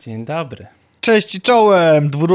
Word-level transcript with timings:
Dzień 0.00 0.24
dobry. 0.24 0.66
Cześć 1.00 1.34
i 1.34 1.40
czołem! 1.40 2.10
2 2.10 2.26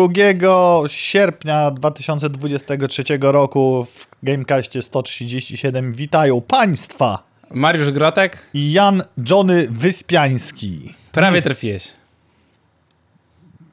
sierpnia 0.87 1.71
2023 1.71 3.03
roku 3.21 3.87
w 3.91 4.07
Gamecastie 4.23 4.81
137 4.81 5.93
witają 5.93 6.41
Państwa 6.41 7.23
Mariusz 7.51 7.91
Grotek, 7.91 8.45
i 8.53 8.71
Jan 8.71 9.03
Johnny 9.29 9.67
Wyspiański. 9.71 10.93
prawie 11.11 11.41
trafiłeś. 11.41 11.91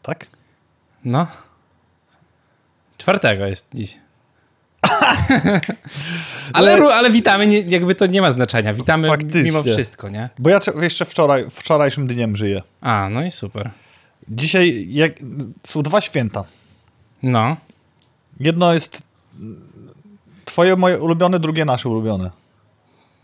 Tak? 0.02 0.26
No. 1.04 1.26
Czwartego 2.98 3.46
jest 3.46 3.68
dziś. 3.74 3.98
ale, 6.52 6.72
Ale- 6.74 6.94
ale 6.94 7.10
witamy, 7.10 7.46
nie, 7.46 7.60
jakby 7.60 7.94
to 7.94 8.06
nie 8.06 8.20
ma 8.22 8.30
znaczenia. 8.30 8.74
Witamy 8.74 9.08
Faktycznie. 9.08 9.42
mimo 9.42 9.62
wszystko, 9.62 10.08
nie? 10.08 10.28
Bo 10.38 10.50
ja 10.50 10.60
cze- 10.60 10.72
jeszcze 10.80 11.04
wczoraj, 11.04 11.50
wczorajszym 11.50 12.06
dniem 12.06 12.36
żyję. 12.36 12.62
A, 12.80 13.08
no 13.10 13.24
i 13.24 13.30
super. 13.30 13.70
Dzisiaj 14.28 14.86
jak, 14.90 15.12
są 15.64 15.82
dwa 15.82 16.00
święta. 16.00 16.44
No. 17.22 17.56
Jedno 18.40 18.74
jest 18.74 19.02
twoje 20.44 20.76
moje 20.76 21.00
ulubione, 21.00 21.38
drugie 21.40 21.64
nasze 21.64 21.88
ulubione. 21.88 22.30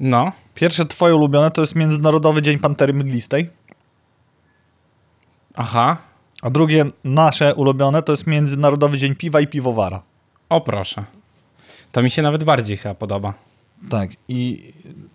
No. 0.00 0.32
Pierwsze 0.54 0.87
twoje 0.87 1.14
ulubione 1.14 1.50
to 1.50 1.60
jest 1.60 1.74
Międzynarodowy 1.74 2.42
Dzień 2.42 2.59
Pantery 2.59 2.95
Mglistej, 2.95 3.50
Aha. 5.54 5.96
a 6.42 6.50
drugie 6.50 6.87
nasze 7.04 7.54
ulubione 7.54 8.02
to 8.02 8.12
jest 8.12 8.26
Międzynarodowy 8.26 8.98
Dzień 8.98 9.15
Piwa 9.15 9.40
i 9.40 9.46
Piwowara. 9.46 10.02
O 10.48 10.60
proszę. 10.60 11.04
To 11.92 12.02
mi 12.02 12.10
się 12.10 12.23
nawet 12.23 12.45
bardziej 12.45 12.76
chyba 12.76 12.95
podoba. 12.95 13.34
Tak, 13.90 14.10
i 14.28 14.73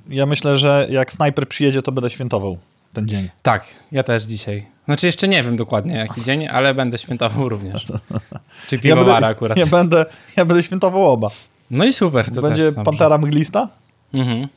ja 0.10 0.26
myślę, 0.26 0.58
że 0.58 0.88
jak 0.90 1.14
snajper 1.14 1.48
przyjedzie, 1.48 1.82
to 1.82 1.92
będę 1.92 2.10
świętował 2.10 2.58
ten 2.94 3.08
dzień. 3.08 3.30
Tak, 3.42 3.66
ja 3.92 4.04
też 4.04 4.24
dzisiaj. 4.24 4.66
Znaczy 4.86 5.06
jeszcze 5.06 5.28
nie 5.28 5.44
wiem 5.44 5.56
dokładnie 5.56 5.96
jaki 5.96 6.24
dzień, 6.24 6.48
ale 6.48 6.74
będę 6.74 6.98
świętował 6.98 7.50
również. 7.50 7.86
Czy 8.68 8.76
Ja 8.76 8.82
piwowara 8.82 9.14
będę, 9.14 9.28
akurat. 9.28 9.58
Ja 9.58 9.66
będę, 9.66 10.06
ja 10.38 10.46
będę 10.46 10.64
świętował 10.64 11.04
oba. 11.12 11.30
No 11.72 11.86
i 11.86 11.94
super. 11.94 12.32
To 12.36 12.42
Będzie. 12.42 12.72
Pantera 12.72 13.18
Mglista, 13.18 13.68
Mhm. 14.14 14.48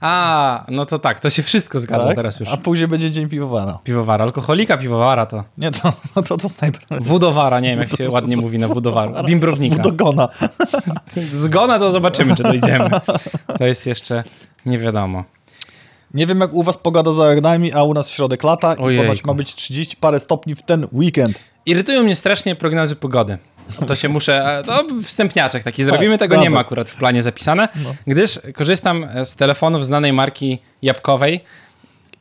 A, 0.00 0.64
no 0.68 0.86
to 0.86 0.98
tak, 0.98 1.20
to 1.20 1.30
się 1.30 1.42
wszystko 1.42 1.80
zgadza 1.80 2.06
tak? 2.06 2.16
teraz 2.16 2.40
już. 2.40 2.48
a 2.48 2.56
później 2.56 2.88
będzie 2.88 3.10
Dzień 3.10 3.28
Piwowara. 3.28 3.78
Piwowara, 3.84 4.24
alkoholika 4.24 4.76
piwowara 4.76 5.26
to. 5.26 5.44
Nie, 5.58 5.70
to, 5.70 5.92
to, 6.14 6.22
to, 6.22 6.36
to 6.36 6.48
snajper. 6.48 6.80
Wudowara, 7.00 7.60
nie 7.60 7.68
wiem 7.68 7.78
jak 7.78 7.96
się 7.96 8.10
ładnie 8.16 8.36
mówi 8.36 8.58
na 8.58 8.68
wudowara. 8.68 9.22
Bimbrownika. 9.22 9.76
Wudogona. 9.76 10.28
Zgona 11.34 11.78
to 11.78 11.92
zobaczymy, 11.92 12.36
czy 12.36 12.42
dojdziemy. 12.42 12.90
To 13.58 13.64
jest 13.64 13.86
jeszcze 13.86 14.24
nie 14.66 14.78
wiadomo. 14.78 15.24
Nie 16.14 16.26
wiem 16.26 16.40
jak 16.40 16.52
u 16.52 16.62
was 16.62 16.76
pogoda 16.76 17.12
za 17.12 17.30
oknami, 17.30 17.72
a 17.72 17.82
u 17.82 17.94
nas 17.94 18.10
środek 18.10 18.42
lata 18.42 18.74
i 18.74 18.96
ponoć 18.96 19.24
ma 19.24 19.34
być 19.34 19.54
30 19.54 19.96
parę 19.96 20.20
stopni 20.20 20.54
w 20.54 20.62
ten 20.62 20.86
weekend. 20.92 21.40
Irytują 21.66 22.02
mnie 22.02 22.16
strasznie 22.16 22.56
prognozy 22.56 22.96
pogody. 22.96 23.38
To 23.86 23.94
się 23.94 24.08
muszę. 24.08 24.62
To 24.66 24.84
wstępniaczek 25.02 25.62
taki 25.62 25.84
zrobimy, 25.84 26.18
tego 26.18 26.36
nie 26.36 26.50
ma 26.50 26.60
akurat 26.60 26.90
w 26.90 26.96
planie 26.96 27.22
zapisane, 27.22 27.68
gdyż 28.06 28.40
korzystam 28.54 29.06
z 29.24 29.34
telefonów 29.34 29.86
znanej 29.86 30.12
marki 30.12 30.58
jabłkowej 30.82 31.40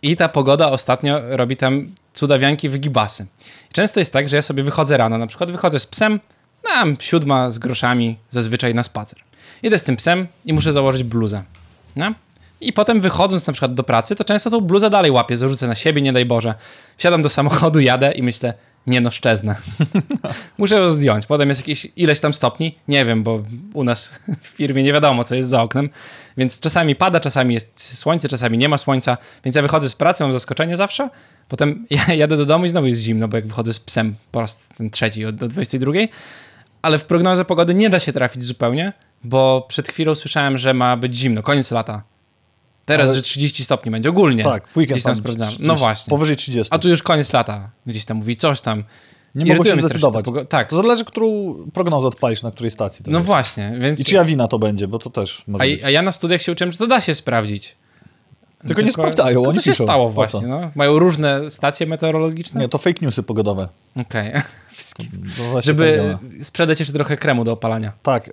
i 0.02 0.16
ta 0.16 0.30
pogoda 0.30 0.70
ostatnio 0.70 1.22
robi 1.28 1.58
tam 1.58 1.96
cudawianki 2.14 2.70
wygibasy. 2.70 3.26
Często 3.72 4.00
jest 4.00 4.14
tak, 4.14 4.30
że 4.30 4.36
ja 4.36 4.42
sobie 4.42 4.64
wychodzę 4.64 4.98
rano, 4.98 5.18
na 5.18 5.28
przykład 5.28 5.52
wychodzę 5.52 5.80
z 5.80 5.88
psem, 5.88 6.20
tam 6.64 6.98
siódma 7.00 7.52
z 7.52 7.60
groszami, 7.60 8.18
zazwyczaj 8.30 8.76
na 8.76 8.84
spacer. 8.84 9.20
Idę 9.64 9.78
z 9.78 9.84
tym 9.84 9.96
psem 9.96 10.28
i 10.46 10.54
muszę 10.54 10.74
założyć 10.74 11.04
bluzę. 11.04 11.44
No? 11.96 12.14
I 12.62 12.74
potem 12.74 13.02
wychodząc 13.02 13.48
na 13.48 13.54
przykład 13.54 13.74
do 13.74 13.84
pracy, 13.84 14.16
to 14.16 14.24
często 14.24 14.50
tą 14.50 14.62
bluzę 14.62 14.90
dalej 14.90 15.12
łapię, 15.12 15.38
zarzucę 15.38 15.68
na 15.68 15.76
siebie, 15.76 16.02
nie 16.02 16.14
daj 16.14 16.26
Boże. 16.26 16.54
Wsiadam 16.98 17.22
do 17.22 17.30
samochodu, 17.30 17.80
jadę 17.80 18.12
i 18.12 18.24
myślę, 18.24 18.54
nie 18.88 19.02
no, 19.02 19.12
szczeznę. 19.12 19.56
Muszę 20.58 20.76
ją 20.76 20.90
zdjąć. 20.90 21.26
Potem 21.26 21.50
jest 21.50 21.62
jakieś 21.62 21.88
ileś 21.96 22.20
tam 22.20 22.34
stopni, 22.34 22.78
nie 22.88 23.06
wiem, 23.06 23.24
bo 23.24 23.44
u 23.74 23.84
nas 23.84 24.14
w 24.42 24.48
firmie 24.48 24.84
nie 24.84 24.94
wiadomo, 24.94 25.24
co 25.24 25.36
jest 25.36 25.50
za 25.50 25.62
oknem, 25.62 25.90
więc 26.38 26.60
czasami 26.60 26.96
pada, 26.96 27.20
czasami 27.20 27.54
jest 27.54 27.98
słońce, 27.98 28.30
czasami 28.30 28.58
nie 28.58 28.70
ma 28.70 28.78
słońca, 28.78 29.18
więc 29.46 29.56
ja 29.56 29.62
wychodzę 29.62 29.90
z 29.90 29.96
pracy, 29.96 30.24
mam 30.24 30.34
zaskoczenie 30.34 30.78
zawsze, 30.78 31.10
potem 31.48 31.86
ja 32.08 32.14
jadę 32.14 32.38
do 32.38 32.46
domu 32.46 32.66
i 32.66 32.70
znowu 32.70 32.88
jest 32.88 33.02
zimno, 33.02 33.28
bo 33.28 33.38
jak 33.38 33.48
wychodzę 33.48 33.74
z 33.74 33.80
psem 33.80 34.16
po 34.32 34.40
raz 34.42 34.70
ten 34.78 34.90
trzeci 34.90 35.26
od 35.26 35.36
do 35.36 35.48
22, 35.48 35.92
ale 36.82 36.98
w 36.98 37.06
prognozę 37.06 37.46
pogody 37.46 37.74
nie 37.74 37.90
da 37.90 38.00
się 38.00 38.14
trafić 38.14 38.44
zupełnie, 38.44 38.94
bo 39.24 39.66
przed 39.68 39.88
chwilą 39.88 40.16
słyszałem, 40.16 40.58
że 40.58 40.74
ma 40.74 40.98
być 40.98 41.16
zimno, 41.16 41.44
koniec 41.44 41.72
lata. 41.72 42.11
Teraz, 42.86 43.10
Ale- 43.10 43.16
że 43.16 43.22
30 43.22 43.64
stopni 43.64 43.92
będzie 43.92 44.10
ogólnie. 44.10 44.44
Tak, 44.44 44.68
w 44.68 44.78
weekend 44.78 44.96
Gdzieś 44.96 45.04
tam 45.04 45.16
sprawdzałem. 45.16 45.50
30, 45.54 45.68
No 45.68 45.76
właśnie. 45.76 46.10
Powyżej 46.12 46.36
30. 46.36 46.68
A 46.72 46.80
tu 46.80 46.90
już 46.90 47.04
koniec 47.04 47.34
lata. 47.34 47.70
Gdzieś 47.86 48.06
tam 48.06 48.18
mówi 48.18 48.36
coś 48.38 48.62
tam. 48.62 48.84
nie 49.36 49.46
irytują 49.46 49.76
się 49.76 49.82
zdecydować. 49.82 50.26
pogo- 50.26 50.46
tak. 50.46 50.70
To 50.70 50.76
zależy, 50.84 51.06
którą 51.06 51.56
prognozę 51.74 52.08
odpalisz, 52.08 52.44
na 52.44 52.52
której 52.52 52.72
stacji. 52.72 53.06
No 53.08 53.18
jest. 53.18 53.26
właśnie, 53.26 53.74
więc... 53.80 54.00
I 54.02 54.06
czyja 54.06 54.26
wina 54.26 54.48
to 54.48 54.60
będzie, 54.60 54.88
bo 54.88 55.00
to 55.00 55.10
też 55.10 55.44
może 55.48 55.64
A, 55.64 55.86
a 55.86 55.90
ja 55.90 56.02
na 56.02 56.12
studiach 56.12 56.42
się 56.42 56.52
uczyłem, 56.52 56.72
że 56.72 56.78
to 56.78 56.88
da 56.88 57.02
się 57.02 57.16
sprawdzić. 57.16 57.76
Tylko 58.68 58.82
nie 58.82 58.92
sprawdzają, 58.92 59.38
Tylko 59.38 59.52
co 59.54 59.62
się 59.62 59.72
piszą. 59.72 59.84
stało 59.84 60.10
właśnie, 60.10 60.48
no? 60.48 60.72
Mają 60.76 61.00
różne 61.00 61.50
stacje 61.52 61.86
meteorologiczne? 61.88 62.62
Nie, 62.62 62.68
to 62.68 62.78
fake 62.78 63.00
newsy 63.06 63.24
pogodowe. 63.24 63.68
Okej. 64.02 64.32
Tak 65.54 65.64
Żeby 65.64 65.96
działa. 66.04 66.20
sprzedać 66.44 66.80
jeszcze 66.80 66.94
trochę 66.94 67.18
kremu 67.18 67.44
do 67.44 67.52
opalania. 67.52 67.94
Tak. 68.04 68.30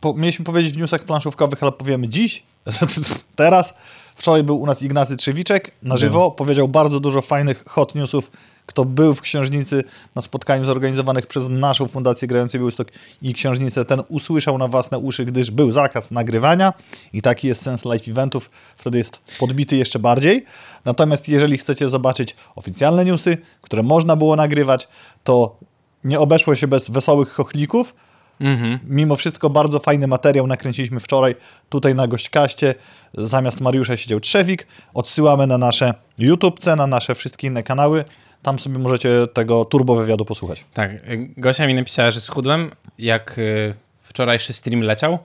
Po, 0.00 0.14
mieliśmy 0.14 0.44
powiedzieć 0.44 0.72
w 0.72 0.76
newsach 0.76 1.04
planszówkowych, 1.04 1.62
ale 1.62 1.72
powiemy 1.72 2.08
dziś. 2.08 2.42
Teraz. 3.36 3.74
Wczoraj 4.20 4.42
był 4.42 4.60
u 4.60 4.66
nas 4.66 4.82
Ignacy 4.82 5.16
Trzewiczek 5.16 5.70
na 5.82 5.96
żywo. 5.96 6.30
Powiedział 6.30 6.68
bardzo 6.68 7.00
dużo 7.00 7.20
fajnych 7.20 7.64
hot 7.68 7.94
newsów. 7.94 8.30
Kto 8.66 8.84
był 8.84 9.14
w 9.14 9.20
księżnicy 9.20 9.84
na 10.14 10.22
spotkaniu 10.22 10.64
zorganizowanych 10.64 11.26
przez 11.26 11.48
naszą 11.48 11.86
Fundację 11.86 12.28
Grający 12.28 12.58
Białystok 12.58 12.88
i 13.22 13.34
księżnicę, 13.34 13.84
ten 13.84 14.02
usłyszał 14.08 14.58
na 14.58 14.66
własne 14.66 14.98
uszy, 14.98 15.24
gdyż 15.24 15.50
był 15.50 15.72
zakaz 15.72 16.10
nagrywania 16.10 16.72
i 17.12 17.22
taki 17.22 17.48
jest 17.48 17.62
sens 17.62 17.84
live 17.84 18.08
eventów. 18.08 18.50
Wtedy 18.76 18.98
jest 18.98 19.22
podbity 19.38 19.76
jeszcze 19.76 19.98
bardziej. 19.98 20.44
Natomiast 20.84 21.28
jeżeli 21.28 21.58
chcecie 21.58 21.88
zobaczyć 21.88 22.36
oficjalne 22.56 23.04
newsy, 23.04 23.38
które 23.62 23.82
można 23.82 24.16
było 24.16 24.36
nagrywać, 24.36 24.88
to 25.24 25.56
nie 26.04 26.20
obeszło 26.20 26.54
się 26.54 26.66
bez 26.66 26.90
wesołych 26.90 27.32
chochlików. 27.32 27.94
Mhm. 28.40 28.78
Mimo 28.86 29.16
wszystko 29.16 29.50
bardzo 29.50 29.78
fajny 29.78 30.06
materiał 30.06 30.46
nakręciliśmy 30.46 31.00
wczoraj 31.00 31.34
tutaj 31.68 31.94
na 31.94 32.06
gośćkaście. 32.06 32.74
Zamiast 33.14 33.60
Mariusza 33.60 33.96
siedział 33.96 34.20
Trzewik. 34.20 34.66
Odsyłamy 34.94 35.46
na 35.46 35.58
nasze 35.58 35.94
YouTubece, 36.18 36.76
na 36.76 36.86
nasze 36.86 37.14
wszystkie 37.14 37.46
inne 37.46 37.62
kanały. 37.62 38.04
Tam 38.42 38.58
sobie 38.58 38.78
możecie 38.78 39.26
tego 39.32 39.64
turbo 39.64 39.94
wywiadu 39.94 40.24
posłuchać. 40.24 40.64
Tak, 40.74 40.90
Gosia 41.36 41.66
mi 41.66 41.74
napisała, 41.74 42.10
że 42.10 42.20
schudłem, 42.20 42.70
jak 42.98 43.38
y, 43.38 43.74
wczorajszy 44.02 44.52
stream 44.52 44.80
leciał. 44.80 45.18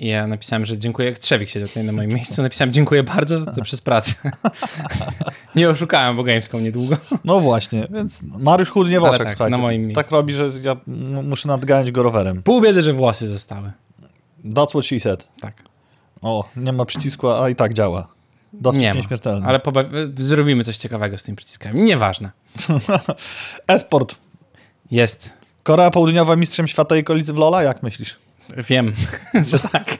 I 0.00 0.06
ja 0.08 0.26
napisałem, 0.26 0.66
że 0.66 0.78
dziękuję, 0.78 1.08
jak 1.08 1.18
Trzewik 1.18 1.48
siedział 1.48 1.68
tutaj 1.68 1.84
na 1.84 1.92
moim 1.92 2.10
miejscu. 2.10 2.42
Napisałem, 2.42 2.72
dziękuję 2.72 3.02
bardzo, 3.02 3.46
to 3.46 3.62
przez 3.62 3.80
pracę. 3.80 4.14
nie 5.56 5.70
oszukałem, 5.70 6.16
bo 6.16 6.24
Gamescom 6.24 6.64
niedługo. 6.64 6.96
No 7.24 7.40
właśnie, 7.40 7.88
więc 7.90 8.22
Mariusz 8.22 8.70
chudnie 8.70 9.00
w 9.00 9.04
Ale 9.04 9.12
oczach, 9.12 9.26
tak, 9.26 9.36
słuchajcie. 9.36 9.56
na 9.56 9.62
moim 9.62 9.82
miejscu. 9.82 10.02
Tak 10.02 10.10
robi, 10.10 10.34
że 10.34 10.50
ja 10.62 10.76
muszę 11.24 11.48
nadganiać 11.48 11.90
go 11.90 12.02
rowerem. 12.02 12.42
Pół 12.42 12.60
biedy, 12.60 12.82
że 12.82 12.92
włosy 12.92 13.28
zostały. 13.28 13.72
That's 14.44 14.68
what 14.68 14.86
she 14.86 15.00
said. 15.00 15.28
Tak. 15.40 15.62
O, 16.22 16.48
nie 16.56 16.72
ma 16.72 16.84
przycisku, 16.84 17.30
a 17.30 17.48
i 17.50 17.56
tak 17.56 17.74
działa. 17.74 18.08
Dowcip 18.52 18.82
Nie 18.82 18.92
nieśmiertelny. 18.92 19.46
ale 19.46 19.60
zrobimy 20.16 20.64
coś 20.64 20.76
ciekawego 20.76 21.18
z 21.18 21.22
tymi 21.22 21.36
przyciskami. 21.36 21.82
Nieważne. 21.82 22.30
Esport. 23.66 24.14
Jest. 24.90 25.30
Korea 25.62 25.90
Południowa 25.90 26.36
mistrzem 26.36 26.68
świata 26.68 26.96
i 26.96 27.00
okolicy 27.00 27.32
w 27.32 27.36
Lola? 27.36 27.62
Jak 27.62 27.82
myślisz? 27.82 28.18
Wiem, 28.68 28.92
że 29.50 29.58
tak. 29.58 29.98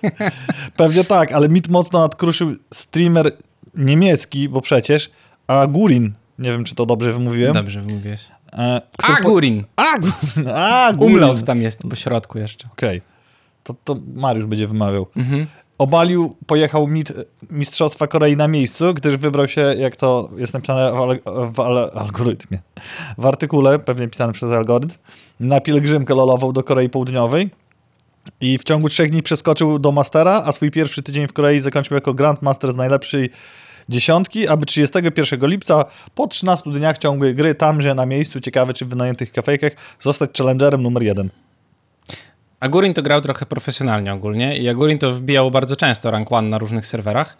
Pewnie 0.76 1.04
tak, 1.04 1.32
ale 1.32 1.48
mit 1.48 1.68
mocno 1.68 2.00
nadkruszył 2.00 2.54
streamer 2.74 3.32
niemiecki, 3.74 4.48
bo 4.48 4.60
przecież 4.60 5.10
Agurin, 5.46 6.12
nie 6.38 6.50
wiem 6.50 6.64
czy 6.64 6.74
to 6.74 6.86
dobrze 6.86 7.12
wymówiłem. 7.12 7.52
Dobrze 7.52 7.82
mówiłeś. 7.82 8.28
E, 8.52 8.80
po- 8.96 9.06
Agurin. 9.06 9.64
Agurin, 9.76 10.48
Agurin. 10.88 11.14
Umlaut 11.14 11.44
tam 11.44 11.62
jest 11.62 11.82
po 11.90 11.96
środku 11.96 12.38
jeszcze. 12.38 12.68
Okej, 12.72 13.02
to, 13.64 13.74
to 13.84 13.96
Mariusz 14.14 14.46
będzie 14.46 14.66
wymawiał. 14.66 15.06
Mhm. 15.16 15.46
Obalił, 15.78 16.36
pojechał 16.46 16.86
mit 16.86 17.12
Mistrzostwa 17.50 18.06
Korei 18.06 18.36
na 18.36 18.48
miejscu, 18.48 18.94
gdyż 18.94 19.16
wybrał 19.16 19.48
się, 19.48 19.60
jak 19.60 19.96
to 19.96 20.30
jest 20.36 20.54
napisane 20.54 20.92
w, 20.92 20.94
ale, 20.94 21.18
w 21.52 21.60
ale, 21.60 21.90
algorytmie, 21.90 22.58
w 23.18 23.26
artykule, 23.26 23.78
pewnie 23.78 24.08
pisany 24.08 24.32
przez 24.32 24.52
algorytm, 24.52 24.94
na 25.40 25.60
pielgrzymkę 25.60 26.14
lolową 26.14 26.52
do 26.52 26.62
Korei 26.62 26.88
Południowej 26.88 27.50
i 28.40 28.58
w 28.58 28.64
ciągu 28.64 28.88
trzech 28.88 29.10
dni 29.10 29.22
przeskoczył 29.22 29.78
do 29.78 29.92
Mastera, 29.92 30.42
a 30.46 30.52
swój 30.52 30.70
pierwszy 30.70 31.02
tydzień 31.02 31.28
w 31.28 31.32
Korei 31.32 31.60
zakończył 31.60 31.94
jako 31.94 32.14
Grandmaster 32.14 32.72
z 32.72 32.76
najlepszej 32.76 33.30
dziesiątki, 33.88 34.48
aby 34.48 34.66
31 34.66 35.50
lipca 35.50 35.84
po 36.14 36.26
13 36.26 36.70
dniach 36.70 36.98
ciągłej 36.98 37.34
gry 37.34 37.54
tamże 37.54 37.94
na 37.94 38.06
miejscu, 38.06 38.40
ciekawe 38.40 38.74
czy 38.74 38.84
w 38.84 38.88
wynajętych 38.88 39.32
kafejkach, 39.32 39.72
zostać 40.00 40.30
challengerem 40.38 40.82
numer 40.82 41.02
jeden. 41.02 41.30
Agurin 42.60 42.94
to 42.94 43.02
grał 43.02 43.20
trochę 43.20 43.46
profesjonalnie 43.46 44.12
ogólnie 44.12 44.58
i 44.58 44.68
Agurin 44.68 44.98
to 44.98 45.12
wbijał 45.12 45.50
bardzo 45.50 45.76
często 45.76 46.10
rank 46.10 46.32
one 46.32 46.48
na 46.48 46.58
różnych 46.58 46.86
serwerach. 46.86 47.36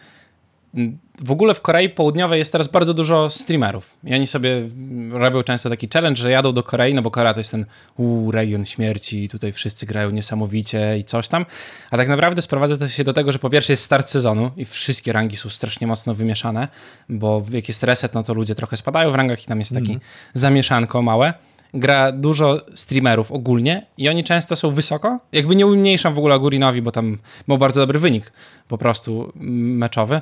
W 1.21 1.31
ogóle 1.31 1.55
w 1.55 1.63
Korei 1.63 1.89
Południowej 1.89 2.39
jest 2.39 2.53
teraz 2.53 2.69
bardzo 2.69 2.95
dużo 2.95 3.31
streamerów 3.31 3.95
i 4.05 4.15
oni 4.15 4.27
sobie 4.27 4.69
robią 5.11 5.43
często 5.43 5.71
taki 5.71 5.89
challenge, 5.93 6.23
że 6.23 6.31
jadą 6.31 6.53
do 6.53 6.63
Korei, 6.63 6.95
no 6.95 7.03
bo 7.03 7.11
Korea 7.11 7.35
to 7.35 7.41
jest 7.41 7.51
ten 7.51 7.67
uu, 7.97 8.31
region 8.31 8.65
śmierci, 8.65 9.29
tutaj 9.29 9.53
wszyscy 9.53 9.87
grają 9.87 10.11
niesamowicie 10.11 10.99
i 10.99 11.05
coś 11.05 11.29
tam, 11.29 11.47
a 11.91 11.97
tak 11.97 12.09
naprawdę 12.09 12.43
sprowadza 12.43 12.77
to 12.77 12.89
się 12.89 13.05
do 13.05 13.13
tego, 13.13 13.33
że 13.33 13.39
po 13.39 13.51
pierwsze 13.51 13.73
jest 13.73 13.83
start 13.83 14.09
sezonu 14.09 14.51
i 14.57 14.65
wszystkie 14.65 15.13
rangi 15.13 15.37
są 15.37 15.49
strasznie 15.49 15.87
mocno 15.87 16.15
wymieszane, 16.15 16.69
bo 17.09 17.43
jak 17.51 17.69
jest 17.69 17.83
reset, 17.83 18.15
no 18.15 18.23
to 18.23 18.35
ludzie 18.35 18.55
trochę 18.55 18.77
spadają 18.77 19.11
w 19.11 19.15
rangach 19.15 19.43
i 19.43 19.47
tam 19.47 19.59
jest 19.59 19.75
taki 19.75 19.91
mm. 19.91 20.01
zamieszanko 20.35 21.03
małe 21.03 21.35
gra 21.75 22.13
dużo 22.13 22.61
streamerów 22.75 23.33
ogólnie 23.33 23.87
i 23.99 24.09
oni 24.09 24.25
często 24.25 24.57
są 24.57 24.71
wysoko. 24.71 25.19
Jakby 25.33 25.57
nie 25.57 25.67
umniejszam 25.67 26.15
w 26.15 26.19
ogóle 26.19 26.39
Gurinowi, 26.39 26.83
bo 26.83 26.91
tam 26.91 27.19
miał 27.49 27.59
bardzo 27.59 27.81
dobry 27.81 27.99
wynik 27.99 28.33
po 28.69 28.79
prostu 28.79 29.33
meczowy. 29.35 30.21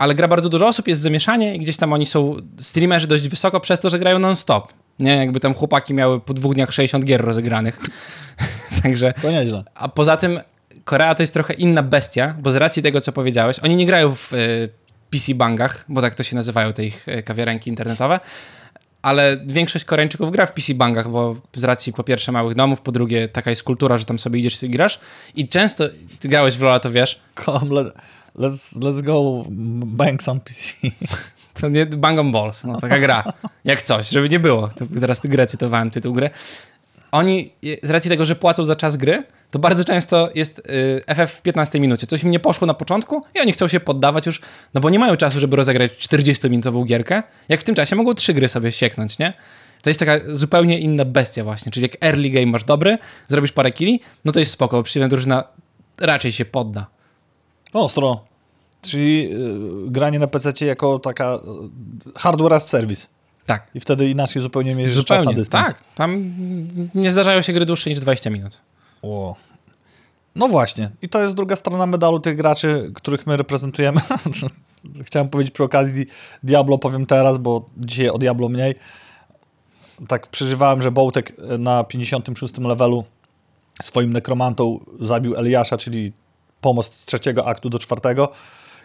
Ale 0.00 0.14
gra 0.14 0.28
bardzo 0.28 0.48
dużo 0.48 0.66
osób, 0.66 0.88
jest 0.88 1.02
zamieszanie 1.02 1.56
i 1.56 1.58
gdzieś 1.58 1.76
tam 1.76 1.92
oni 1.92 2.06
są 2.06 2.36
streamerzy 2.60 3.06
dość 3.06 3.28
wysoko 3.28 3.60
przez 3.60 3.80
to, 3.80 3.90
że 3.90 3.98
grają 3.98 4.18
non-stop. 4.18 4.72
Nie, 4.98 5.16
jakby 5.16 5.40
tam 5.40 5.54
chłopaki 5.54 5.94
miały 5.94 6.20
po 6.20 6.34
dwóch 6.34 6.54
dniach 6.54 6.72
60 6.72 7.04
gier 7.04 7.20
rozegranych. 7.20 7.80
Także. 8.82 9.14
To 9.22 9.30
nieźle. 9.30 9.64
A 9.74 9.88
poza 9.88 10.16
tym 10.16 10.40
Korea 10.84 11.14
to 11.14 11.22
jest 11.22 11.32
trochę 11.34 11.54
inna 11.54 11.82
bestia, 11.82 12.34
bo 12.38 12.50
z 12.50 12.56
racji 12.56 12.82
tego, 12.82 13.00
co 13.00 13.12
powiedziałeś, 13.12 13.58
oni 13.58 13.76
nie 13.76 13.86
grają 13.86 14.14
w 14.14 14.32
y, 14.32 14.68
PC 15.10 15.34
bangach, 15.34 15.84
bo 15.88 16.00
tak 16.00 16.14
to 16.14 16.22
się 16.22 16.36
nazywają 16.36 16.72
te 16.72 16.84
ich 16.84 17.08
y, 17.08 17.22
kawiarenki 17.22 17.70
internetowe, 17.70 18.20
ale 19.02 19.36
większość 19.46 19.84
Koreańczyków 19.84 20.30
gra 20.30 20.46
w 20.46 20.52
PC 20.52 20.74
bangach, 20.74 21.10
bo 21.10 21.36
z 21.56 21.64
racji 21.64 21.92
po 21.92 22.04
pierwsze 22.04 22.32
małych 22.32 22.54
domów, 22.54 22.80
po 22.80 22.92
drugie 22.92 23.28
taka 23.28 23.50
jest 23.50 23.62
kultura, 23.62 23.96
że 23.96 24.04
tam 24.04 24.18
sobie 24.18 24.40
idziesz 24.40 24.62
i 24.62 24.70
grasz 24.70 25.00
i 25.34 25.48
często, 25.48 25.84
ty 26.20 26.28
grałeś 26.28 26.56
w 26.56 26.60
LoL'a, 26.60 26.80
to 26.80 26.90
wiesz. 26.90 27.20
Come, 27.44 27.74
let, 27.74 27.94
let's, 28.36 28.78
let's 28.80 29.02
go 29.02 29.44
bang 29.86 30.22
some 30.22 30.40
PC. 30.40 30.72
To 31.54 31.68
nie 31.68 31.86
Bang 31.86 32.18
on 32.18 32.32
Balls, 32.32 32.64
no 32.64 32.80
taka 32.80 32.98
gra, 32.98 33.24
jak 33.64 33.82
coś, 33.82 34.08
żeby 34.08 34.28
nie 34.28 34.40
było. 34.40 34.68
To 34.68 34.86
teraz 35.00 35.20
grę 35.20 35.46
cytowałem, 35.46 35.90
tytuł 35.90 36.14
gry. 36.14 36.30
Oni, 37.12 37.52
z 37.82 37.90
racji 37.90 38.10
tego, 38.10 38.24
że 38.24 38.36
płacą 38.36 38.64
za 38.64 38.76
czas 38.76 38.96
gry, 38.96 39.24
to 39.50 39.58
bardzo 39.58 39.84
często 39.84 40.30
jest 40.34 40.58
y, 40.58 41.02
FF 41.06 41.32
w 41.32 41.42
15 41.42 41.80
minucie. 41.80 42.06
Coś 42.06 42.22
im 42.22 42.30
nie 42.30 42.40
poszło 42.40 42.66
na 42.66 42.74
początku 42.74 43.22
i 43.34 43.40
oni 43.40 43.52
chcą 43.52 43.68
się 43.68 43.80
poddawać 43.80 44.26
już, 44.26 44.40
no 44.74 44.80
bo 44.80 44.90
nie 44.90 44.98
mają 44.98 45.16
czasu, 45.16 45.40
żeby 45.40 45.56
rozegrać 45.56 45.92
40-minutową 45.92 46.84
gierkę, 46.84 47.22
jak 47.48 47.60
w 47.60 47.64
tym 47.64 47.74
czasie 47.74 47.96
mogą 47.96 48.14
trzy 48.14 48.34
gry 48.34 48.48
sobie 48.48 48.72
sieknąć, 48.72 49.18
nie? 49.18 49.32
To 49.82 49.90
jest 49.90 50.00
taka 50.00 50.20
zupełnie 50.28 50.78
inna 50.78 51.04
bestia 51.04 51.44
właśnie, 51.44 51.72
czyli 51.72 51.82
jak 51.82 52.04
early 52.04 52.30
game 52.30 52.46
masz 52.46 52.64
dobry, 52.64 52.98
zrobisz 53.28 53.52
parę 53.52 53.72
killi, 53.72 54.00
no 54.24 54.32
to 54.32 54.40
jest 54.40 54.52
spoko, 54.52 54.76
bo 54.76 54.82
przeciwna 54.82 55.08
drużyna 55.08 55.44
raczej 56.00 56.32
się 56.32 56.44
podda. 56.44 56.86
Ostro. 57.72 58.24
Czyli 58.82 59.32
y, 59.86 59.90
granie 59.90 60.18
na 60.18 60.26
PC 60.26 60.66
jako 60.66 60.98
taka 60.98 61.34
y, 61.34 62.18
hardware 62.18 62.54
as 62.54 62.68
service. 62.68 63.06
Tak. 63.46 63.70
I 63.74 63.80
wtedy 63.80 64.10
inaczej 64.10 64.42
zupełnie 64.42 64.74
mierzysz 64.74 64.94
zupełnie, 64.94 65.24
czas 65.24 65.32
na 65.32 65.38
dystans. 65.38 65.66
Tak, 65.66 65.82
tam 65.94 66.34
nie 66.94 67.10
zdarzają 67.10 67.42
się 67.42 67.52
gry 67.52 67.66
dłuższe 67.66 67.90
niż 67.90 68.00
20 68.00 68.30
minut. 68.30 68.60
O. 69.02 69.36
No 70.34 70.48
właśnie. 70.48 70.90
I 71.02 71.08
to 71.08 71.22
jest 71.22 71.34
druga 71.34 71.56
strona 71.56 71.86
medalu 71.86 72.20
tych 72.20 72.36
graczy, 72.36 72.92
których 72.94 73.26
my 73.26 73.36
reprezentujemy. 73.36 74.00
Chciałem 75.04 75.28
powiedzieć 75.28 75.54
przy 75.54 75.64
okazji 75.64 76.06
Diablo, 76.42 76.78
powiem 76.78 77.06
teraz, 77.06 77.38
bo 77.38 77.66
dzisiaj 77.76 78.08
o 78.08 78.18
Diablo 78.18 78.48
mniej. 78.48 78.74
Tak 80.08 80.26
przeżywałem, 80.26 80.82
że 80.82 80.90
Bołtek 80.90 81.36
na 81.58 81.84
56 81.84 82.58
levelu 82.58 83.04
swoim 83.82 84.12
nekromantą 84.12 84.80
zabił 85.00 85.36
Eliasza, 85.36 85.78
czyli 85.78 86.12
pomost 86.60 86.94
z 86.94 87.04
trzeciego 87.04 87.46
aktu 87.46 87.70
do 87.70 87.78
czwartego 87.78 88.28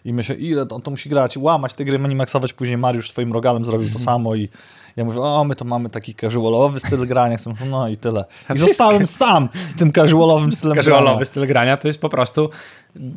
i 0.06 0.14
myślę, 0.14 0.36
ile 0.36 0.66
on 0.70 0.82
to 0.82 0.92
musi 0.92 1.10
grać, 1.10 1.38
łamać 1.38 1.74
te 1.74 1.86
gry, 1.86 2.00
minimaksować, 2.00 2.54
później 2.54 2.78
Mariusz 2.78 3.10
swoim 3.10 3.34
rogalem 3.34 3.66
zrobił 3.66 3.90
to 3.90 4.00
samo 4.10 4.36
i 4.36 4.50
ja 4.96 5.06
mówię, 5.06 5.22
o, 5.22 5.44
my 5.44 5.56
to 5.56 5.66
mamy 5.66 5.90
taki 5.90 6.16
casualowy 6.16 6.80
styl 6.80 7.08
grania, 7.08 7.38
no 7.70 7.88
i 7.88 7.98
tyle. 7.98 8.26
I 8.56 8.58
zostałem 8.58 9.08
sam 9.08 9.50
z 9.68 9.76
tym 9.76 9.92
casualowym 9.92 10.54
stylem 10.58 10.78
Casualowy 10.78 11.06
grania. 11.06 11.26
styl 11.26 11.48
grania 11.48 11.78
to 11.78 11.88
jest 11.88 12.02
po 12.02 12.10
prostu 12.10 12.50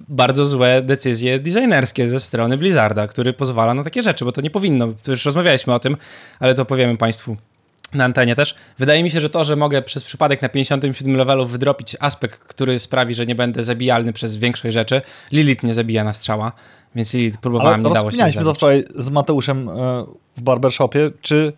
bardzo 0.08 0.44
złe 0.44 0.82
decyzje 0.82 1.38
designerskie 1.38 2.08
ze 2.08 2.20
strony 2.20 2.58
Blizzarda, 2.58 3.08
który 3.08 3.32
pozwala 3.32 3.74
na 3.74 3.84
takie 3.84 4.02
rzeczy, 4.02 4.24
bo 4.24 4.32
to 4.32 4.40
nie 4.40 4.50
powinno, 4.50 4.88
to 5.02 5.10
już 5.10 5.24
rozmawialiśmy 5.24 5.74
o 5.74 5.78
tym, 5.78 5.96
ale 6.40 6.54
to 6.54 6.64
powiemy 6.64 6.96
Państwu 6.96 7.36
na 7.94 8.04
antenie 8.04 8.34
też. 8.34 8.54
Wydaje 8.78 9.02
mi 9.02 9.10
się, 9.10 9.20
że 9.20 9.30
to, 9.30 9.44
że 9.44 9.56
mogę 9.56 9.82
przez 9.82 10.04
przypadek 10.04 10.42
na 10.42 10.48
57 10.48 11.16
levelu 11.16 11.46
wydropić 11.46 11.96
aspekt, 12.00 12.38
który 12.38 12.78
sprawi, 12.78 13.14
że 13.14 13.26
nie 13.26 13.34
będę 13.34 13.64
zabijalny 13.64 14.12
przez 14.12 14.36
większość 14.36 14.74
rzeczy. 14.74 15.02
Lilith 15.32 15.62
nie 15.62 15.74
zabija 15.74 16.04
na 16.04 16.12
strzała, 16.12 16.52
więc 16.94 17.14
Lilith 17.14 17.38
próbowałem, 17.38 17.80
Ale 17.80 17.88
nie 17.88 17.94
dało 17.94 18.12
się 18.12 18.44
to 18.44 18.54
wczoraj 18.54 18.84
z 18.96 19.08
Mateuszem 19.08 19.68
e, 19.68 19.72
w 20.36 20.42
barbershopie, 20.42 21.10
czy 21.20 21.52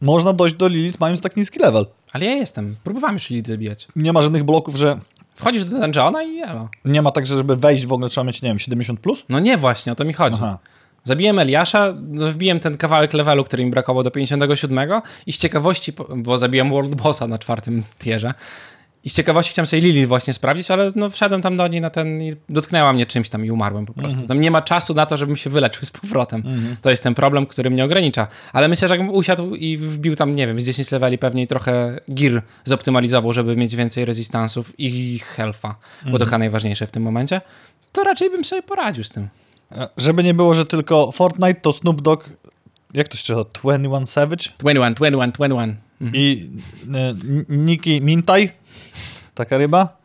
można 0.00 0.32
dojść 0.32 0.56
do 0.56 0.68
Lilith 0.68 1.00
mając 1.00 1.20
tak 1.20 1.36
niski 1.36 1.58
level. 1.58 1.86
Ale 2.12 2.26
ja 2.26 2.34
jestem. 2.34 2.76
Próbowałem 2.84 3.14
już 3.14 3.30
Lilith 3.30 3.48
zabijać. 3.48 3.88
Nie 3.96 4.12
ma 4.12 4.22
żadnych 4.22 4.44
bloków, 4.44 4.76
że... 4.76 5.00
Wchodzisz 5.34 5.64
do 5.64 5.78
dungeona 5.78 6.22
i 6.22 6.36
jelo. 6.36 6.68
Nie 6.84 7.02
ma 7.02 7.10
tak, 7.10 7.26
że 7.26 7.36
żeby 7.36 7.56
wejść 7.56 7.86
w 7.86 7.92
ogóle 7.92 8.08
trzeba 8.08 8.24
mieć, 8.24 8.42
nie 8.42 8.48
wiem, 8.48 8.58
70+. 8.58 8.96
Plus? 8.96 9.24
No 9.28 9.40
nie 9.40 9.56
właśnie, 9.56 9.92
o 9.92 9.94
to 9.94 10.04
mi 10.04 10.12
chodzi. 10.12 10.36
Aha. 10.42 10.58
Zabiłem 11.04 11.38
Eliasza, 11.38 11.94
wbiłem 12.12 12.60
ten 12.60 12.76
kawałek 12.76 13.12
levelu, 13.12 13.44
który 13.44 13.64
mi 13.64 13.70
brakowało 13.70 14.02
do 14.02 14.10
57 14.10 14.90
i 15.26 15.32
z 15.32 15.38
ciekawości, 15.38 15.92
bo 16.16 16.38
zabiłem 16.38 16.70
World 16.70 16.94
Bossa 16.94 17.26
na 17.26 17.38
czwartym 17.38 17.82
tierze, 17.98 18.34
i 19.04 19.10
z 19.10 19.14
ciekawości 19.14 19.52
chciałem 19.52 19.66
sobie 19.66 19.82
Lili 19.82 20.06
właśnie 20.06 20.32
sprawdzić, 20.32 20.70
ale 20.70 20.90
no 20.96 21.10
wszedłem 21.10 21.42
tam 21.42 21.56
do 21.56 21.68
niej 21.68 21.80
na 21.80 21.90
ten 21.90 22.22
i 22.22 22.34
dotknęła 22.48 22.92
mnie 22.92 23.06
czymś 23.06 23.30
tam 23.30 23.44
i 23.44 23.50
umarłem 23.50 23.86
po 23.86 23.92
prostu. 23.92 24.20
-hmm. 24.20 24.28
Tam 24.28 24.40
nie 24.40 24.50
ma 24.50 24.62
czasu 24.62 24.94
na 24.94 25.06
to, 25.06 25.16
żebym 25.16 25.36
się 25.36 25.50
wyleczył 25.50 25.84
z 25.84 25.90
powrotem. 25.90 26.42
-hmm. 26.42 26.76
To 26.82 26.90
jest 26.90 27.02
ten 27.02 27.14
problem, 27.14 27.46
który 27.46 27.70
mnie 27.70 27.84
ogranicza. 27.84 28.26
Ale 28.52 28.68
myślę, 28.68 28.88
że 28.88 28.96
jakbym 28.96 29.14
usiadł 29.14 29.54
i 29.54 29.76
wbił 29.76 30.16
tam, 30.16 30.36
nie 30.36 30.46
wiem, 30.46 30.60
z 30.60 30.64
10 30.64 30.90
leveli 30.90 31.18
pewnie 31.18 31.46
trochę 31.46 32.00
gear 32.08 32.42
zoptymalizował, 32.64 33.32
żeby 33.32 33.56
mieć 33.56 33.76
więcej 33.76 34.04
rezystansów 34.04 34.74
i 34.78 35.20
health'a, 35.36 35.68
-hmm. 35.68 35.74
bo 36.04 36.04
to 36.04 36.24
mhm. 36.24 36.24
chyba 36.24 36.38
najważniejsze 36.38 36.86
w 36.86 36.90
tym 36.90 37.02
momencie, 37.02 37.40
to 37.92 38.04
raczej 38.04 38.30
bym 38.30 38.44
sobie 38.44 38.62
poradził 38.62 39.04
z 39.04 39.10
tym. 39.10 39.28
Żeby 39.96 40.22
nie 40.22 40.34
było, 40.34 40.54
że 40.54 40.64
tylko 40.66 41.12
Fortnite, 41.12 41.60
to 41.60 41.72
Snoop 41.72 42.02
Dogg, 42.02 42.24
jak 42.94 43.08
to 43.08 43.16
się 43.16 43.24
czyta? 43.24 43.44
21 43.62 44.06
Savage? 44.06 44.44
21, 44.58 44.94
21, 44.94 45.32
21. 45.32 45.76
Mhm. 46.00 46.16
I 46.22 46.50
e, 46.94 47.14
Nicki 47.48 48.00
Mintaj, 48.00 48.50
taka 49.34 49.58
ryba. 49.58 50.00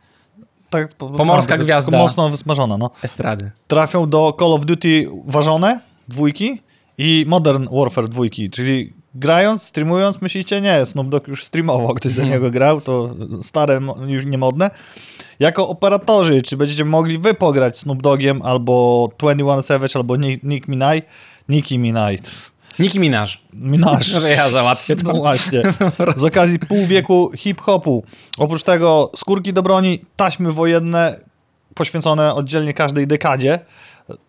Tak, 0.70 0.94
Pomorska 0.94 1.58
gwiazda. 1.58 1.98
Mocno 1.98 2.28
wysmażona, 2.28 2.78
no. 2.78 2.90
Estrady. 3.02 3.50
Trafią 3.66 4.08
do 4.10 4.36
Call 4.38 4.52
of 4.52 4.64
Duty 4.64 5.08
ważone, 5.26 5.80
dwójki 6.08 6.60
i 6.98 7.24
Modern 7.28 7.68
Warfare 7.72 8.08
dwójki, 8.08 8.50
czyli 8.50 8.92
grając, 9.18 9.62
streamując, 9.62 10.22
myślicie, 10.22 10.60
nie, 10.60 10.86
Snoop 10.86 11.08
Dogg 11.08 11.28
już 11.28 11.44
streamował, 11.44 11.94
ktoś 11.94 12.14
do 12.14 12.22
niego 12.22 12.50
grał, 12.50 12.80
to 12.80 13.14
stare, 13.42 13.80
już 14.06 14.24
niemodne. 14.24 14.70
Jako 15.40 15.68
operatorzy, 15.68 16.42
czy 16.42 16.56
będziecie 16.56 16.84
mogli 16.84 17.18
wy 17.18 17.34
pograć 17.34 17.78
Snoop 17.78 18.02
Doggiem, 18.02 18.42
albo 18.42 19.08
21 19.18 19.62
Savage, 19.62 19.96
albo 19.96 20.16
Nick 20.42 20.68
Minaj, 20.68 21.02
Nicki 21.48 21.78
Minaj. 21.78 22.18
Nicki 22.78 23.00
Minaj. 23.00 23.26
Minaj. 23.52 24.04
Że 24.04 24.30
ja 24.30 24.50
załatwię 24.50 24.96
to. 24.96 25.02
No 25.02 25.14
właśnie. 25.14 25.62
Z 26.16 26.24
okazji 26.24 26.58
pół 26.58 26.86
wieku 26.86 27.30
hip-hopu. 27.36 28.04
Oprócz 28.38 28.62
tego 28.62 29.12
skórki 29.16 29.52
do 29.52 29.62
broni, 29.62 30.04
taśmy 30.16 30.52
wojenne 30.52 31.20
poświęcone 31.74 32.34
oddzielnie 32.34 32.74
każdej 32.74 33.06
dekadzie. 33.06 33.60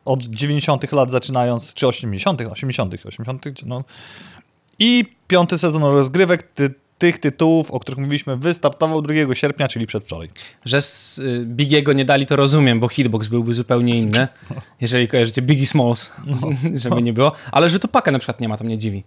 Od 0.06 0.24
90 0.24 0.92
lat 0.92 1.12
zaczynając, 1.12 1.74
czy 1.74 1.88
80 1.88 2.42
80 2.42 2.94
80 3.06 3.46
no. 3.66 3.84
I 4.80 5.06
piąty 5.28 5.58
sezon 5.58 5.84
rozgrywek, 5.84 6.44
ty, 6.44 6.74
tych 6.98 7.20
tytułów, 7.20 7.72
o 7.72 7.80
których 7.80 8.00
mówiliśmy, 8.00 8.38
wystartował 8.38 9.02
2 9.02 9.36
sierpnia, 9.36 9.68
czyli 9.68 9.88
przedwczoraj. 9.88 10.30
Że 10.66 10.82
z 10.82 11.20
y, 11.20 11.44
Bigiego 11.46 11.94
nie 11.94 12.06
dali, 12.06 12.26
to 12.26 12.36
rozumiem, 12.36 12.80
bo 12.80 12.88
hitbox 12.88 13.28
byłby 13.28 13.54
zupełnie 13.54 13.96
inny, 13.96 14.28
jeżeli 14.82 15.08
kojarzycie 15.08 15.42
Biggie 15.42 15.66
Smalls, 15.66 16.12
no. 16.26 16.38
żeby 16.84 17.02
nie 17.02 17.14
było. 17.14 17.32
Ale 17.52 17.70
że 17.70 17.80
to 17.80 17.88
paka 17.88 18.12
na 18.12 18.20
przykład 18.20 18.42
nie 18.42 18.50
ma, 18.50 18.58
to 18.58 18.64
mnie 18.64 18.78
dziwi. 18.78 19.04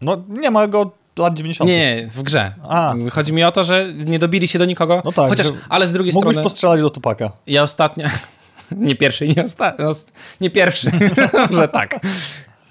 No 0.00 0.24
nie 0.28 0.50
ma 0.50 0.66
go 0.66 0.90
lat 1.18 1.34
90. 1.34 1.70
Nie, 1.70 2.06
w 2.14 2.22
grze. 2.22 2.54
A. 2.68 2.94
Chodzi 3.10 3.32
mi 3.32 3.44
o 3.44 3.52
to, 3.52 3.64
że 3.64 3.92
nie 3.94 4.18
dobili 4.18 4.48
się 4.48 4.58
do 4.58 4.64
nikogo. 4.64 5.02
No 5.04 5.12
tak, 5.12 5.28
Chociaż, 5.28 5.46
ale 5.68 5.86
z 5.86 5.92
drugiej 5.92 6.12
mógłbyś 6.12 6.32
strony... 6.32 6.44
postrzelać 6.44 6.80
do 6.80 6.90
Tupaka. 6.90 7.32
Ja 7.46 7.62
ostatnio... 7.62 8.06
Nie 8.76 8.96
pierwszy, 8.96 9.28
nie 9.28 9.44
ostatni. 9.44 9.84
Nie 10.40 10.50
pierwszy, 10.50 10.90
że 11.50 11.68
tak. 11.68 12.00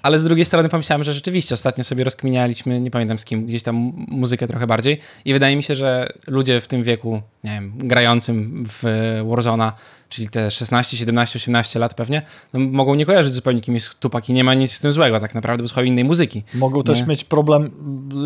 Ale 0.04 0.18
z 0.18 0.24
drugiej 0.24 0.44
strony 0.44 0.68
pomyślałem, 0.68 1.04
że 1.04 1.12
rzeczywiście 1.12 1.54
ostatnio 1.54 1.84
sobie 1.84 2.04
rozkminialiśmy, 2.04 2.80
nie 2.80 2.90
pamiętam 2.90 3.18
z 3.18 3.24
kim, 3.24 3.46
gdzieś 3.46 3.62
tam 3.62 3.92
muzykę 4.08 4.46
trochę 4.46 4.66
bardziej 4.66 5.00
i 5.24 5.32
wydaje 5.32 5.56
mi 5.56 5.62
się, 5.62 5.74
że 5.74 6.08
ludzie 6.26 6.60
w 6.60 6.68
tym 6.68 6.82
wieku, 6.82 7.22
nie 7.44 7.50
wiem, 7.50 7.72
grającym 7.76 8.64
w 8.68 8.82
Warzona, 9.28 9.72
czyli 10.08 10.28
te 10.28 10.50
16, 10.50 10.96
17, 10.96 11.38
18 11.38 11.78
lat 11.78 11.94
pewnie, 11.94 12.22
no, 12.52 12.60
mogą 12.60 12.94
nie 12.94 13.06
kojarzyć 13.06 13.32
zupełnie 13.32 13.60
kim 13.60 13.74
jest 13.74 14.00
Tupac 14.00 14.28
i 14.28 14.32
nie 14.32 14.44
ma 14.44 14.54
nic 14.54 14.78
w 14.78 14.80
tym 14.80 14.92
złego 14.92 15.20
tak 15.20 15.34
naprawdę, 15.34 15.62
bo 15.62 15.68
słuchają 15.68 15.86
innej 15.86 16.04
muzyki. 16.04 16.44
Mogą 16.54 16.78
nie? 16.78 16.84
też 16.84 17.06
mieć 17.06 17.24
problem 17.24 17.70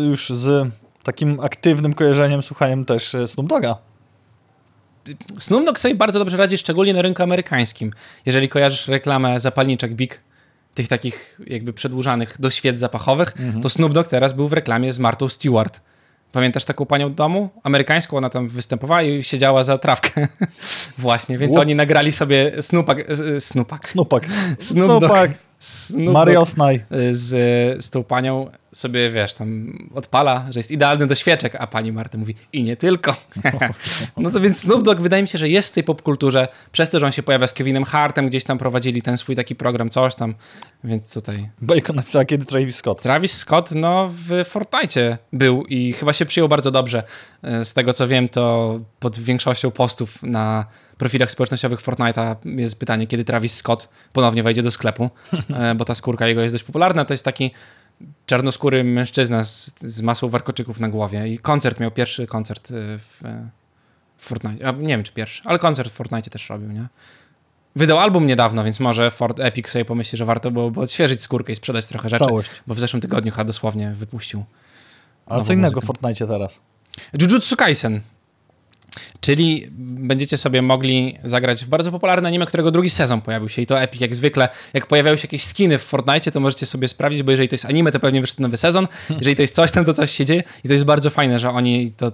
już 0.09 0.29
z 0.29 0.71
takim 1.03 1.39
aktywnym 1.39 1.93
kojarzeniem, 1.93 2.43
słuchaniem 2.43 2.85
też 2.85 3.15
Snoop 3.27 3.49
Doga. 3.49 3.77
Snoop 5.39 5.65
Dogg 5.65 5.79
sobie 5.79 5.95
bardzo 5.95 6.19
dobrze 6.19 6.37
radzi, 6.37 6.57
szczególnie 6.57 6.93
na 6.93 7.01
rynku 7.01 7.23
amerykańskim. 7.23 7.91
Jeżeli 8.25 8.49
kojarzysz 8.49 8.87
reklamę 8.87 9.39
zapalniczek 9.39 9.93
Big, 9.93 10.21
tych 10.79 10.87
takich 10.87 11.39
jakby 11.47 11.73
przedłużanych 11.73 12.35
do 12.39 12.49
świec 12.49 12.79
zapachowych, 12.79 13.33
Mhm. 13.39 13.61
to 13.63 13.69
Snoop 13.69 13.93
Dogg 13.93 14.09
teraz 14.09 14.33
był 14.33 14.47
w 14.47 14.53
reklamie 14.53 14.91
z 14.91 14.99
Martą 14.99 15.29
Stewart. 15.29 15.81
Pamiętasz 16.31 16.65
taką 16.65 16.85
panią 16.85 17.13
domu? 17.13 17.49
Amerykańską, 17.63 18.17
ona 18.17 18.29
tam 18.29 18.49
występowała 18.49 19.01
i 19.03 19.23
siedziała 19.23 19.63
za 19.63 19.77
trawkę. 19.77 20.27
Właśnie, 20.97 21.37
więc 21.37 21.51
Whoops. 21.55 21.61
oni 21.67 21.75
nagrali 21.75 22.11
sobie 22.11 22.51
Snoopak, 22.61 23.05
e, 23.09 23.39
Snupak. 23.39 23.91
Dogg. 23.95 24.25
Snupak. 24.59 25.31
Snoop 25.59 26.13
Mario 26.13 26.45
Snaj. 26.45 26.83
z, 27.11 27.85
z 27.85 27.89
tą 27.89 28.03
panią 28.03 28.49
sobie, 28.73 29.09
wiesz, 29.09 29.33
tam 29.33 29.77
odpala, 29.93 30.45
że 30.49 30.59
jest 30.59 30.71
idealny 30.71 31.07
do 31.07 31.15
świeczek, 31.15 31.55
a 31.59 31.67
pani 31.67 31.91
Marta 31.91 32.17
mówi 32.17 32.35
i 32.53 32.63
nie 32.63 32.77
tylko. 32.77 33.15
no 34.17 34.31
to 34.31 34.39
więc 34.39 34.59
Snoop 34.59 34.83
Dogg 34.83 35.01
wydaje 35.01 35.21
mi 35.21 35.27
się, 35.27 35.37
że 35.37 35.49
jest 35.49 35.69
w 35.69 35.71
tej 35.71 35.83
popkulturze, 35.83 36.47
przez 36.71 36.89
to, 36.89 36.99
że 36.99 37.05
on 37.05 37.11
się 37.11 37.23
pojawia 37.23 37.47
z 37.47 37.53
Kevinem 37.53 37.83
Hartem, 37.83 38.27
gdzieś 38.27 38.43
tam 38.43 38.57
prowadzili 38.57 39.01
ten 39.01 39.17
swój 39.17 39.35
taki 39.35 39.55
program, 39.55 39.89
coś 39.89 40.15
tam, 40.15 40.35
więc 40.83 41.13
tutaj... 41.13 41.49
Bacon 41.61 41.95
napisała 41.95 42.25
kiedy 42.25 42.45
Travis 42.45 42.75
Scott. 42.75 43.01
Travis 43.01 43.33
Scott, 43.33 43.71
no, 43.75 44.11
w 44.11 44.45
Fortnite 44.45 45.17
był 45.33 45.63
i 45.65 45.93
chyba 45.93 46.13
się 46.13 46.25
przyjął 46.25 46.49
bardzo 46.49 46.71
dobrze. 46.71 47.03
E, 47.43 47.65
Z 47.65 47.73
tego, 47.73 47.93
co 47.93 48.07
wiem, 48.07 48.29
to 48.29 48.79
pod 48.99 49.19
większością 49.19 49.71
postów 49.71 50.23
na 50.23 50.65
profilach 50.99 51.31
społecznościowych 51.31 51.81
Fortnite'a 51.81 52.35
jest 52.45 52.79
pytanie, 52.79 53.07
kiedy 53.07 53.25
Travis 53.25 53.55
Scott 53.55 53.89
ponownie 54.13 54.43
wejdzie 54.43 54.63
do 54.63 54.71
sklepu, 54.71 55.09
e, 55.49 55.75
bo 55.75 55.85
ta 55.85 55.95
skórka 55.95 56.27
jego 56.27 56.41
jest 56.41 56.53
dość 56.53 56.63
popularna. 56.63 57.05
To 57.05 57.13
jest 57.13 57.25
taki 57.25 57.51
czarnoskóry 58.25 58.83
mężczyzna 58.83 59.43
z, 59.43 59.73
z 59.79 60.01
masą 60.01 60.29
warkoczyków 60.29 60.79
na 60.79 60.89
głowie 60.89 61.27
i 61.27 61.37
koncert 61.37 61.79
miał, 61.79 61.91
pierwszy 61.91 62.27
koncert 62.27 62.71
e, 62.71 62.73
w, 62.99 63.25
e, 63.25 63.49
w 64.17 64.25
Fortnite. 64.25 64.73
Nie 64.73 64.87
wiem, 64.87 65.03
czy 65.03 65.11
pierwszy, 65.11 65.41
ale 65.45 65.59
koncert 65.59 65.89
w 65.89 65.93
Fortnite 65.93 66.29
też 66.29 66.49
robił, 66.49 66.71
nie? 66.71 66.87
Wydał 67.75 67.99
album 67.99 68.27
niedawno, 68.27 68.63
więc 68.63 68.79
może 68.79 69.11
Fort 69.11 69.39
Epic 69.39 69.69
sobie 69.69 69.85
pomyśli, 69.85 70.17
że 70.17 70.25
warto 70.25 70.51
byłoby 70.51 70.79
odświeżyć 70.79 71.21
skórkę 71.21 71.53
i 71.53 71.55
sprzedać 71.55 71.87
trochę 71.87 72.09
rzeczy. 72.09 72.25
Całość. 72.25 72.49
Bo 72.67 72.75
w 72.75 72.79
zeszłym 72.79 73.01
tygodniu 73.01 73.31
chyba 73.31 73.43
dosłownie 73.43 73.91
wypuścił. 73.95 74.43
Ale 75.25 75.43
co 75.43 75.53
innego 75.53 75.75
muzykę. 75.75 75.85
w 75.85 75.87
Fortnite 75.87 76.27
teraz. 76.27 76.61
Jujutsu 77.21 77.55
Kaisen. 77.55 78.01
Czyli 79.21 79.67
będziecie 79.77 80.37
sobie 80.37 80.61
mogli 80.61 81.17
zagrać 81.23 81.65
w 81.65 81.67
bardzo 81.67 81.91
popularne 81.91 82.27
anime, 82.27 82.45
którego 82.45 82.71
drugi 82.71 82.89
sezon 82.89 83.21
pojawił 83.21 83.49
się 83.49 83.61
i 83.61 83.65
to 83.65 83.81
Epic 83.81 84.01
jak 84.01 84.15
zwykle. 84.15 84.49
Jak 84.73 84.87
pojawiają 84.87 85.15
się 85.15 85.21
jakieś 85.27 85.43
skiny 85.43 85.77
w 85.77 85.81
Fortnite, 85.81 86.31
to 86.31 86.39
możecie 86.39 86.65
sobie 86.65 86.87
sprawdzić, 86.87 87.23
bo 87.23 87.31
jeżeli 87.31 87.49
to 87.49 87.53
jest 87.53 87.65
anime, 87.65 87.91
to 87.91 87.99
pewnie 87.99 88.21
wyszedł 88.21 88.41
nowy 88.41 88.57
sezon. 88.57 88.87
Jeżeli 89.09 89.35
to 89.35 89.41
jest 89.41 89.55
coś 89.55 89.71
tam, 89.71 89.85
to 89.85 89.93
coś 89.93 90.11
się 90.11 90.25
dzieje 90.25 90.43
i 90.63 90.67
to 90.67 90.73
jest 90.73 90.85
bardzo 90.85 91.09
fajne, 91.09 91.39
że 91.39 91.49
oni 91.49 91.91
to 91.91 92.11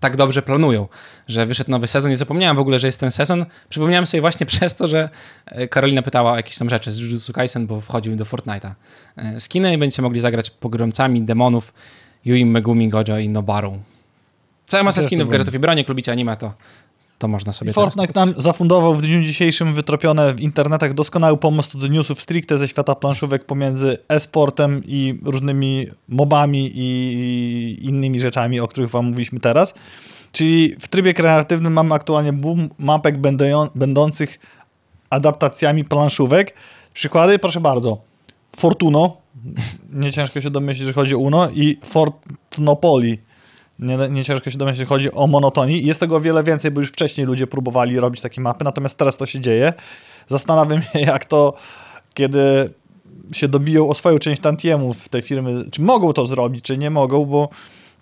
tak 0.00 0.16
dobrze 0.16 0.42
planują, 0.42 0.88
że 1.28 1.46
wyszedł 1.46 1.70
nowy 1.70 1.86
sezon. 1.86 2.10
Nie 2.10 2.18
zapomniałem 2.18 2.56
w 2.56 2.60
ogóle, 2.60 2.78
że 2.78 2.88
jest 2.88 3.00
ten 3.00 3.10
sezon. 3.10 3.46
Przypomniałem 3.68 4.06
sobie 4.06 4.20
właśnie 4.20 4.46
przez 4.52 4.74
to, 4.74 4.86
że 4.86 5.08
e, 5.46 5.68
Karolina 5.68 6.02
pytała 6.02 6.32
o 6.32 6.36
jakieś 6.36 6.58
tam 6.58 6.70
rzeczy 6.70 6.92
z 6.92 6.98
Jujutsu 6.98 7.32
Kaisen, 7.32 7.66
bo 7.66 7.80
wchodził 7.80 8.16
do 8.16 8.24
Fortnite'a. 8.24 8.70
E, 9.16 9.40
Skiny 9.40 9.74
i 9.74 9.78
będziecie 9.78 10.02
mogli 10.02 10.20
zagrać 10.20 10.50
pogromcami 10.50 11.22
demonów 11.22 11.72
Yui, 12.24 12.44
Megumi, 12.44 12.88
Gojo 12.88 13.18
i 13.18 13.28
Nobaru. 13.28 13.78
Cała 14.66 14.84
masa 14.84 15.02
skinów 15.02 15.26
to 15.26 15.32
gadżetów 15.32 15.54
i 15.54 15.58
broni, 15.58 15.78
jak 15.78 15.88
lubicie 15.88 16.12
anime, 16.12 16.36
to, 16.36 16.52
to 17.18 17.28
można 17.28 17.52
sobie 17.52 17.70
I 17.70 17.74
Fortnite 17.74 18.20
nam 18.20 18.34
zafundował 18.38 18.94
w 18.94 19.02
dniu 19.02 19.22
dzisiejszym 19.22 19.74
wytropione 19.74 20.34
w 20.34 20.40
internetach 20.40 20.94
doskonały 20.94 21.36
pomost 21.36 21.76
do 21.76 21.86
newsów 21.86 22.20
stricte 22.22 22.58
ze 22.58 22.68
świata 22.68 22.94
planszówek 22.94 23.44
pomiędzy 23.44 23.98
e-sportem 24.08 24.82
i 24.86 25.18
różnymi 25.24 25.86
mobami 26.08 26.70
i 26.74 27.78
innymi 27.82 28.20
rzeczami, 28.20 28.60
o 28.60 28.68
których 28.68 28.90
wam 28.90 29.04
mówiliśmy 29.04 29.40
teraz. 29.40 29.74
Czyli 30.32 30.76
w 30.80 30.88
trybie 30.88 31.14
kreatywnym 31.14 31.72
mamy 31.72 31.94
aktualnie 31.94 32.32
boom 32.32 32.68
mapek 32.78 33.18
będą- 33.18 33.68
będących 33.74 34.38
adaptacjami 35.10 35.84
planszówek. 35.84 36.54
Przykłady, 36.94 37.38
proszę 37.38 37.60
bardzo. 37.60 37.98
Fortuno, 38.56 39.16
nie 39.92 40.12
ciężko 40.12 40.40
się 40.40 40.50
domyślić, 40.50 40.86
że 40.86 40.92
chodzi 40.92 41.14
o 41.14 41.18
Uno 41.18 41.50
i 41.50 41.78
Fortnopoli. 41.84 43.25
Nie, 43.78 43.96
nie 43.96 44.24
ciężko 44.24 44.50
się 44.50 44.58
domyślić, 44.58 44.88
chodzi 44.88 45.12
o 45.12 45.26
monotonii. 45.26 45.86
Jest 45.86 46.00
tego 46.00 46.20
wiele 46.20 46.42
więcej, 46.42 46.70
bo 46.70 46.80
już 46.80 46.90
wcześniej 46.90 47.26
ludzie 47.26 47.46
próbowali 47.46 48.00
robić 48.00 48.20
takie 48.20 48.40
mapy, 48.40 48.64
natomiast 48.64 48.98
teraz 48.98 49.16
to 49.16 49.26
się 49.26 49.40
dzieje. 49.40 49.72
Zastanawiam 50.28 50.82
się, 50.92 51.00
jak 51.00 51.24
to, 51.24 51.54
kiedy 52.14 52.70
się 53.32 53.48
dobiją 53.48 53.88
o 53.88 53.94
swoją 53.94 54.18
część 54.18 54.42
tantiemu 54.42 54.92
w 54.92 55.08
tej 55.08 55.22
firmy, 55.22 55.62
czy 55.70 55.82
mogą 55.82 56.12
to 56.12 56.26
zrobić, 56.26 56.64
czy 56.64 56.78
nie 56.78 56.90
mogą, 56.90 57.24
bo 57.24 57.48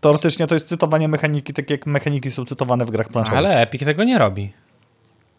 teoretycznie 0.01 0.47
to 0.47 0.55
jest 0.55 0.69
cytowanie 0.69 1.09
mechaniki, 1.09 1.53
tak 1.53 1.71
jak 1.71 1.87
mechaniki 1.87 2.31
są 2.31 2.45
cytowane 2.45 2.85
w 2.85 2.91
grach 2.91 3.09
planszowych. 3.09 3.39
Ale 3.39 3.61
Epic 3.61 3.85
tego 3.85 4.05
nie 4.05 4.19
robi. 4.19 4.53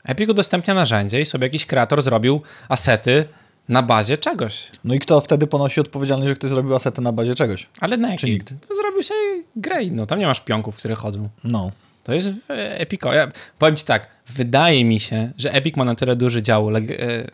Epic 0.06 0.30
udostępnia 0.30 0.74
narzędzie 0.74 1.22
i 1.22 1.25
sobie 1.25 1.46
jakiś 1.46 1.65
kreator 1.65 2.01
zrobił 2.01 2.42
asety 2.70 3.27
na 3.69 3.84
bazie 3.84 4.17
czegoś. 4.17 4.72
No 4.84 4.93
i 4.93 5.00
kto 5.00 5.22
wtedy 5.22 5.48
ponosi 5.48 5.79
odpowiedzialność, 5.79 6.29
że 6.29 6.36
ktoś 6.36 6.50
zrobił 6.50 6.75
asety 6.75 7.01
na 7.01 7.12
bazie 7.12 7.36
czegoś? 7.36 7.67
Ale 7.81 7.98
na 7.98 8.07
Czy 8.07 8.12
jakiej? 8.13 8.31
nikt? 8.31 8.53
To 8.67 8.75
zrobił 8.75 9.03
sobie 9.03 9.43
grę 9.55 9.86
no 9.91 10.05
Tam 10.05 10.19
nie 10.19 10.25
masz 10.27 10.41
pionków, 10.41 10.77
które 10.77 10.95
chodzą. 10.95 11.29
No. 11.43 11.72
To 12.06 12.14
jest 12.14 12.30
e, 12.50 12.80
Epico. 12.80 13.14
Ja 13.14 13.28
powiem 13.60 13.76
ci 13.76 13.86
tak, 13.86 14.08
wydaje 14.28 14.86
mi 14.86 15.00
się, 15.00 15.32
że 15.38 15.54
Epic 15.54 15.76
ma 15.78 15.86
na 15.86 15.96
tyle 15.96 16.16
duży 16.16 16.44
dział, 16.44 16.70
e, 16.78 16.82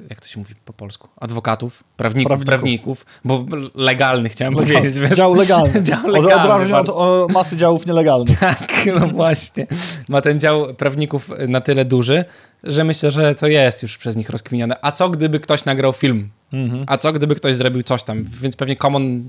jak 0.09 0.21
to 0.21 0.27
się 0.27 0.39
mówi 0.39 0.55
po 0.65 0.73
polsku, 0.73 1.07
adwokatów, 1.19 1.83
prawników, 1.97 2.27
Prawników. 2.45 2.45
prawników, 2.45 3.05
bo 3.25 3.45
legalny 3.75 4.29
chciałem 4.29 4.53
powiedzieć. 4.53 4.95
wiesz? 4.99 5.17
Dział 5.17 5.33
legalny. 5.33 5.83
Dział 5.87 6.07
legalny 6.07 6.53
od 6.53 6.69
razu 6.71 6.75
od 6.75 6.89
o, 6.89 7.27
masy 7.33 7.57
działów 7.57 7.85
nielegalnych. 7.87 8.39
Tak, 8.51 8.85
no 8.99 9.07
właśnie. 9.07 9.67
Ma 10.09 10.21
ten 10.21 10.39
dział 10.39 10.73
prawników 10.73 11.29
na 11.47 11.61
tyle 11.61 11.85
duży, 11.85 12.25
że 12.63 12.83
myślę, 12.83 13.11
że 13.11 13.35
to 13.35 13.47
jest 13.47 13.83
już 13.83 13.97
przez 13.97 14.15
nich 14.15 14.29
rozkminione. 14.29 14.75
A 14.81 14.91
co 14.91 15.09
gdyby 15.09 15.39
ktoś 15.39 15.65
nagrał 15.65 15.93
film? 15.93 16.29
Mhm. 16.53 16.83
A 16.87 16.97
co 16.97 17.11
gdyby 17.11 17.35
ktoś 17.35 17.55
zrobił 17.55 17.83
coś 17.83 18.03
tam? 18.03 18.23
Więc 18.41 18.55
pewnie 18.55 18.75
Common, 18.75 19.23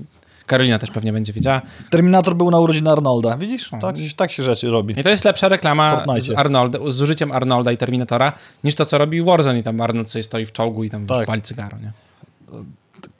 Karolina 0.45 0.79
też 0.79 0.91
pewnie 0.91 1.13
będzie 1.13 1.33
wiedziała. 1.33 1.61
Terminator 1.91 2.35
był 2.35 2.51
na 2.51 2.59
urodziny 2.59 2.91
Arnolda. 2.91 3.37
Widzisz? 3.37 3.69
Tak, 3.81 3.95
tak 4.15 4.31
się 4.31 4.43
rzeczy 4.43 4.69
robi. 4.69 4.99
I 4.99 5.03
to 5.03 5.09
jest 5.09 5.25
lepsza 5.25 5.47
reklama 5.47 6.03
z, 6.17 6.31
Arnold, 6.31 6.77
z 6.87 7.01
użyciem 7.01 7.31
Arnolda 7.31 7.71
i 7.71 7.77
Terminatora, 7.77 8.33
niż 8.63 8.75
to, 8.75 8.85
co 8.85 8.97
robi 8.97 9.23
Warzone 9.23 9.59
i 9.59 9.63
tam 9.63 9.81
Arnold 9.81 10.11
sobie 10.11 10.23
stoi 10.23 10.45
w 10.45 10.51
czołgu 10.51 10.83
i 10.83 10.89
tam 10.89 11.05
Tak. 11.05 11.27
pali 11.27 11.41
cygaro, 11.41 11.77
nie? 11.77 11.91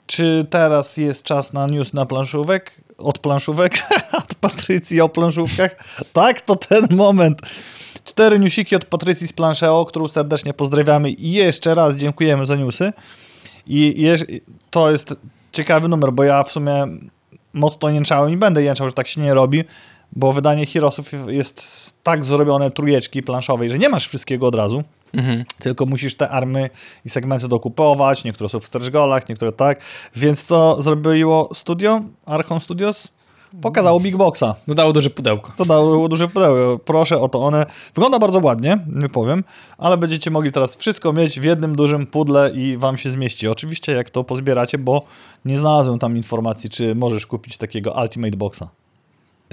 Czy 0.06 0.46
teraz 0.50 0.96
jest 0.96 1.22
czas 1.22 1.52
na 1.52 1.66
news 1.66 1.92
na 1.92 2.06
planszówek? 2.06 2.80
Od 2.98 3.18
planszówek? 3.18 3.82
od 4.24 4.34
Patrycji 4.34 5.00
o 5.00 5.08
planszówkach? 5.08 5.76
tak, 6.12 6.40
to 6.40 6.56
ten 6.56 6.86
moment. 6.90 7.40
Cztery 8.04 8.38
newsiki 8.38 8.76
od 8.76 8.84
Patrycji 8.84 9.26
z 9.28 9.32
Planszeo, 9.32 9.84
którą 9.84 10.08
serdecznie 10.08 10.54
pozdrawiamy 10.54 11.10
i 11.10 11.32
jeszcze 11.32 11.74
raz 11.74 11.96
dziękujemy 11.96 12.46
za 12.46 12.56
newsy. 12.56 12.92
I 13.66 14.06
to 14.70 14.90
jest 14.90 15.14
ciekawy 15.52 15.88
numer, 15.88 16.12
bo 16.12 16.24
ja 16.24 16.42
w 16.42 16.50
sumie 16.52 16.86
mocno 17.54 17.90
jęczałem 17.90 18.30
i 18.30 18.36
będę 18.36 18.62
jęczał, 18.62 18.88
że 18.88 18.94
tak 18.94 19.06
się 19.06 19.20
nie 19.20 19.34
robi, 19.34 19.64
bo 20.12 20.32
wydanie 20.32 20.66
Heroesów 20.66 21.10
jest 21.28 21.62
tak 22.02 22.24
zrobione 22.24 22.70
trójeczki 22.70 23.22
planszowej, 23.22 23.70
że 23.70 23.78
nie 23.78 23.88
masz 23.88 24.08
wszystkiego 24.08 24.46
od 24.46 24.54
razu. 24.54 24.84
Mhm. 25.14 25.44
Tylko 25.58 25.86
musisz 25.86 26.14
te 26.14 26.28
army 26.28 26.70
i 27.04 27.10
segmenty 27.10 27.48
dokupować, 27.48 28.24
niektóre 28.24 28.48
są 28.48 28.60
w 28.60 28.64
stretch 28.64 29.28
niektóre 29.28 29.52
tak. 29.52 29.80
Więc 30.16 30.44
co 30.44 30.82
zrobiło 30.82 31.50
studio, 31.54 32.00
Archon 32.26 32.60
Studios? 32.60 33.13
Pokazało 33.62 34.00
Big 34.00 34.16
Boxa. 34.16 34.54
Dodało 34.66 34.92
duże 34.92 35.10
pudełko. 35.10 35.52
To 35.56 35.64
dało 35.64 36.08
duże 36.08 36.28
pudełko. 36.28 36.80
Proszę 36.84 37.20
o 37.20 37.28
to 37.28 37.44
one. 37.44 37.66
Wygląda 37.94 38.18
bardzo 38.18 38.38
ładnie, 38.38 38.78
nie 38.86 39.08
powiem, 39.08 39.44
ale 39.78 39.96
będziecie 39.96 40.30
mogli 40.30 40.52
teraz 40.52 40.76
wszystko 40.76 41.12
mieć 41.12 41.40
w 41.40 41.44
jednym 41.44 41.76
dużym 41.76 42.06
pudle 42.06 42.50
i 42.54 42.76
wam 42.76 42.98
się 42.98 43.10
zmieści. 43.10 43.48
Oczywiście 43.48 43.92
jak 43.92 44.10
to 44.10 44.24
pozbieracie, 44.24 44.78
bo 44.78 45.02
nie 45.44 45.58
znalazłem 45.58 45.98
tam 45.98 46.16
informacji, 46.16 46.70
czy 46.70 46.94
możesz 46.94 47.26
kupić 47.26 47.56
takiego 47.56 47.94
Ultimate 48.02 48.36
Boxa. 48.36 48.64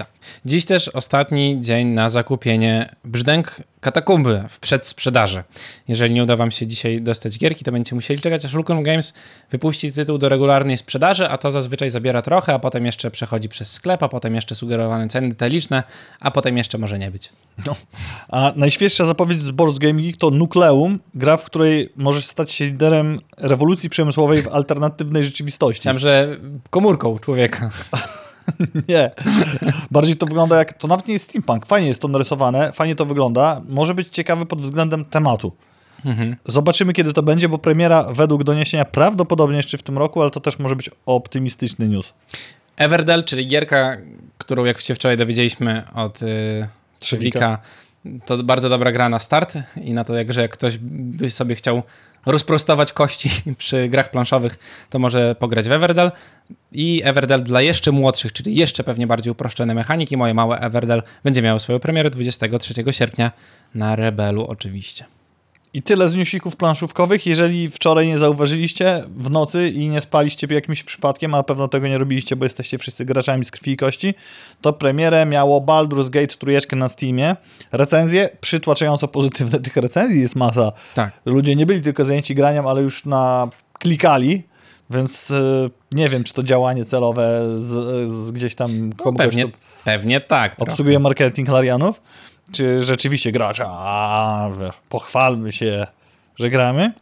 Tak. 0.02 0.10
Dziś 0.44 0.64
też 0.64 0.88
ostatni 0.88 1.58
dzień 1.60 1.88
na 1.88 2.08
zakupienie 2.08 2.94
brzdęk 3.04 3.56
katakumby 3.80 4.44
w 4.48 4.60
przedsprzedaży. 4.60 5.44
Jeżeli 5.88 6.14
nie 6.14 6.22
uda 6.22 6.36
wam 6.36 6.50
się 6.50 6.66
dzisiaj 6.66 7.02
dostać 7.02 7.38
gierki, 7.38 7.64
to 7.64 7.72
będziecie 7.72 7.94
musieli 7.94 8.20
czekać, 8.20 8.44
aż 8.44 8.52
Lucrum 8.52 8.82
Games 8.82 9.12
wypuści 9.50 9.92
tytuł 9.92 10.18
do 10.18 10.28
regularnej 10.28 10.76
sprzedaży, 10.76 11.28
a 11.28 11.38
to 11.38 11.50
zazwyczaj 11.50 11.90
zabiera 11.90 12.22
trochę, 12.22 12.54
a 12.54 12.58
potem 12.58 12.86
jeszcze 12.86 13.10
przechodzi 13.10 13.48
przez 13.48 13.72
sklep, 13.72 14.02
a 14.02 14.08
potem 14.08 14.34
jeszcze 14.34 14.54
sugerowane 14.54 15.08
ceny 15.08 15.28
detaliczne, 15.28 15.82
a 16.20 16.30
potem 16.30 16.58
jeszcze 16.58 16.78
może 16.78 16.98
nie 16.98 17.10
być. 17.10 17.28
No. 17.66 17.76
A 18.28 18.52
najświeższa 18.56 19.06
zapowiedź 19.06 19.40
z 19.40 19.50
Boards 19.50 19.78
Game 19.78 20.02
Geek 20.02 20.16
to 20.16 20.30
Nucleum, 20.30 20.98
gra, 21.14 21.36
w 21.36 21.44
której 21.44 21.92
możesz 21.96 22.26
stać 22.26 22.52
się 22.52 22.64
liderem 22.64 23.20
rewolucji 23.36 23.90
przemysłowej 23.90 24.42
w 24.42 24.48
alternatywnej 24.48 25.24
rzeczywistości. 25.24 25.78
Myślałem, 25.78 25.98
że 25.98 26.36
komórką 26.70 27.18
człowieka. 27.18 27.70
Nie. 28.88 29.10
Bardziej 29.90 30.16
to 30.16 30.26
wygląda 30.26 30.58
jak. 30.58 30.72
To 30.72 30.88
nawet 30.88 31.06
nie 31.06 31.12
jest 31.12 31.28
steampunk. 31.28 31.66
Fajnie 31.66 31.88
jest 31.88 32.02
to 32.02 32.08
narysowane, 32.08 32.72
fajnie 32.72 32.94
to 32.94 33.04
wygląda. 33.04 33.60
Może 33.68 33.94
być 33.94 34.08
ciekawy 34.08 34.46
pod 34.46 34.62
względem 34.62 35.04
tematu. 35.04 35.52
Mhm. 36.04 36.36
Zobaczymy, 36.46 36.92
kiedy 36.92 37.12
to 37.12 37.22
będzie, 37.22 37.48
bo 37.48 37.58
premiera 37.58 38.02
według 38.02 38.44
doniesienia 38.44 38.84
prawdopodobnie 38.84 39.56
jeszcze 39.56 39.78
w 39.78 39.82
tym 39.82 39.98
roku, 39.98 40.22
ale 40.22 40.30
to 40.30 40.40
też 40.40 40.58
może 40.58 40.76
być 40.76 40.90
optymistyczny 41.06 41.88
news. 41.88 42.12
Everdell, 42.76 43.24
czyli 43.24 43.46
gierka, 43.46 43.96
którą 44.38 44.64
jak 44.64 44.80
się 44.80 44.94
wczoraj 44.94 45.16
dowiedzieliśmy 45.16 45.82
od 45.94 46.22
y, 46.22 46.68
Trzewika, 47.00 47.58
to 48.24 48.42
bardzo 48.42 48.68
dobra 48.68 48.92
gra 48.92 49.08
na 49.08 49.18
start 49.18 49.58
i 49.84 49.92
na 49.92 50.04
to, 50.04 50.14
jak, 50.14 50.32
że 50.32 50.42
jak 50.42 50.50
ktoś 50.50 50.78
by 50.80 51.30
sobie 51.30 51.54
chciał 51.54 51.82
rozprostować 52.26 52.92
kości 52.92 53.30
przy 53.58 53.88
grach 53.88 54.10
planszowych, 54.10 54.58
to 54.90 54.98
może 54.98 55.34
pograć 55.34 55.68
w 55.68 55.72
Everdell. 55.72 56.12
I 56.72 57.00
Everdell 57.04 57.42
dla 57.42 57.62
jeszcze 57.62 57.92
młodszych, 57.92 58.32
czyli 58.32 58.54
jeszcze 58.54 58.84
pewnie 58.84 59.06
bardziej 59.06 59.30
uproszczone 59.30 59.74
mechaniki. 59.74 60.16
Moje 60.16 60.34
małe 60.34 60.60
Everdell 60.60 61.02
będzie 61.24 61.42
miało 61.42 61.58
swoją 61.58 61.78
premierę 61.78 62.10
23 62.10 62.74
sierpnia 62.90 63.32
na 63.74 63.96
Rebelu 63.96 64.46
oczywiście. 64.46 65.04
I 65.74 65.82
tyle 65.82 66.08
z 66.08 66.16
newsików 66.16 66.56
planszówkowych. 66.56 67.26
Jeżeli 67.26 67.68
wczoraj 67.68 68.06
nie 68.06 68.18
zauważyliście 68.18 69.04
w 69.16 69.30
nocy 69.30 69.68
i 69.68 69.88
nie 69.88 70.00
spaliście 70.00 70.46
jakimś 70.50 70.82
przypadkiem, 70.82 71.34
a 71.34 71.42
pewno 71.42 71.68
tego 71.68 71.88
nie 71.88 71.98
robiliście, 71.98 72.36
bo 72.36 72.44
jesteście 72.44 72.78
wszyscy 72.78 73.04
graczami 73.04 73.44
z 73.44 73.50
krwi 73.50 73.70
i 73.70 73.76
kości, 73.76 74.14
to 74.60 74.72
premierę 74.72 75.26
miało 75.26 75.60
Baldur's 75.60 76.10
Gate 76.10 76.36
trójeczkę 76.36 76.76
na 76.76 76.88
Steamie. 76.88 77.36
Recenzje 77.72 78.28
przytłaczająco 78.40 79.08
pozytywne. 79.08 79.60
Tych 79.60 79.76
recenzji 79.76 80.20
jest 80.20 80.36
masa. 80.36 80.72
Tak. 80.94 81.12
Ludzie 81.24 81.56
nie 81.56 81.66
byli 81.66 81.80
tylko 81.80 82.04
zajęci 82.04 82.34
graniem, 82.34 82.66
ale 82.66 82.82
już 82.82 83.04
na 83.04 83.48
klikali, 83.72 84.42
więc 84.90 85.30
y, 85.30 85.70
nie 85.92 86.08
wiem, 86.08 86.24
czy 86.24 86.34
to 86.34 86.42
działanie 86.42 86.84
celowe 86.84 87.42
z, 87.54 87.70
z 88.10 88.32
gdzieś 88.32 88.54
tam 88.54 88.90
no, 89.04 89.12
pewnie, 89.12 89.46
pewnie 89.84 90.20
tak. 90.20 90.54
Obsługuje 90.58 90.94
trochę. 90.94 91.02
marketing 91.02 91.48
Larianów 91.48 92.02
czy 92.52 92.84
rzeczywiście 92.84 93.32
gracza, 93.32 93.66
a 93.68 94.50
pochwalmy 94.88 95.52
się, 95.52 95.86
że 96.36 96.50
gramy. 96.50 96.92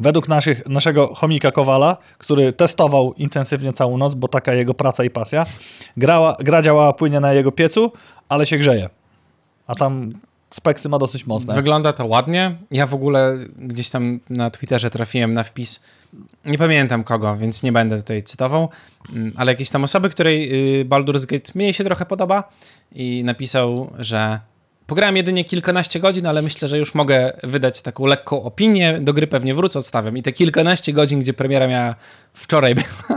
Według 0.00 0.28
naszych, 0.28 0.66
naszego 0.66 1.14
chomika 1.14 1.52
Kowala, 1.52 1.96
który 2.18 2.52
testował 2.52 3.12
intensywnie 3.12 3.72
całą 3.72 3.98
noc, 3.98 4.14
bo 4.14 4.28
taka 4.28 4.54
jego 4.54 4.74
praca 4.74 5.04
i 5.04 5.10
pasja, 5.10 5.46
grała, 5.96 6.36
gra 6.40 6.62
działała 6.62 6.92
płynie 6.92 7.20
na 7.20 7.32
jego 7.32 7.52
piecu, 7.52 7.92
ale 8.28 8.46
się 8.46 8.58
grzeje. 8.58 8.88
A 9.66 9.74
tam 9.74 10.10
speksy 10.50 10.88
ma 10.88 10.98
dosyć 10.98 11.26
mocne. 11.26 11.54
Wygląda 11.54 11.92
to 11.92 12.06
ładnie. 12.06 12.56
Ja 12.70 12.86
w 12.86 12.94
ogóle 12.94 13.38
gdzieś 13.58 13.90
tam 13.90 14.20
na 14.30 14.50
Twitterze 14.50 14.90
trafiłem 14.90 15.34
na 15.34 15.44
wpis, 15.44 15.82
nie 16.44 16.58
pamiętam 16.58 17.04
kogo, 17.04 17.36
więc 17.36 17.62
nie 17.62 17.72
będę 17.72 17.96
tutaj 17.96 18.22
cytował, 18.22 18.68
mm, 19.12 19.32
ale 19.36 19.52
jakieś 19.52 19.70
tam 19.70 19.84
osoby, 19.84 20.10
której 20.10 20.80
y, 20.80 20.84
Baldur's 20.84 21.26
Gate 21.26 21.52
mnie 21.54 21.74
się 21.74 21.84
trochę 21.84 22.06
podoba 22.06 22.52
i 22.92 23.22
napisał, 23.24 23.90
że 23.98 24.40
Pograłem 24.86 25.16
jedynie 25.16 25.44
kilkanaście 25.44 26.00
godzin, 26.00 26.26
ale 26.26 26.42
myślę, 26.42 26.68
że 26.68 26.78
już 26.78 26.94
mogę 26.94 27.32
wydać 27.42 27.80
taką 27.80 28.06
lekką 28.06 28.42
opinię. 28.42 28.98
Do 29.00 29.12
gry 29.12 29.26
pewnie 29.26 29.54
wrócę, 29.54 29.78
odstawiam. 29.78 30.16
I 30.16 30.22
te 30.22 30.32
kilkanaście 30.32 30.92
godzin, 30.92 31.20
gdzie 31.20 31.34
premiera 31.34 31.68
miała 31.68 31.94
wczoraj 32.34 32.74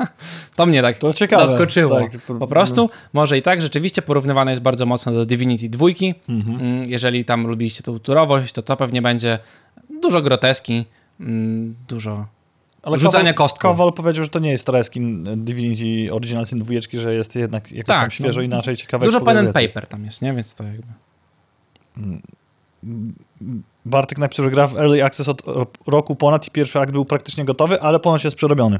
to 0.55 0.65
mnie 0.65 0.81
tak 0.81 0.97
to 0.97 1.13
zaskoczyło. 1.29 1.99
Tak, 1.99 2.11
to... 2.27 2.35
Po 2.35 2.47
prostu, 2.47 2.89
może 3.13 3.37
i 3.37 3.41
tak, 3.41 3.61
rzeczywiście 3.61 4.01
porównywane 4.01 4.51
jest 4.51 4.61
bardzo 4.61 4.85
mocno 4.85 5.11
do 5.11 5.25
Divinity 5.25 5.69
2. 5.69 5.85
Mhm. 6.29 6.59
Mm, 6.61 6.83
jeżeli 6.87 7.25
tam 7.25 7.47
lubiliście 7.47 7.83
tą 7.83 7.99
turowość, 7.99 8.53
to 8.53 8.61
to 8.61 8.77
pewnie 8.77 9.01
będzie 9.01 9.39
dużo 10.01 10.21
groteski, 10.21 10.85
mm, 11.19 11.75
dużo 11.87 12.27
ale 12.83 12.99
rzucania 12.99 13.33
kostką. 13.33 13.69
Kowal 13.69 13.93
powiedział, 13.93 14.23
że 14.23 14.29
to 14.29 14.39
nie 14.39 14.51
jest 14.51 14.69
reskin 14.69 15.27
Divinity 15.45 16.13
Original 16.13 16.47
Sin 16.47 16.59
2, 16.59 16.73
że 16.93 17.13
jest 17.13 17.35
jednak 17.35 17.71
jakoś 17.71 17.87
tak, 17.87 18.13
świeżo 18.13 18.39
no, 18.39 18.45
inaczej, 18.45 18.77
ciekawe. 18.77 19.05
Dużo 19.05 19.21
pen 19.21 19.37
and 19.37 19.53
paper 19.53 19.87
tam 19.87 20.05
jest, 20.05 20.21
nie? 20.21 20.33
Więc 20.33 20.55
to 20.55 20.63
jakby... 20.63 21.08
Bartek 23.85 24.17
napisał, 24.17 24.45
że 24.45 24.51
gra 24.51 24.67
w 24.67 24.75
Early 24.75 25.03
Access 25.03 25.27
od 25.27 25.41
roku 25.87 26.15
ponad 26.15 26.47
i 26.47 26.51
pierwszy 26.51 26.79
akt 26.79 26.91
był 26.91 27.05
praktycznie 27.05 27.45
gotowy, 27.45 27.81
ale 27.81 27.99
ponoć 27.99 28.23
jest 28.23 28.37
przerobiony. 28.37 28.79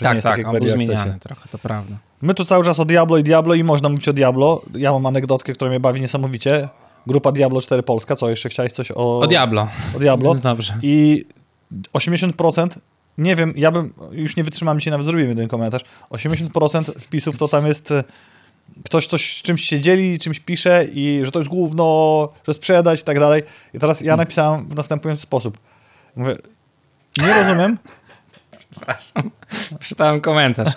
tak, 0.00 0.20
tak, 0.22 0.36
tak 0.36 0.48
on 0.48 0.58
był 0.58 0.68
zmieniany 0.68 1.18
trochę, 1.20 1.48
to 1.48 1.58
prawda. 1.58 1.96
My 2.22 2.34
tu 2.34 2.44
cały 2.44 2.64
czas 2.64 2.80
o 2.80 2.84
Diablo 2.84 3.18
i 3.18 3.22
Diablo 3.22 3.54
i 3.54 3.64
można 3.64 3.88
mówić 3.88 4.08
o 4.08 4.12
Diablo. 4.12 4.62
Ja 4.74 4.92
mam 4.92 5.06
anegdotkę, 5.06 5.52
która 5.52 5.70
mnie 5.70 5.80
bawi 5.80 6.00
niesamowicie. 6.00 6.68
Grupa 7.06 7.32
Diablo 7.32 7.60
4 7.60 7.82
Polska, 7.82 8.16
co 8.16 8.30
jeszcze 8.30 8.48
chciałeś 8.48 8.72
coś 8.72 8.90
o... 8.90 9.20
O 9.20 9.26
Diablo. 9.26 9.68
O 9.96 9.98
Diablo. 9.98 10.34
Dobrze. 10.34 10.74
I 10.82 11.24
80%, 11.92 12.68
nie 13.18 13.36
wiem, 13.36 13.54
ja 13.56 13.70
bym, 13.70 13.92
już 14.12 14.36
nie 14.36 14.44
wytrzymam, 14.44 14.78
dzisiaj 14.78 14.90
nawet 14.90 15.06
zrobimy 15.06 15.34
ten 15.34 15.48
komentarz, 15.48 15.82
80% 16.10 16.82
wpisów 16.82 17.38
to 17.38 17.48
tam 17.48 17.66
jest 17.66 17.92
ktoś 18.84 19.06
coś 19.06 19.42
czymś 19.42 19.64
się 19.64 19.80
dzieli, 19.80 20.18
czymś 20.18 20.40
pisze 20.40 20.84
i 20.92 21.20
że 21.24 21.30
to 21.30 21.38
jest 21.38 21.50
główno, 21.50 22.28
że 22.48 22.54
sprzedać 22.54 23.00
i 23.00 23.04
tak 23.04 23.20
dalej. 23.20 23.42
I 23.74 23.78
teraz 23.78 24.00
ja 24.00 24.16
napisałem 24.16 24.68
w 24.68 24.74
następujący 24.74 25.22
sposób. 25.22 25.58
Mówię, 26.16 26.36
nie 27.18 27.34
rozumiem. 27.34 27.78
Przeczytałem 29.78 30.20
komentarz 30.20 30.72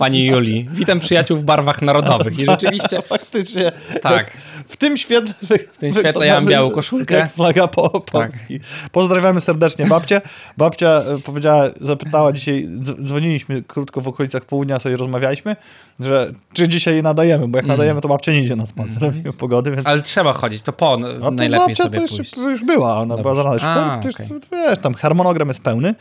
pani 0.00 0.26
Julii. 0.26 0.68
Witam 0.70 1.00
przyjaciół 1.00 1.36
w 1.36 1.44
barwach 1.44 1.82
narodowych. 1.82 2.38
I 2.38 2.46
rzeczywiście... 2.46 3.02
Faktycznie. 3.08 3.72
Tak. 4.02 4.30
W 4.68 4.76
tym 4.76 4.96
świetle... 4.96 5.34
W 5.72 5.78
tym 5.78 5.92
świetle 5.92 6.26
ja 6.26 6.34
mam 6.34 6.46
białą 6.46 6.70
koszulkę. 6.70 7.14
Jak 7.14 7.32
flaga 7.32 7.68
po. 7.68 8.00
Polski. 8.00 8.60
Tak. 8.60 8.90
Pozdrawiamy 8.92 9.40
serdecznie 9.40 9.86
babcię. 9.86 10.20
Babcia 10.56 10.88
e, 10.88 11.18
powiedziała, 11.18 11.70
zapytała 11.80 12.32
dzisiaj, 12.32 12.68
dzwoniliśmy 13.02 13.62
krótko 13.62 14.00
w 14.00 14.08
okolicach 14.08 14.44
południa, 14.44 14.78
sobie 14.78 14.96
rozmawialiśmy, 14.96 15.56
że 16.00 16.30
czy 16.52 16.68
dzisiaj 16.68 17.02
nadajemy, 17.02 17.48
bo 17.48 17.58
jak 17.58 17.64
mm. 17.64 17.76
nadajemy, 17.76 18.00
to 18.00 18.08
babcia 18.08 18.32
nie 18.32 18.40
idzie 18.40 18.56
na 18.56 18.66
spacer 18.66 19.04
mm. 19.04 19.22
pogody. 19.38 19.70
Więc... 19.70 19.86
Ale 19.86 20.02
trzeba 20.02 20.32
chodzić, 20.32 20.62
to 20.62 20.72
po 20.72 20.96
no 20.96 21.20
to 21.20 21.30
najlepiej 21.30 21.76
sobie 21.76 21.96
to 21.96 22.02
już, 22.02 22.10
pójść. 22.10 22.36
już 22.36 22.64
była, 22.64 22.98
ona 22.98 23.16
Dobrze. 23.16 23.22
była 23.22 23.58
zarana. 23.58 23.98
okay. 23.98 24.40
wiesz, 24.52 24.78
tam 24.78 24.94
harmonogram 24.94 25.48
jest 25.48 25.60
pełny. 25.60 25.94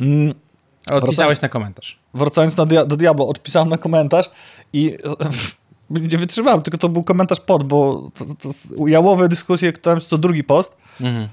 Mm. 0.00 0.34
Odpisałeś 0.90 1.40
na 1.40 1.48
komentarz. 1.48 1.98
Wracając 2.14 2.54
do, 2.54 2.66
do 2.66 2.96
Diablo, 2.96 3.28
odpisałem 3.28 3.68
na 3.68 3.78
komentarz 3.78 4.30
i 4.72 4.96
nie 5.90 6.18
wytrzymałem, 6.18 6.62
tylko 6.62 6.78
to 6.78 6.88
był 6.88 7.02
komentarz 7.02 7.40
pod, 7.40 7.66
bo 7.66 8.10
to, 8.14 8.24
to, 8.24 8.86
jałowe 8.86 9.28
dyskusje, 9.28 9.72
które 9.72 10.00
to 10.00 10.18
drugi 10.18 10.44
post, 10.44 10.76
mhm. 11.00 11.28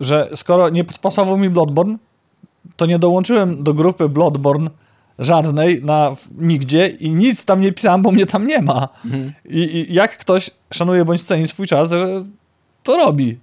że 0.00 0.30
skoro 0.34 0.68
nie 0.68 0.84
podpasował 0.84 1.38
mi 1.38 1.50
Bloodborne, 1.50 1.98
to 2.76 2.86
nie 2.86 2.98
dołączyłem 2.98 3.64
do 3.64 3.74
grupy 3.74 4.08
Bloodborne 4.08 4.70
żadnej 5.18 5.82
na 5.82 6.16
nigdzie 6.38 6.88
i 6.88 7.10
nic 7.10 7.44
tam 7.44 7.60
nie 7.60 7.72
pisałem, 7.72 8.02
bo 8.02 8.12
mnie 8.12 8.26
tam 8.26 8.46
nie 8.46 8.62
ma. 8.62 8.88
Mhm. 9.04 9.32
I, 9.44 9.58
I, 9.58 9.94
jak 9.94 10.18
ktoś 10.18 10.50
szanuje 10.72 11.04
bądź 11.04 11.22
ceni 11.22 11.48
swój 11.48 11.66
czas, 11.66 11.90
że 11.90 12.24
to 12.82 12.96
robi. 12.96 13.38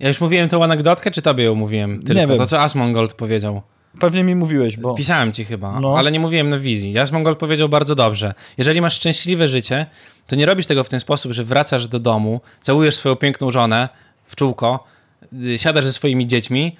Ja 0.00 0.08
już 0.08 0.20
mówiłem 0.20 0.48
tą 0.48 0.64
anegdotkę, 0.64 1.10
czy 1.10 1.22
tobie 1.22 1.44
ją 1.44 1.54
mówiłem? 1.54 2.02
Tylko 2.02 2.20
nie 2.20 2.26
wiem. 2.26 2.38
to, 2.38 2.46
co 2.46 2.60
Asmongold 2.60 3.14
powiedział. 3.14 3.62
Pewnie 4.00 4.24
mi 4.24 4.34
mówiłeś, 4.34 4.76
bo... 4.76 4.94
Pisałem 4.94 5.32
ci 5.32 5.44
chyba, 5.44 5.80
no. 5.80 5.98
ale 5.98 6.12
nie 6.12 6.20
mówiłem 6.20 6.50
na 6.50 6.58
wizji. 6.58 6.92
Jasmongol 6.92 7.36
powiedział 7.36 7.68
bardzo 7.68 7.94
dobrze. 7.94 8.34
Jeżeli 8.58 8.80
masz 8.80 8.94
szczęśliwe 8.94 9.48
życie, 9.48 9.86
to 10.26 10.36
nie 10.36 10.46
robisz 10.46 10.66
tego 10.66 10.84
w 10.84 10.88
ten 10.88 11.00
sposób, 11.00 11.32
że 11.32 11.44
wracasz 11.44 11.88
do 11.88 11.98
domu, 11.98 12.40
całujesz 12.60 12.96
swoją 12.96 13.16
piękną 13.16 13.50
żonę 13.50 13.88
w 14.26 14.36
czółko, 14.36 14.84
y, 15.32 15.58
siadasz 15.58 15.84
ze 15.84 15.92
swoimi 15.92 16.26
dziećmi, 16.26 16.76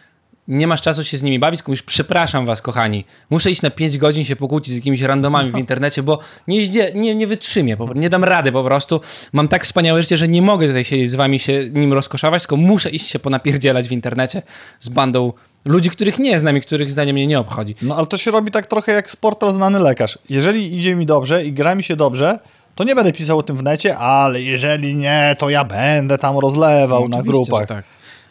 nie 0.49 0.67
masz 0.67 0.83
czasu 0.83 1.05
się 1.05 1.17
z 1.17 1.23
nimi 1.23 1.39
bawić, 1.39 1.67
mówisz, 1.67 1.83
przepraszam 1.83 2.47
was, 2.47 2.63
kochani, 2.63 3.05
muszę 3.31 3.51
iść 3.51 3.63
na 3.63 3.71
5 3.71 3.99
godzin 3.99 4.25
się 4.25 4.37
pokłócić 4.37 4.73
z 4.73 4.77
jakimiś 4.77 5.01
randomami 5.01 5.53
w 5.53 5.59
internecie, 5.65 6.03
bo 6.03 6.19
nie, 6.49 6.69
nie, 6.95 7.15
nie 7.15 7.27
wytrzymię, 7.27 7.77
nie 7.95 8.11
dam 8.11 8.25
rady 8.25 8.53
po 8.53 8.65
prostu. 8.65 9.01
Mam 9.33 9.49
tak 9.49 9.65
wspaniałe 9.65 10.03
życie, 10.03 10.17
że 10.17 10.29
nie 10.29 10.43
mogę 10.43 10.67
tutaj 10.67 10.85
siedzieć 10.85 11.11
z 11.11 11.15
wami, 11.15 11.39
się 11.39 11.71
nim 11.73 11.93
rozkoszować, 11.93 12.43
tylko 12.43 12.57
muszę 12.57 12.91
iść 12.91 13.07
się 13.07 13.19
ponapierdzielać 13.19 13.89
w 13.89 13.93
internecie 13.93 14.43
z 14.81 14.89
bandą 14.89 15.33
ludzi, 15.65 15.91
których 15.91 16.19
nie 16.19 16.39
znam 16.39 16.57
i 16.57 16.61
których 16.61 16.93
zdanie 16.93 17.13
mnie 17.13 17.27
nie 17.27 17.41
obchodzi. 17.41 17.75
No 17.83 17.97
ale 17.97 18.07
to 18.07 18.19
się 18.19 18.31
robi 18.31 18.51
tak 18.51 18.67
trochę 18.67 18.93
jak 18.93 19.11
sportal 19.11 19.53
znany 19.53 19.79
lekarz. 19.79 20.19
Jeżeli 20.29 20.79
idzie 20.79 20.95
mi 20.95 21.07
dobrze 21.07 21.45
i 21.45 21.53
gra 21.53 21.75
mi 21.75 21.83
się 21.83 21.97
dobrze, 21.97 22.39
to 22.75 22.85
nie 22.85 22.95
będę 22.95 23.13
pisał 23.13 23.39
o 23.39 23.43
tym 23.43 23.57
w 23.57 23.63
necie, 23.63 23.99
ale 23.99 24.43
jeżeli 24.43 24.95
nie, 24.95 25.37
to 25.39 25.51
ja 25.51 25.65
będę 25.65 26.19
tam 26.19 26.39
rozlewał 26.39 27.09
no, 27.09 27.17
na 27.17 27.23
grupach. 27.23 27.67
tak. 27.67 27.85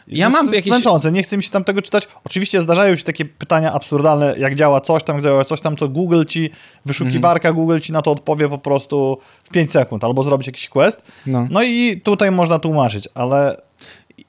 Ja 0.08 0.30
mam 0.30 0.54
jakieś... 0.54 0.70
Męczące, 0.70 1.12
nie 1.12 1.22
chcę 1.22 1.36
mi 1.36 1.42
się 1.42 1.50
tam 1.50 1.64
tego 1.64 1.82
czytać. 1.82 2.08
Oczywiście 2.24 2.60
zdarzają 2.60 2.96
się 2.96 3.02
takie 3.02 3.24
pytania 3.24 3.72
absurdalne, 3.72 4.34
jak 4.38 4.54
działa 4.54 4.80
coś 4.80 5.02
tam, 5.02 5.16
jak 5.16 5.24
działa 5.24 5.44
coś 5.44 5.60
tam, 5.60 5.76
co 5.76 5.88
Google 5.88 6.24
ci, 6.24 6.50
wyszukiwarka 6.86 7.48
mm. 7.48 7.60
Google 7.60 7.78
ci 7.78 7.92
na 7.92 8.02
to 8.02 8.10
odpowie 8.10 8.48
po 8.48 8.58
prostu 8.58 9.18
w 9.44 9.50
5 9.50 9.72
sekund, 9.72 10.04
albo 10.04 10.22
zrobić 10.22 10.46
jakiś 10.46 10.68
quest. 10.68 11.02
No. 11.26 11.46
no 11.50 11.62
i 11.62 12.00
tutaj 12.04 12.30
można 12.30 12.58
tłumaczyć, 12.58 13.08
ale 13.14 13.56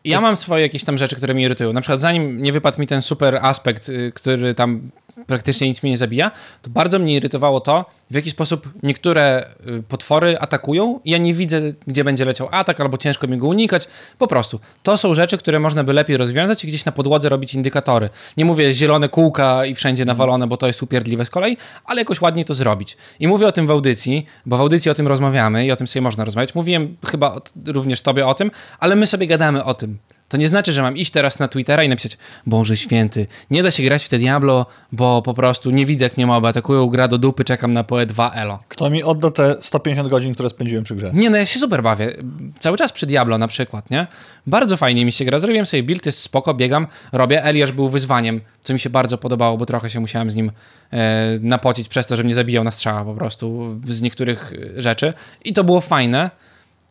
ja 0.06 0.22
mam 0.22 0.36
swoje 0.36 0.62
jakieś 0.62 0.84
tam 0.84 0.98
rzeczy, 0.98 1.16
które 1.16 1.34
mnie 1.34 1.44
irytują. 1.44 1.74
Na 1.74 1.82
przykład 1.82 2.02
zanim 2.02 2.42
nie 2.42 2.54
wypadł 2.54 2.80
mi 2.80 2.88
ten 2.88 3.02
super 3.02 3.40
aspekt, 3.42 3.90
y, 3.90 4.12
który 4.16 4.54
tam 4.54 4.92
praktycznie 5.28 5.68
nic 5.68 5.84
mnie 5.84 5.92
nie 5.92 5.98
zabija, 5.98 6.32
to 6.62 6.70
bardzo 6.70 7.00
mnie 7.00 7.16
irytowało 7.16 7.60
to, 7.60 7.86
w 8.12 8.16
jaki 8.16 8.30
sposób 8.30 8.70
niektóre 8.84 9.46
y, 9.68 9.84
potwory 9.84 10.40
atakują 10.40 11.00
i 11.06 11.12
ja 11.12 11.18
nie 11.18 11.34
widzę, 11.34 11.62
gdzie 11.88 12.04
będzie 12.04 12.26
leciał 12.26 12.48
atak, 12.52 12.80
albo 12.80 12.98
ciężko 12.98 13.28
mi 13.28 13.38
go 13.38 13.48
unikać. 13.48 13.88
Po 14.18 14.28
prostu. 14.28 14.60
To 14.84 14.98
są 14.98 15.14
rzeczy, 15.14 15.38
które 15.38 15.60
można 15.60 15.84
by 15.84 15.94
lepiej 15.94 16.18
rozwiązać 16.18 16.64
i 16.64 16.68
gdzieś 16.68 16.86
na 16.86 16.92
podłodze 16.92 17.30
robić 17.30 17.54
indykatory. 17.54 18.10
Nie 18.38 18.46
mówię 18.46 18.74
zielone 18.74 19.10
kółka 19.10 19.66
i 19.66 19.76
wszędzie 19.76 20.06
nawalone, 20.06 20.48
bo 20.48 20.58
to 20.58 20.68
jest 20.68 20.84
upierdliwe 20.84 21.26
z 21.26 21.30
kolei, 21.30 21.58
ale 21.86 22.02
jakoś 22.02 22.22
ładniej 22.22 22.46
to 22.46 22.54
zrobić. 22.54 22.98
I 23.20 23.28
mówię 23.28 23.48
o 23.48 23.52
tym 23.52 23.68
w 23.68 23.72
audycji, 23.72 24.26
bo 24.46 24.58
w 24.58 24.62
audycji 24.62 24.92
o 24.92 24.94
tym 24.94 25.08
rozmawiamy 25.08 25.66
i 25.66 25.72
o 25.72 25.76
tym 25.76 25.88
sobie 25.88 26.02
można 26.02 26.26
rozmawiać. 26.26 26.56
Mówiłem 26.56 26.98
chyba 27.06 27.42
również 27.66 28.02
tobie 28.02 28.28
o 28.28 28.34
tym, 28.34 28.52
ale 28.80 28.96
my 28.96 29.08
sobie 29.08 29.28
gadamy 29.28 29.64
o 29.64 29.74
tym 29.74 29.98
To 30.30 30.38
nie 30.38 30.48
znaczy, 30.48 30.74
że 30.74 30.82
mam 30.82 30.98
iść 30.98 31.12
teraz 31.12 31.40
na 31.40 31.48
Twittera 31.48 31.84
i 31.84 31.90
napisać 31.90 32.18
Boże 32.46 32.78
święty, 32.78 33.28
nie 33.52 33.64
da 33.64 33.72
się 33.72 33.84
grać 33.84 34.06
w 34.06 34.10
te 34.10 34.18
Diablo, 34.18 34.66
bo 34.92 35.22
po 35.22 35.34
prostu 35.34 35.72
nie 35.72 35.86
widzę 35.86 36.06
jak 36.06 36.18
mnie 36.18 36.28
moby 36.28 36.48
atakują, 36.48 36.88
gra 36.88 37.08
do 37.08 37.18
dupy, 37.18 37.44
czekam 37.44 37.74
na 37.74 37.84
PoE 37.84 38.06
2 38.06 38.32
elo. 38.32 38.60
Kto 38.68 38.90
mi 38.90 39.04
odda 39.04 39.32
te 39.32 39.56
150 39.62 40.10
godzin, 40.10 40.34
które 40.34 40.50
spędziłem 40.50 40.84
przy 40.84 40.96
grze? 40.96 41.12
Nie, 41.14 41.30
no 41.30 41.38
ja 41.38 41.46
się 41.46 41.60
super 41.60 41.84
bawię. 41.84 42.14
Cały 42.60 42.78
czas 42.78 42.92
przy 42.92 43.06
Diablo 43.06 43.38
na 43.38 43.48
przykład, 43.48 43.90
nie? 43.92 44.08
Bardzo 44.48 44.78
fajnie 44.78 45.06
mi 45.06 45.12
się 45.12 45.26
gra. 45.26 45.40
Zrobiłem 45.40 45.66
sobie 45.66 45.84
build, 45.84 46.06
jest 46.06 46.20
spoko, 46.20 46.54
biegam, 46.54 46.88
robię. 47.12 47.44
Eliasz 47.44 47.72
był 47.72 47.90
wyzwaniem, 47.90 48.42
co 48.62 48.74
mi 48.74 48.80
się 48.80 48.90
bardzo 48.90 49.18
podobało, 49.18 49.58
bo 49.58 49.66
trochę 49.66 49.90
się 49.90 50.00
musiałem 50.00 50.30
z 50.30 50.36
nim 50.36 50.52
e, 50.94 51.40
napocić 51.42 51.88
przez 51.88 52.08
to, 52.08 52.16
że 52.16 52.24
mnie 52.24 52.36
zabijał 52.36 52.64
na 52.64 52.72
strzała 52.72 53.06
po 53.06 53.14
prostu 53.14 53.78
z 53.88 54.02
niektórych 54.02 54.54
rzeczy. 54.78 55.14
I 55.44 55.54
to 55.54 55.64
było 55.64 55.82
fajne. 55.82 56.30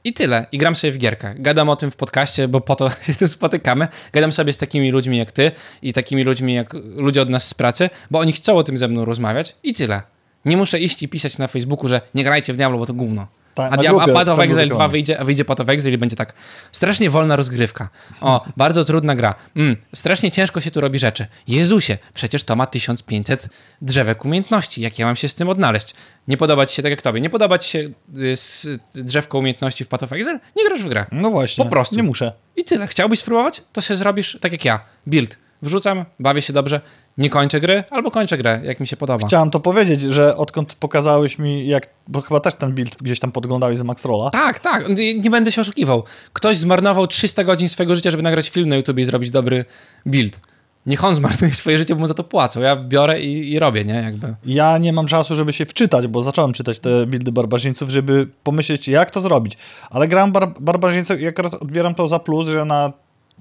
I 0.04 0.12
tyle. 0.12 0.46
I 0.52 0.58
gram 0.58 0.76
sobie 0.76 0.92
w 0.92 0.98
gierkę. 0.98 1.34
Gadam 1.38 1.68
o 1.68 1.76
tym 1.76 1.90
w 1.90 1.96
podcaście, 1.96 2.48
bo 2.48 2.60
po 2.60 2.76
to 2.76 2.90
się 3.06 3.14
tu 3.14 3.28
spotykamy. 3.28 3.88
Gadam 4.12 4.32
sobie 4.32 4.52
z 4.52 4.56
takimi 4.56 4.90
ludźmi 4.90 5.18
jak 5.18 5.32
ty 5.32 5.52
i 5.82 5.92
takimi 5.92 6.24
ludźmi 6.24 6.54
jak 6.54 6.72
ludzie 6.96 7.22
od 7.22 7.30
nas 7.30 7.48
z 7.48 7.54
pracy, 7.54 7.90
bo 8.10 8.18
oni 8.18 8.32
chcą 8.32 8.56
o 8.56 8.62
tym 8.62 8.78
ze 8.78 8.88
mną 8.88 9.04
rozmawiać 9.04 9.56
i 9.62 9.74
tyle. 9.74 10.02
Nie 10.44 10.56
muszę 10.56 10.80
iść 10.80 11.02
i 11.02 11.08
pisać 11.08 11.38
na 11.38 11.46
Facebooku, 11.46 11.88
że 11.88 12.00
nie 12.14 12.24
grajcie 12.24 12.52
w 12.52 12.56
Diablo, 12.56 12.78
bo 12.78 12.86
to 12.86 12.94
gówno. 12.94 13.26
Tak, 13.54 13.72
a, 13.72 13.76
grupie, 13.76 14.02
a 14.02 14.14
Path 14.14 14.30
of 14.30 14.38
Exile 14.38 14.66
było 14.66 14.76
2 14.76 14.88
wyjdzie, 14.88 15.20
a 15.20 15.24
wyjdzie 15.24 15.44
Path 15.44 15.60
of 15.60 15.68
Exile 15.68 15.94
i 15.94 15.98
będzie 15.98 16.16
tak 16.16 16.32
strasznie 16.72 17.10
wolna 17.10 17.36
rozgrywka. 17.36 17.88
O, 18.20 18.44
bardzo 18.56 18.84
trudna 18.84 19.14
gra. 19.14 19.34
Mm, 19.56 19.76
strasznie 19.94 20.30
ciężko 20.30 20.60
się 20.60 20.70
tu 20.70 20.80
robi 20.80 20.98
rzeczy. 20.98 21.26
Jezusie, 21.48 21.98
przecież 22.14 22.44
to 22.44 22.56
ma 22.56 22.66
1500 22.66 23.48
drzewek 23.82 24.24
umiejętności. 24.24 24.82
Jak 24.82 24.98
ja 24.98 25.06
mam 25.06 25.16
się 25.16 25.28
z 25.28 25.34
tym 25.34 25.48
odnaleźć? 25.48 25.94
Nie 26.28 26.36
podoba 26.36 26.66
ci 26.66 26.76
się 26.76 26.82
tak 26.82 26.90
jak 26.90 27.02
tobie. 27.02 27.20
Nie 27.20 27.30
podoba 27.30 27.58
ci 27.58 27.70
się 27.70 27.86
y, 28.18 28.36
z, 28.36 28.68
drzewko 28.94 29.38
umiejętności 29.38 29.84
w 29.84 29.88
Path 29.88 30.04
of 30.04 30.12
Exile? 30.12 30.40
Nie 30.56 30.64
grasz 30.64 30.82
w 30.82 30.88
grę. 30.88 31.06
No 31.12 31.30
właśnie. 31.30 31.64
Po 31.64 31.70
prostu. 31.70 31.96
Nie 31.96 32.02
muszę. 32.02 32.32
I 32.56 32.64
tyle. 32.64 32.86
Chciałbyś 32.86 33.18
spróbować? 33.18 33.62
To 33.72 33.80
się 33.80 33.96
zrobisz 33.96 34.38
tak 34.40 34.52
jak 34.52 34.64
ja. 34.64 34.80
Build. 35.06 35.36
Wrzucam, 35.62 36.04
bawię 36.20 36.42
się 36.42 36.52
dobrze, 36.52 36.80
nie 37.18 37.30
kończę 37.30 37.60
gry, 37.60 37.84
albo 37.90 38.10
kończę 38.10 38.38
grę, 38.38 38.60
jak 38.64 38.80
mi 38.80 38.86
się 38.86 38.96
podoba. 38.96 39.26
Chciałem 39.26 39.50
to 39.50 39.60
powiedzieć, 39.60 40.00
że 40.00 40.36
odkąd 40.36 40.74
pokazałeś 40.74 41.38
mi, 41.38 41.68
jak, 41.68 41.88
bo 42.08 42.20
chyba 42.20 42.40
też 42.40 42.54
ten 42.54 42.72
build 42.72 42.96
gdzieś 43.00 43.20
tam 43.20 43.32
podglądałeś 43.32 43.78
z 43.78 43.82
Max 43.82 44.04
Rolla. 44.04 44.30
Tak, 44.30 44.58
tak. 44.58 44.88
Nie 44.88 45.14
nie 45.14 45.30
będę 45.30 45.52
się 45.52 45.60
oszukiwał. 45.60 46.04
Ktoś 46.32 46.56
zmarnował 46.56 47.06
300 47.06 47.44
godzin 47.44 47.68
swojego 47.68 47.94
życia, 47.94 48.10
żeby 48.10 48.22
nagrać 48.22 48.50
film 48.50 48.68
na 48.68 48.76
YouTube 48.76 48.98
i 48.98 49.04
zrobić 49.04 49.30
dobry 49.30 49.64
build. 50.06 50.40
Niech 50.86 51.04
on 51.04 51.14
zmarnuje 51.14 51.54
swoje 51.62 51.78
życie, 51.78 51.94
bo 51.94 52.00
mu 52.00 52.06
za 52.06 52.14
to 52.14 52.24
płacą. 52.24 52.60
Ja 52.60 52.76
biorę 52.76 53.20
i, 53.20 53.52
i 53.52 53.58
robię, 53.58 53.84
nie? 53.84 53.94
Jakby. 53.94 54.34
Ja 54.46 54.78
nie 54.78 54.92
mam 54.92 55.06
czasu, 55.06 55.36
żeby 55.36 55.52
się 55.52 55.66
wczytać, 55.66 56.06
bo 56.06 56.22
zacząłem 56.22 56.52
czytać 56.52 56.80
te 56.80 57.06
buildy 57.06 57.32
barbarzyńców, 57.32 57.88
żeby 57.88 58.28
pomyśleć, 58.42 58.88
jak 58.88 59.10
to 59.10 59.20
zrobić. 59.20 59.58
Ale 59.90 60.08
gram 60.08 60.32
bar 60.32 60.52
barbarzyńców 60.60 61.20
i 61.20 61.26
akurat 61.26 61.54
odbieram 61.54 61.94
to 61.94 62.08
za 62.08 62.18
plus, 62.18 62.48
że 62.48 62.64
na 62.64 62.92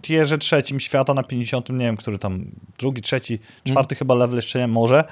tierze 0.03 0.37
trzecim 0.37 0.79
świata, 0.79 1.13
na 1.13 1.23
50, 1.23 1.69
nie 1.69 1.85
wiem, 1.85 1.97
który 1.97 2.17
tam, 2.17 2.45
drugi, 2.79 3.01
trzeci, 3.01 3.39
czwarty 3.67 3.95
chyba 3.95 4.15
level 4.15 4.35
jeszcze 4.35 4.59
nie, 4.59 4.67
może. 4.67 5.03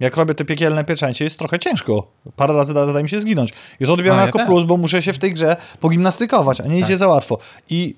Jak 0.00 0.16
robię 0.16 0.34
te 0.34 0.44
piekielne 0.44 0.84
pieczęcie, 0.84 1.24
jest 1.24 1.38
trochę 1.38 1.58
ciężko. 1.58 2.12
Parę 2.36 2.54
razy 2.54 2.74
da, 2.74 2.86
da 2.86 3.02
mi 3.02 3.08
się 3.08 3.20
zginąć. 3.20 3.52
Jest 3.80 3.92
ja 4.04 4.26
jako 4.26 4.46
plus, 4.46 4.64
bo 4.64 4.76
muszę 4.76 5.02
się 5.02 5.12
w 5.12 5.18
tej 5.18 5.32
grze 5.32 5.56
pogimnastykować, 5.80 6.60
a 6.60 6.66
nie 6.66 6.78
idzie 6.78 6.96
za 6.96 7.08
łatwo. 7.08 7.38
I 7.70 7.94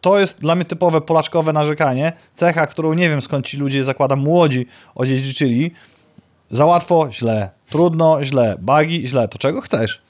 to 0.00 0.20
jest 0.20 0.40
dla 0.40 0.54
mnie 0.54 0.64
typowe 0.64 1.00
polaczkowe 1.00 1.52
narzekanie. 1.52 2.12
Cecha, 2.34 2.66
którą 2.66 2.92
nie 2.92 3.08
wiem 3.08 3.22
skąd 3.22 3.46
ci 3.46 3.56
ludzie, 3.56 3.84
zakładam, 3.84 4.18
młodzi 4.18 4.66
odziedziczyli. 4.94 5.70
Za 6.50 6.66
łatwo, 6.66 7.08
źle. 7.12 7.50
Trudno, 7.66 8.24
źle. 8.24 8.56
Bugi, 8.60 9.08
źle. 9.08 9.28
To 9.28 9.38
czego 9.38 9.60
chcesz? 9.60 10.02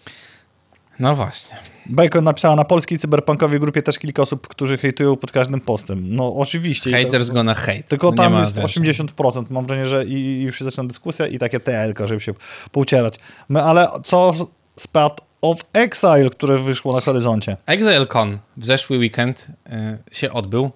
No 1.00 1.16
właśnie. 1.16 1.56
Bacon 1.86 2.24
napisała 2.24 2.56
na 2.56 2.64
polskiej 2.64 2.98
cyberpunkowej 2.98 3.60
grupie 3.60 3.82
też 3.82 3.98
kilka 3.98 4.22
osób, 4.22 4.48
którzy 4.48 4.78
hejtują 4.78 5.16
pod 5.16 5.32
każdym 5.32 5.60
postem. 5.60 6.16
No 6.16 6.36
oczywiście. 6.36 6.90
i 6.90 6.92
to- 6.92 6.98
Haters 7.10 7.30
gonna 7.30 7.54
hate. 7.54 7.82
Tylko 7.82 8.10
No 8.10 8.16
tam 8.16 8.38
jest 8.38 8.56
wiesz. 8.60 8.76
80%. 8.78 9.44
Mam 9.50 9.66
wrażenie, 9.66 9.86
że 9.86 10.04
i, 10.04 10.12
i 10.12 10.42
już 10.42 10.58
się 10.58 10.64
zaczyna 10.64 10.84
dyskusja 10.88 11.26
i 11.26 11.38
takie 11.38 11.60
TL, 11.60 12.06
żeby 12.06 12.20
się 12.20 12.34
poucierać. 12.72 13.14
My, 13.48 13.62
ale 13.62 13.88
co 14.04 14.32
z 14.76 14.86
Path 14.86 15.16
of 15.40 15.58
Exile, 15.72 16.30
które 16.30 16.58
wyszło 16.58 16.94
na 16.94 17.00
horyzoncie? 17.00 17.56
ExileCon 17.66 18.38
w 18.56 18.66
zeszły 18.66 18.98
weekend 18.98 19.46
y, 19.66 19.72
się 20.12 20.32
odbył 20.32 20.70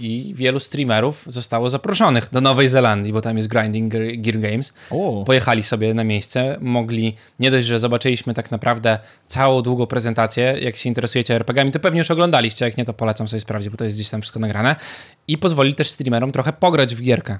i 0.00 0.34
wielu 0.34 0.60
streamerów 0.60 1.24
zostało 1.26 1.70
zaproszonych 1.70 2.28
do 2.32 2.40
Nowej 2.40 2.68
Zelandii, 2.68 3.12
bo 3.12 3.20
tam 3.20 3.36
jest 3.36 3.48
Grinding 3.48 3.92
Gear 4.16 4.38
Games. 4.38 4.74
O, 4.90 5.24
Pojechali 5.26 5.62
sobie 5.62 5.94
na 5.94 6.04
miejsce, 6.04 6.56
mogli, 6.60 7.16
nie 7.38 7.50
dość, 7.50 7.66
że 7.66 7.80
zobaczyliśmy 7.80 8.34
tak 8.34 8.50
naprawdę 8.50 8.98
całą 9.26 9.62
długą 9.62 9.86
prezentację, 9.86 10.56
jak 10.60 10.76
się 10.76 10.88
interesujecie 10.88 11.34
RPG-ami, 11.34 11.70
to 11.72 11.80
pewnie 11.80 11.98
już 11.98 12.10
oglądaliście, 12.10 12.64
jak 12.64 12.76
nie, 12.76 12.84
to 12.84 12.92
polecam 12.92 13.28
sobie 13.28 13.40
sprawdzić, 13.40 13.70
bo 13.70 13.76
to 13.76 13.84
jest 13.84 13.96
gdzieś 13.96 14.10
tam 14.10 14.20
wszystko 14.20 14.40
nagrane. 14.40 14.76
I 15.28 15.38
pozwoli 15.38 15.74
też 15.74 15.90
streamerom 15.90 16.32
trochę 16.32 16.52
pograć 16.52 16.94
w 16.94 17.02
gierkę, 17.02 17.38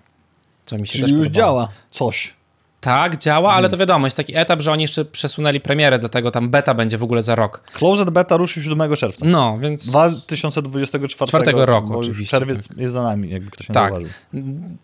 co 0.67 0.79
mi 0.79 0.87
się 0.87 0.93
czyli 0.93 1.03
też 1.03 1.11
już 1.11 1.21
podobało. 1.21 1.35
działa 1.35 1.69
coś. 1.91 2.40
Tak, 2.81 3.17
działa, 3.17 3.53
ale 3.55 3.69
to 3.69 3.77
wiadomo, 3.77 4.07
jest 4.07 4.17
taki 4.17 4.37
etap, 4.37 4.61
że 4.63 4.73
oni 4.73 4.83
jeszcze 4.83 5.05
przesunęli 5.05 5.61
premierę, 5.61 5.99
dlatego 5.99 6.31
tam 6.31 6.51
beta 6.51 6.75
będzie 6.75 6.99
w 6.99 7.03
ogóle 7.03 7.23
za 7.23 7.35
rok. 7.35 7.63
Closed 7.73 8.11
Beta 8.11 8.37
ruszy 8.37 8.63
7 8.63 8.97
czerwca. 8.97 9.27
No, 9.27 9.59
więc 9.59 9.87
2024 9.87 11.29
Czwartego 11.29 11.67
roku, 11.67 11.99
oczywiście, 11.99 12.39
czerwiec 12.39 12.69
jest 12.77 12.93
za 12.95 13.03
nami, 13.03 13.31
jakby 13.31 13.51
ktoś 13.51 13.69
nie 13.69 13.75
Tak. 13.75 13.93
zauważył. 13.93 14.15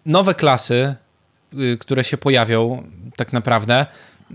nowe 0.06 0.34
klasy, 0.34 0.94
y, 1.54 1.78
które 1.80 2.04
się 2.04 2.16
pojawią 2.16 2.82
tak 3.16 3.32
naprawdę, 3.32 3.86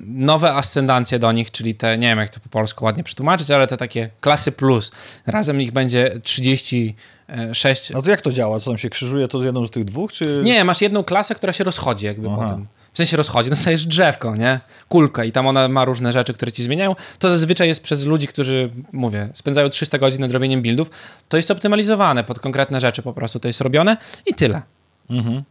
nowe 0.06 0.54
ascendancje 0.54 1.19
do 1.19 1.32
nich, 1.32 1.52
czyli 1.52 1.76
te, 1.76 1.97
nie 1.97 2.08
wiem 2.08 2.19
jak 2.19 2.30
to 2.30 2.39
po 2.39 2.50
polsku 2.50 2.86
ładnie 2.86 3.04
przetłumaczyć, 3.04 3.52
ale 3.52 3.67
te 3.67 3.78
takie 3.78 4.10
klasy 4.21 4.52
plus. 4.52 4.91
Razem 5.28 5.62
ich 5.62 5.71
będzie 5.71 6.19
36. 6.24 7.89
No 7.93 8.02
to 8.02 8.12
jak 8.12 8.21
to 8.21 8.32
działa? 8.32 8.60
Co 8.60 8.65
tam 8.71 8.78
się 8.78 8.89
krzyżuje? 8.89 9.28
To 9.28 9.39
z 9.41 9.45
jedną 9.45 9.67
z 9.67 9.71
tych 9.71 9.86
dwóch, 9.86 10.12
czy... 10.12 10.41
Nie, 10.43 10.63
masz 10.65 10.82
jedną 10.82 11.04
klasę, 11.04 11.36
która 11.36 11.54
się 11.54 11.63
rozchodzi 11.63 12.06
jakby 12.06 12.28
Aha. 12.32 12.38
potem. 12.43 12.67
W 12.93 12.97
sensie 12.97 13.17
rozchodzi, 13.17 13.49
dostajesz 13.49 13.86
drzewko, 13.86 14.36
nie? 14.36 14.60
Kulkę 14.89 15.27
i 15.27 15.32
tam 15.32 15.47
ona 15.47 15.67
ma 15.67 15.86
różne 15.86 16.12
rzeczy, 16.12 16.34
które 16.34 16.51
ci 16.51 16.63
zmieniają. 16.63 16.95
To 17.19 17.30
zazwyczaj 17.30 17.67
jest 17.67 17.84
przez 17.84 18.06
ludzi, 18.06 18.27
którzy, 18.27 18.69
mówię, 18.91 19.30
spędzają 19.34 19.69
300 19.69 19.97
godzin 19.97 20.21
nad 20.21 20.32
robieniem 20.32 20.62
buildów. 20.62 20.89
To 21.30 21.38
jest 21.38 21.51
optymalizowane 21.51 22.23
pod 22.23 22.39
konkretne 22.39 22.80
rzeczy 22.80 23.01
po 23.01 23.13
prostu. 23.13 23.39
To 23.39 23.47
jest 23.47 23.62
robione 23.62 23.97
i 24.25 24.34
tyle. 24.34 24.62
Mhm. 25.10 25.43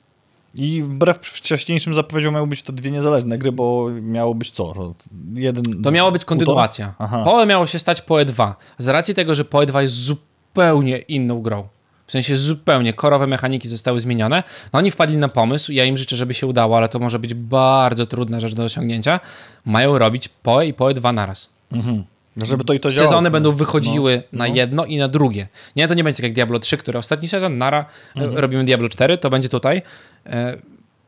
I 0.55 0.83
wbrew 0.83 1.17
wcześniejszym 1.17 1.95
zapowiedziom 1.95 2.35
miały 2.35 2.47
być 2.47 2.63
to 2.63 2.73
dwie 2.73 2.91
niezależne 2.91 3.39
gry, 3.39 3.53
bo 3.53 3.91
miało 4.03 4.35
być 4.35 4.51
co? 4.51 4.75
To 4.75 4.95
Jeden... 5.35 5.83
To 5.83 5.91
miało 5.91 6.13
być 6.13 6.25
kontynuacja. 6.25 6.95
PoE 7.25 7.47
miało 7.47 7.67
się 7.67 7.79
stać 7.79 8.03
PoE 8.03 8.25
2. 8.25 8.57
Z 8.79 8.89
racji 8.89 9.15
tego, 9.15 9.35
że 9.35 9.45
PoE 9.45 9.67
2 9.67 9.83
jest 9.83 9.95
zupełnie 9.95 10.99
inną 10.99 11.43
grą. 11.43 11.69
W 12.11 12.13
sensie 12.13 12.37
zupełnie 12.37 12.93
korowe 12.95 13.27
mechaniki 13.27 13.69
zostały 13.69 14.01
zmienione. 14.01 14.43
No 14.73 14.79
oni 14.79 14.91
wpadli 14.91 15.17
na 15.17 15.29
pomysł, 15.29 15.73
ja 15.73 15.85
im 15.85 15.97
życzę, 15.97 16.17
żeby 16.17 16.35
się 16.35 16.47
udało, 16.47 16.77
ale 16.77 16.89
to 16.89 16.99
może 16.99 17.19
być 17.19 17.35
bardzo 17.35 18.07
trudna 18.07 18.41
rzecz 18.41 18.55
do 18.55 18.65
osiągnięcia. 18.65 19.21
Mają 19.65 19.99
robić 19.99 20.29
PoE 20.29 20.67
i 20.67 20.75
PoE 20.75 20.95
2 20.95 21.13
naraz. 21.13 21.49
Mhm. 21.73 22.05
Żeby 22.37 22.65
to 22.65 22.73
i 22.73 22.81
to 22.81 22.91
działało. 22.91 23.07
Sezony 23.07 23.31
będą 23.31 23.53
wychodziły 23.53 24.23
No, 24.33 24.39
na 24.39 24.49
no. 24.49 24.55
jedno 24.55 24.85
i 24.85 24.97
na 24.99 25.09
drugie. 25.09 25.49
Nie, 25.77 25.89
to 25.89 25.95
nie 25.95 26.05
będzie 26.05 26.17
tak 26.17 26.25
jak 26.25 26.33
Diablo 26.33 26.59
3, 26.59 26.77
który 26.77 26.99
ostatni 26.99 27.29
sezon, 27.29 27.59
nara, 27.59 27.85
Mhm. 28.17 28.37
e, 28.39 28.41
robimy 28.41 28.65
Diablo 28.65 28.89
4, 28.89 29.19
to 29.19 29.31
będzie 29.31 29.49
tutaj. 29.49 29.83
E, 30.27 30.57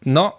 No, 0.07 0.33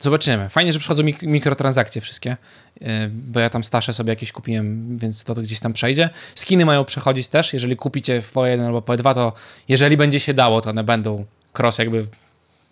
zobaczymy. 0.00 0.48
Fajnie, 0.48 0.72
że 0.72 0.78
przychodzą 0.78 1.02
mik 1.02 1.22
mikrotransakcje 1.22 2.00
wszystkie, 2.00 2.36
e, 2.80 3.08
bo 3.08 3.40
ja 3.40 3.50
tam 3.50 3.64
staszę 3.64 3.92
sobie 3.92 4.10
jakieś 4.10 4.32
kupiłem, 4.32 4.98
więc 4.98 5.24
to, 5.24 5.34
to 5.34 5.42
gdzieś 5.42 5.60
tam 5.60 5.72
przejdzie. 5.72 6.10
Skiny 6.34 6.66
mają 6.66 6.84
przechodzić 6.84 7.28
też, 7.28 7.52
jeżeli 7.52 7.76
kupicie 7.76 8.22
w 8.22 8.32
PoE 8.32 8.50
1 8.50 8.66
albo 8.66 8.82
PoE 8.82 8.96
2, 8.96 9.14
to 9.14 9.32
jeżeli 9.68 9.96
będzie 9.96 10.20
się 10.20 10.34
dało, 10.34 10.60
to 10.60 10.70
one 10.70 10.84
będą 10.84 11.24
cross 11.58 11.78
jakby 11.78 12.06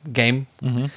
game. 0.05 0.43
Mhm. 0.63 0.89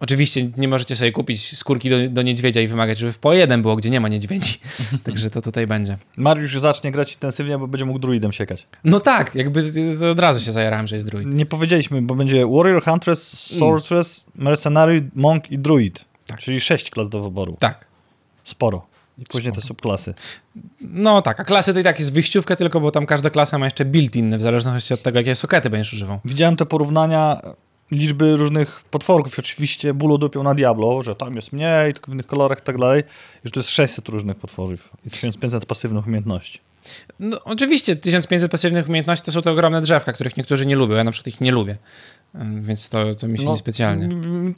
Oczywiście 0.00 0.50
nie 0.56 0.68
możecie 0.68 0.96
sobie 0.96 1.12
kupić 1.12 1.58
skórki 1.58 1.90
do, 1.90 1.96
do 2.08 2.22
niedźwiedzia 2.22 2.60
i 2.60 2.68
wymagać, 2.68 2.98
żeby 2.98 3.12
w 3.12 3.18
PoE 3.18 3.36
1 3.36 3.62
było, 3.62 3.76
gdzie 3.76 3.90
nie 3.90 4.00
ma 4.00 4.08
niedźwiedzi. 4.08 4.58
Także 5.04 5.30
to 5.30 5.42
tutaj 5.42 5.66
będzie. 5.66 5.98
Mariusz 6.16 6.58
zacznie 6.58 6.92
grać 6.92 7.12
intensywnie, 7.12 7.58
bo 7.58 7.66
będzie 7.66 7.84
mógł 7.84 7.98
druidem 7.98 8.32
siekać. 8.32 8.66
No 8.84 9.00
tak, 9.00 9.34
jakby 9.34 9.62
od 10.10 10.18
razu 10.18 10.44
się 10.44 10.52
zajarałem, 10.52 10.86
że 10.86 10.96
jest 10.96 11.06
druid. 11.06 11.34
Nie 11.34 11.46
powiedzieliśmy, 11.46 12.02
bo 12.02 12.14
będzie 12.14 12.46
Warrior, 12.46 12.84
Huntress, 12.84 13.28
Sorceress, 13.58 14.24
Mercenary, 14.34 15.10
Monk 15.14 15.50
i 15.50 15.58
Druid. 15.58 16.04
Tak. 16.26 16.38
Czyli 16.38 16.60
sześć 16.60 16.90
klas 16.90 17.08
do 17.08 17.20
wyboru. 17.20 17.56
Tak. 17.60 17.84
Sporo. 18.44 18.86
I 19.18 19.24
później 19.24 19.52
te 19.52 19.60
subklasy. 19.60 20.14
No 20.80 21.22
tak, 21.22 21.40
a 21.40 21.44
klasy 21.44 21.74
to 21.74 21.80
i 21.80 21.82
tak 21.82 21.98
jest 21.98 22.12
wyjściówka 22.12 22.56
tylko, 22.56 22.80
bo 22.80 22.90
tam 22.90 23.06
każda 23.06 23.30
klasa 23.30 23.58
ma 23.58 23.64
jeszcze 23.64 23.84
build 23.84 24.16
inny, 24.16 24.38
w 24.38 24.42
zależności 24.42 24.94
od 24.94 25.02
tego, 25.02 25.18
jakie 25.18 25.34
sokety 25.34 25.70
będziesz 25.70 25.92
używał. 25.92 26.18
Widziałem 26.24 26.56
te 26.56 26.66
porównania 26.66 27.40
liczby 27.90 28.36
różnych 28.36 28.80
potworków. 28.90 29.38
Oczywiście 29.38 29.94
bólu 29.94 30.18
dupią 30.18 30.42
na 30.42 30.54
Diablo, 30.54 31.02
że 31.02 31.14
tam 31.14 31.36
jest 31.36 31.52
mniej, 31.52 31.92
tylko 31.92 32.10
w 32.10 32.14
innych 32.14 32.26
kolorach 32.26 32.58
i 32.58 32.62
tak 32.62 32.78
dalej. 32.78 33.02
I 33.44 33.48
że 33.48 33.50
to 33.50 33.60
jest 33.60 33.70
600 33.70 34.08
różnych 34.08 34.36
potworów 34.36 34.90
i 35.06 35.10
1500 35.10 35.66
pasywnych 35.66 36.06
umiejętności. 36.06 36.60
No 37.20 37.38
oczywiście 37.44 37.96
1500 37.96 38.50
pasywnych 38.50 38.88
umiejętności 38.88 39.24
to 39.26 39.32
są 39.32 39.42
te 39.42 39.50
ogromne 39.50 39.80
drzewka, 39.80 40.12
których 40.12 40.36
niektórzy 40.36 40.66
nie 40.66 40.76
lubią, 40.76 40.94
ja 40.94 41.04
na 41.04 41.10
przykład 41.10 41.34
ich 41.34 41.40
nie 41.40 41.52
lubię, 41.52 41.76
więc 42.60 42.88
to, 42.88 43.14
to 43.14 43.28
mi 43.28 43.38
się 43.38 43.44
No, 43.44 43.50
niespecjalnie. 43.50 44.08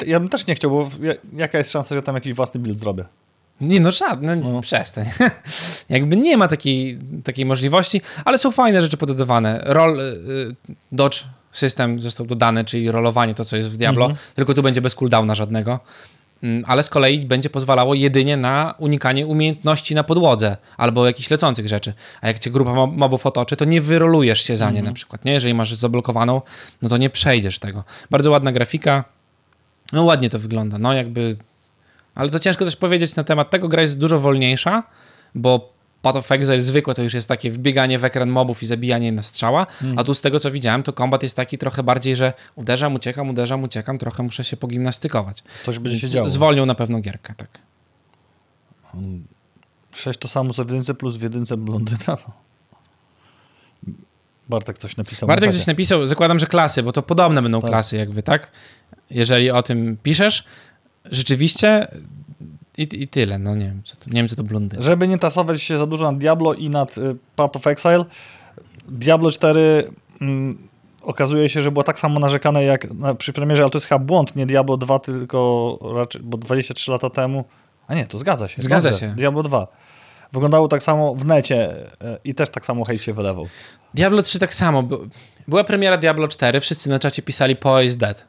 Ja 0.06 0.20
bym 0.20 0.28
też 0.28 0.46
nie 0.46 0.54
chciał, 0.54 0.70
bo 0.70 0.90
ja- 1.02 1.14
jaka 1.36 1.58
jest 1.58 1.70
szansa, 1.72 1.94
że 1.94 2.02
tam 2.02 2.14
jakiś 2.14 2.34
własny 2.34 2.60
build 2.60 2.78
zrobię? 2.78 3.04
Nie, 3.60 3.80
no 3.80 3.90
żadne, 3.90 4.36
no. 4.36 4.60
przestań. 4.60 5.04
Jakby 5.88 6.16
nie 6.16 6.36
ma 6.36 6.48
takiej, 6.48 6.98
takiej 7.24 7.46
możliwości, 7.46 8.00
ale 8.24 8.38
są 8.38 8.50
fajne 8.50 8.82
rzeczy 8.82 8.96
pododawane. 8.96 9.60
Roll, 9.64 10.00
y, 10.00 10.54
dodge 10.92 11.24
system 11.58 12.00
został 12.00 12.26
dodany, 12.26 12.64
czyli 12.64 12.90
rolowanie, 12.90 13.34
to 13.34 13.44
co 13.44 13.56
jest 13.56 13.68
w 13.70 13.76
Diablo, 13.76 14.08
-hmm. 14.08 14.14
tylko 14.34 14.54
tu 14.54 14.62
będzie 14.62 14.80
bez 14.80 14.94
cooldowna 14.94 15.34
żadnego. 15.34 15.80
Mm, 16.42 16.64
ale 16.66 16.82
z 16.82 16.90
kolei 16.90 17.20
będzie 17.20 17.50
pozwalało 17.50 17.94
jedynie 17.94 18.36
na 18.36 18.74
unikanie 18.78 19.26
umiejętności 19.26 19.94
na 19.94 20.04
podłodze 20.04 20.56
albo 20.76 21.06
jakichś 21.06 21.30
lecących 21.30 21.68
rzeczy. 21.68 21.92
A 22.20 22.28
jak 22.28 22.38
cię 22.38 22.50
grupa 22.50 22.86
mobów 22.86 23.26
otoczy, 23.26 23.56
to 23.56 23.64
nie 23.64 23.80
wyrolujesz 23.80 24.40
się 24.40 24.56
za 24.56 24.70
nie 24.70 24.80
-hmm. 24.80 24.84
na 24.84 24.92
przykład. 24.92 25.24
Nie? 25.24 25.32
Jeżeli 25.32 25.54
masz 25.54 25.74
zablokowaną, 25.74 26.42
no 26.82 26.88
to 26.88 26.96
nie 26.96 27.10
przejdziesz 27.10 27.58
tego. 27.58 27.84
Bardzo 28.10 28.30
ładna 28.30 28.52
grafika. 28.52 29.04
No 29.92 30.04
ładnie 30.04 30.30
to 30.30 30.38
wygląda. 30.38 30.78
No 30.78 30.92
jakby... 30.92 31.36
Ale 32.14 32.30
to 32.30 32.38
ciężko 32.38 32.64
coś 32.64 32.76
powiedzieć 32.76 33.16
na 33.16 33.24
temat 33.24 33.50
tego. 33.50 33.68
Gra 33.68 33.82
jest 33.82 33.98
dużo 33.98 34.20
wolniejsza, 34.20 34.82
bo 35.34 35.77
Path 36.02 36.16
of 36.16 36.32
Exile 36.32 36.62
zwykłe 36.62 36.94
to 36.94 37.02
już 37.02 37.14
jest 37.14 37.28
takie 37.28 37.50
wbieganie 37.50 37.98
w 37.98 38.04
ekran 38.04 38.30
mobów 38.30 38.62
i 38.62 38.66
zabijanie 38.66 39.12
na 39.12 39.22
strzała, 39.22 39.66
mm. 39.82 39.98
a 39.98 40.04
tu 40.04 40.14
z 40.14 40.20
tego 40.20 40.40
co 40.40 40.50
widziałem, 40.50 40.82
to 40.82 40.92
kombat 40.92 41.22
jest 41.22 41.36
taki 41.36 41.58
trochę 41.58 41.82
bardziej, 41.82 42.16
że 42.16 42.32
uderzam, 42.54 42.94
uciekam, 42.94 43.28
uderzam, 43.28 43.64
uciekam, 43.64 43.98
trochę 43.98 44.22
muszę 44.22 44.44
się 44.44 44.56
pogimnastykować. 44.56 45.42
Coś 45.64 45.78
będzie 45.78 46.00
się 46.00 46.08
działo. 46.08 46.28
Zwolnią 46.28 46.66
na 46.66 46.74
pewno 46.74 47.00
gierkę, 47.00 47.34
tak. 47.34 47.58
6 49.92 50.18
to 50.18 50.28
samo 50.28 50.54
co 50.54 50.64
w 50.64 50.68
jedynce 50.68 50.94
plus 50.94 51.16
w 51.16 51.22
jedynce 51.22 51.56
blondyna. 51.56 52.16
Bartek 54.48 54.78
coś 54.78 54.96
napisał. 54.96 55.26
Bartek 55.26 55.52
coś 55.52 55.66
napisał, 55.66 56.06
zakładam, 56.06 56.38
że 56.38 56.46
klasy, 56.46 56.82
bo 56.82 56.92
to 56.92 57.02
podobne 57.02 57.42
będą 57.42 57.60
tak. 57.60 57.70
klasy 57.70 57.96
jakby, 57.96 58.22
tak? 58.22 58.52
Jeżeli 59.10 59.50
o 59.50 59.62
tym 59.62 59.96
piszesz, 60.02 60.44
rzeczywiście 61.04 61.88
i, 62.78 63.02
I 63.02 63.08
tyle, 63.08 63.38
no 63.38 63.54
nie 63.54 63.66
wiem, 63.66 63.82
co 63.84 63.96
to, 63.96 64.04
nie 64.06 64.20
wiem, 64.20 64.28
co 64.28 64.36
to 64.36 64.42
blondy. 64.42 64.76
Żeby 64.80 65.08
nie 65.08 65.18
tasować 65.18 65.62
się 65.62 65.78
za 65.78 65.86
dużo 65.86 66.04
nad 66.04 66.18
Diablo 66.18 66.54
i 66.54 66.70
nad 66.70 66.98
y, 66.98 67.16
Path 67.36 67.56
of 67.56 67.66
Exile, 67.66 68.04
Diablo 68.88 69.30
4 69.30 69.90
mm, 70.20 70.68
okazuje 71.02 71.48
się, 71.48 71.62
że 71.62 71.70
było 71.70 71.82
tak 71.82 71.98
samo 71.98 72.20
narzekane 72.20 72.64
jak 72.64 72.90
na, 72.94 73.14
przy 73.14 73.32
premierze, 73.32 73.62
ale 73.62 73.70
to 73.70 73.78
jest 73.78 73.86
chyba 73.86 73.98
błąd, 73.98 74.36
nie 74.36 74.46
Diablo 74.46 74.76
2, 74.76 74.98
tylko 74.98 75.78
raczej, 75.94 76.22
bo 76.22 76.38
23 76.38 76.90
lata 76.90 77.10
temu, 77.10 77.44
a 77.86 77.94
nie, 77.94 78.06
to 78.06 78.18
zgadza 78.18 78.48
się. 78.48 78.62
Zgadza 78.62 78.92
się. 78.92 79.14
Diablo 79.16 79.42
2. 79.42 79.66
Wyglądało 80.32 80.68
tak 80.68 80.82
samo 80.82 81.14
w 81.14 81.24
necie 81.24 81.86
y, 81.86 82.18
i 82.24 82.34
też 82.34 82.50
tak 82.50 82.66
samo 82.66 82.84
hejt 82.84 83.02
się 83.02 83.12
wylewał. 83.12 83.46
Diablo 83.94 84.22
3 84.22 84.38
tak 84.38 84.54
samo. 84.54 84.84
Była 85.48 85.64
premiera 85.64 85.96
Diablo 85.96 86.28
4, 86.28 86.60
wszyscy 86.60 86.90
na 86.90 86.98
czacie 86.98 87.22
pisali 87.22 87.56
Po 87.56 87.80
is 87.80 87.96
dead. 87.96 88.26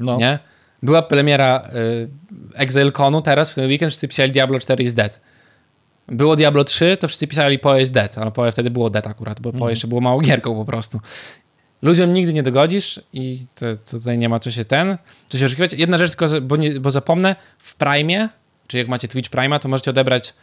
No. 0.00 0.16
Nie? 0.16 0.38
Była 0.82 1.02
premiera 1.02 1.70
y, 1.74 2.08
ExileConu 2.54 3.22
teraz, 3.22 3.52
w 3.52 3.54
ten 3.54 3.66
weekend 3.68 3.92
wszyscy 3.92 4.08
pisali 4.08 4.32
Diablo 4.32 4.58
4 4.58 4.84
is 4.84 4.94
dead. 4.94 5.20
Było 6.08 6.36
Diablo 6.36 6.64
3, 6.64 6.96
to 6.96 7.08
wszyscy 7.08 7.26
pisali 7.26 7.58
Poe 7.58 7.80
is 7.80 7.90
dead, 7.90 8.18
ale 8.18 8.30
Poe 8.30 8.52
wtedy 8.52 8.70
było 8.70 8.90
dead 8.90 9.06
akurat, 9.06 9.40
bo 9.40 9.52
Poe 9.52 9.58
mm. 9.58 9.70
jeszcze 9.70 9.88
było 9.88 10.00
mało 10.00 10.20
gierką 10.20 10.54
po 10.54 10.64
prostu. 10.64 11.00
Ludziom 11.82 12.12
nigdy 12.12 12.32
nie 12.32 12.42
dogodzisz 12.42 13.00
i 13.12 13.46
to, 13.54 13.66
to 13.76 13.98
tutaj 13.98 14.18
nie 14.18 14.28
ma 14.28 14.38
co 14.38 14.50
się 14.50 14.64
ten, 14.64 14.96
co 15.28 15.38
się 15.38 15.46
oszukiwać. 15.46 15.72
Jedna 15.72 15.98
rzecz 15.98 16.16
tylko, 16.16 16.40
bo, 16.40 16.56
nie, 16.56 16.80
bo 16.80 16.90
zapomnę, 16.90 17.36
w 17.58 17.74
Prime, 17.74 18.28
czy 18.66 18.78
jak 18.78 18.88
macie 18.88 19.08
Twitch 19.08 19.30
Prime, 19.30 19.58
to 19.58 19.68
możecie 19.68 19.90
odebrać 19.90 20.34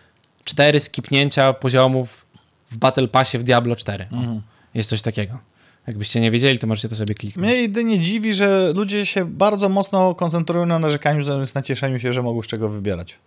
cztery 0.43 0.79
skipnięcia 0.79 1.53
poziomów 1.53 2.25
w 2.71 2.77
Battle 2.77 3.07
Passie 3.07 3.37
w 3.37 3.43
Diablo 3.43 3.75
4. 3.75 4.07
Mm. 4.11 4.41
Jest 4.73 4.89
coś 4.89 5.01
takiego. 5.01 5.39
Jakbyście 5.87 6.21
nie 6.21 6.31
wiedzieli, 6.31 6.59
to 6.59 6.67
możecie 6.67 6.89
to 6.89 6.95
sobie 6.95 7.15
kliknąć. 7.15 7.47
Mnie 7.47 7.61
jedynie 7.61 7.99
dziwi, 7.99 8.33
że 8.33 8.73
ludzie 8.75 9.05
się 9.05 9.25
bardzo 9.25 9.69
mocno 9.69 10.15
koncentrują 10.15 10.65
na 10.65 10.79
narzekaniu 10.79 11.23
zamiast 11.23 11.55
na 11.55 11.61
cieszeniu 11.61 11.99
się, 11.99 12.13
że 12.13 12.21
mogą 12.21 12.41
z 12.41 12.47
czego 12.47 12.69
wybierać. 12.69 13.17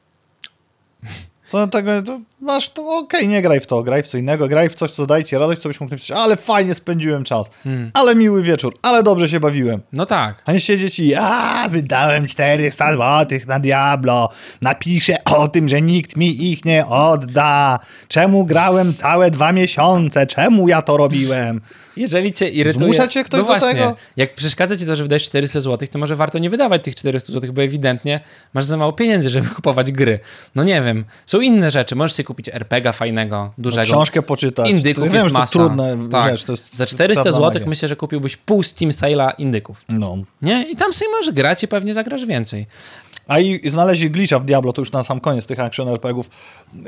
To 1.50 1.66
tego, 1.66 2.02
to 2.02 2.20
masz, 2.40 2.68
to 2.68 2.82
okej, 2.82 3.20
okay, 3.20 3.26
nie 3.26 3.42
graj 3.42 3.60
w 3.60 3.66
to, 3.66 3.82
graj 3.82 4.02
w 4.02 4.06
co 4.06 4.18
innego, 4.18 4.48
graj 4.48 4.68
w 4.68 4.74
coś, 4.74 4.90
co 4.90 5.06
daje 5.06 5.24
ci 5.24 5.38
radość, 5.38 5.60
co 5.60 5.68
byś 5.68 5.80
mógł 5.80 5.92
napisać, 5.92 6.18
ale 6.18 6.36
fajnie 6.36 6.74
spędziłem 6.74 7.24
czas, 7.24 7.50
hmm. 7.64 7.90
ale 7.94 8.14
miły 8.14 8.42
wieczór, 8.42 8.78
ale 8.82 9.02
dobrze 9.02 9.28
się 9.28 9.40
bawiłem. 9.40 9.80
No 9.92 10.06
tak. 10.06 10.42
A 10.46 10.52
nie 10.52 10.60
siedzieć 10.60 10.98
i, 10.98 11.14
a 11.14 11.66
wydałem 11.70 12.26
400 12.26 12.92
zł 12.92 13.38
na 13.46 13.58
Diablo, 13.58 14.28
napiszę 14.62 15.24
o 15.24 15.48
tym, 15.48 15.68
że 15.68 15.82
nikt 15.82 16.16
mi 16.16 16.52
ich 16.52 16.64
nie 16.64 16.86
odda, 16.86 17.78
czemu 18.08 18.44
grałem 18.44 18.94
całe 18.94 19.30
dwa 19.30 19.52
miesiące, 19.52 20.26
czemu 20.26 20.68
ja 20.68 20.82
to 20.82 20.96
robiłem. 20.96 21.60
Jeżeli 21.98 22.32
cię 22.32 22.48
irytuje... 22.48 22.84
Zmusza 22.84 23.08
cię 23.08 23.24
ktoś 23.24 23.38
no 23.38 23.46
właśnie, 23.46 23.68
do 23.68 23.74
tego? 23.74 23.96
Jak 24.16 24.34
przeszkadza 24.34 24.76
ci 24.76 24.86
to, 24.86 24.96
że 24.96 25.02
wydajesz 25.02 25.24
400 25.24 25.60
zł, 25.60 25.88
to 25.92 25.98
może 25.98 26.16
warto 26.16 26.38
nie 26.38 26.50
wydawać 26.50 26.84
tych 26.84 26.94
400 26.94 27.32
zł, 27.32 27.52
bo 27.52 27.62
ewidentnie 27.62 28.20
masz 28.54 28.64
za 28.64 28.76
mało 28.76 28.92
pieniędzy, 28.92 29.28
żeby 29.28 29.48
kupować 29.48 29.92
gry. 29.92 30.18
No 30.54 30.64
nie 30.64 30.82
wiem. 30.82 31.04
Są 31.26 31.37
inne 31.40 31.70
rzeczy. 31.70 31.96
Możesz 31.96 32.12
sobie 32.12 32.24
kupić 32.24 32.48
RPG 32.48 32.92
fajnego, 32.92 33.50
dużego. 33.58 33.92
No, 33.92 33.94
książkę 33.94 34.22
poczytać. 34.22 34.70
Indyków 34.70 35.08
to 35.08 35.14
jest 35.14 35.26
wiem, 35.26 35.32
masa. 35.32 35.58
To 35.58 35.66
trudna 35.66 35.84
tak. 36.10 36.32
rzecz. 36.32 36.44
To 36.44 36.52
jest 36.52 36.76
za 36.76 36.86
400 36.86 37.32
zł 37.32 37.62
myślę, 37.66 37.88
że 37.88 37.96
kupiłbyś 37.96 38.36
pół 38.36 38.62
Steam 38.62 38.90
Sale'a 38.90 39.32
indyków. 39.38 39.84
No. 39.88 40.16
Nie? 40.42 40.70
I 40.70 40.76
tam 40.76 40.92
sobie 40.92 41.10
możesz 41.10 41.34
grać 41.34 41.62
i 41.62 41.68
pewnie 41.68 41.94
zagrasz 41.94 42.26
więcej. 42.26 42.66
A 43.28 43.38
i 43.38 43.70
znaleźli 43.70 44.10
glitcha 44.10 44.38
w 44.38 44.44
Diablo, 44.44 44.72
to 44.72 44.82
już 44.82 44.92
na 44.92 45.04
sam 45.04 45.20
koniec 45.20 45.46
tych 45.46 45.60
action 45.60 45.88
RPGów, 45.88 46.30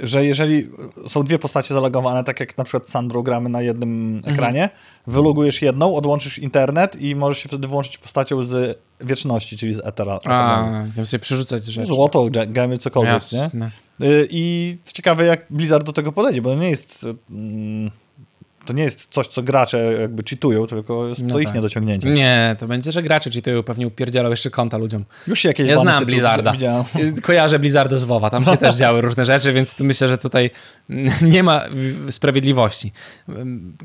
że 0.03 0.25
jeżeli 0.25 0.69
są 1.09 1.23
dwie 1.23 1.39
postacie 1.39 1.75
zalogowane, 1.75 2.25
tak 2.25 2.41
jak 2.41 2.59
na 2.59 2.65
przykład 2.65 2.89
Sandro 2.89 3.23
gramy 3.23 3.49
na 3.49 3.63
jednym 3.63 4.17
mhm. 4.17 4.35
ekranie, 4.35 4.69
wylogujesz 5.07 5.63
jedną, 5.63 5.95
odłączysz 5.95 6.39
internet 6.39 6.97
i 6.97 7.15
możesz 7.17 7.39
się 7.39 7.49
wtedy 7.49 7.69
włączyć 7.69 7.99
postacią 7.99 8.45
z 8.45 8.79
wieczności, 9.01 9.57
czyli 9.57 9.75
z 9.75 9.81
Etera. 9.87 10.21
A, 10.25 10.65
tam 10.97 11.07
sobie 11.07 11.21
przerzucać 11.21 11.65
rzeczy. 11.65 11.87
Złoto, 11.87 12.27
gemy, 12.49 12.79
cokolwiek, 12.79 13.13
Jasne. 13.13 13.61
nie? 13.61 13.71
Y, 14.03 14.29
I 14.31 14.77
ciekawe, 14.93 15.25
jak 15.25 15.47
Blizzard 15.51 15.87
do 15.87 15.93
tego 15.93 16.13
podejdzie, 16.13 16.43
bo 16.43 16.55
nie 16.55 16.71
jest... 16.71 17.07
To 18.67 18.73
nie 18.73 18.83
jest 18.83 19.09
coś, 19.11 19.27
co 19.27 19.43
gracze 19.43 19.93
jakby 20.01 20.23
cheatują, 20.31 20.67
tylko 20.67 21.09
jest 21.09 21.23
no 21.23 21.29
to 21.29 21.35
tak. 21.35 21.43
ich 21.43 21.55
niedociągnięcie. 21.55 22.11
Nie, 22.11 22.57
to 22.59 22.67
będzie, 22.67 22.93
że 22.93 23.03
gracze 23.03 23.31
cheatują, 23.31 23.63
pewnie 23.63 23.87
upierdzielał 23.87 24.31
jeszcze 24.31 24.51
konta 24.51 24.79
ludziom. 24.79 25.05
Już 25.27 25.41
się 25.41 25.49
jakieś 25.49 25.69
Ja 25.69 25.77
znam 25.77 26.05
Blizzarda. 26.05 26.53
Kojarzę 27.23 27.59
Blizzarda 27.59 27.99
z 27.99 28.05
WoWa, 28.05 28.31
tam 28.31 28.45
się 28.45 28.57
też 28.57 28.77
działy 28.77 29.01
różne 29.01 29.25
rzeczy, 29.25 29.53
więc 29.53 29.81
myślę, 29.81 30.09
że 30.09 30.19
tutaj 30.19 30.51
nie 31.23 31.43
ma 31.43 31.63
sprawiedliwości. 32.11 32.93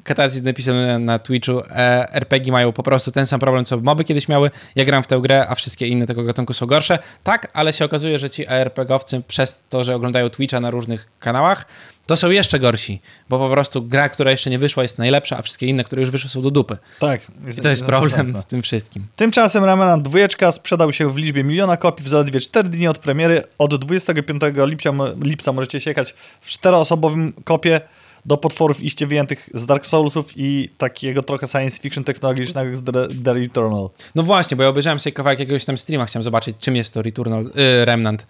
Katacji 0.03 0.41
napisał 0.41 0.75
na 0.99 1.19
Twitchu, 1.19 1.59
e, 1.69 2.13
RPG 2.13 2.51
mają 2.51 2.71
po 2.71 2.83
prostu 2.83 3.11
ten 3.11 3.25
sam 3.25 3.39
problem, 3.39 3.65
co 3.65 3.77
moby 3.77 4.03
kiedyś 4.03 4.27
miały. 4.27 4.51
Ja 4.75 4.85
gram 4.85 5.03
w 5.03 5.07
tę 5.07 5.19
grę, 5.21 5.45
a 5.49 5.55
wszystkie 5.55 5.88
inne 5.88 6.07
tego 6.07 6.23
gatunku 6.23 6.53
są 6.53 6.65
gorsze. 6.65 6.99
Tak, 7.23 7.51
ale 7.53 7.73
się 7.73 7.85
okazuje, 7.85 8.19
że 8.19 8.29
ci 8.29 8.47
ARPG-owcy 8.47 9.21
przez 9.27 9.63
to, 9.69 9.83
że 9.83 9.95
oglądają 9.95 10.29
Twitcha 10.29 10.59
na 10.59 10.71
różnych 10.71 11.07
kanałach, 11.19 11.65
to 12.08 12.15
są 12.15 12.30
jeszcze 12.30 12.60
gorsi, 12.60 13.02
bo 13.30 13.39
po 13.39 13.50
prostu 13.50 13.82
gra, 13.82 14.10
która 14.10 14.32
jeszcze 14.32 14.50
nie 14.50 14.60
wyszła 14.60 14.84
jest 14.84 14.98
najlepsza, 14.98 15.38
a 15.38 15.41
wszystkie 15.41 15.65
inne, 15.65 15.84
które 15.84 16.02
już 16.02 16.10
wyszły 16.10 16.30
są 16.30 16.41
do 16.41 16.52
dupy. 16.52 16.78
Tak. 17.00 17.22
I 17.58 17.62
to 17.62 17.70
jest 17.70 17.86
problem 17.86 18.34
w 18.41 18.46
tym 18.46 18.62
wszystkim. 18.62 19.08
Tymczasem 19.15 19.63
Remnant 19.63 20.04
dwójeczka 20.04 20.52
sprzedał 20.52 20.94
się 20.94 21.10
w 21.10 21.18
liczbie 21.18 21.44
miliona 21.44 21.78
kopii 21.78 22.06
w 22.06 22.08
zaledwie 22.08 22.39
4 22.39 22.70
dni 22.70 22.88
od 22.88 22.98
premiery. 22.98 23.41
Od 23.58 23.76
25 23.76 24.41
lipca, 24.56 24.89
lipca 25.24 25.54
możecie 25.54 25.80
siekać 25.80 26.15
w 26.41 26.50
czteroosobowym 26.50 27.34
kopie 27.44 27.82
do 28.26 28.38
potworów 28.38 28.84
iście 28.84 29.08
wyjętych 29.08 29.50
z 29.54 29.65
Dark 29.65 29.86
Soulsów 29.86 30.34
i 30.36 30.70
takiego 30.78 31.24
trochę 31.24 31.48
science 31.48 31.80
fiction 31.80 32.04
technologicznego 32.04 32.70
jak 32.70 32.80
The, 32.80 33.08
The 33.24 33.34
Returnal. 33.34 33.89
No 34.15 34.24
właśnie, 34.24 34.58
bo 34.58 34.63
ja 34.63 34.70
obejrzałem 34.70 35.00
sobie 35.00 35.13
kawałek 35.13 35.39
jakiegoś 35.39 35.65
tam 35.65 35.78
streama, 35.78 36.06
chciałem 36.06 36.24
zobaczyć, 36.24 36.58
czym 36.60 36.76
jest 36.76 36.94
to 36.94 37.02
Returnal, 37.02 37.44
yy, 37.44 37.86
Remnant 37.86 38.28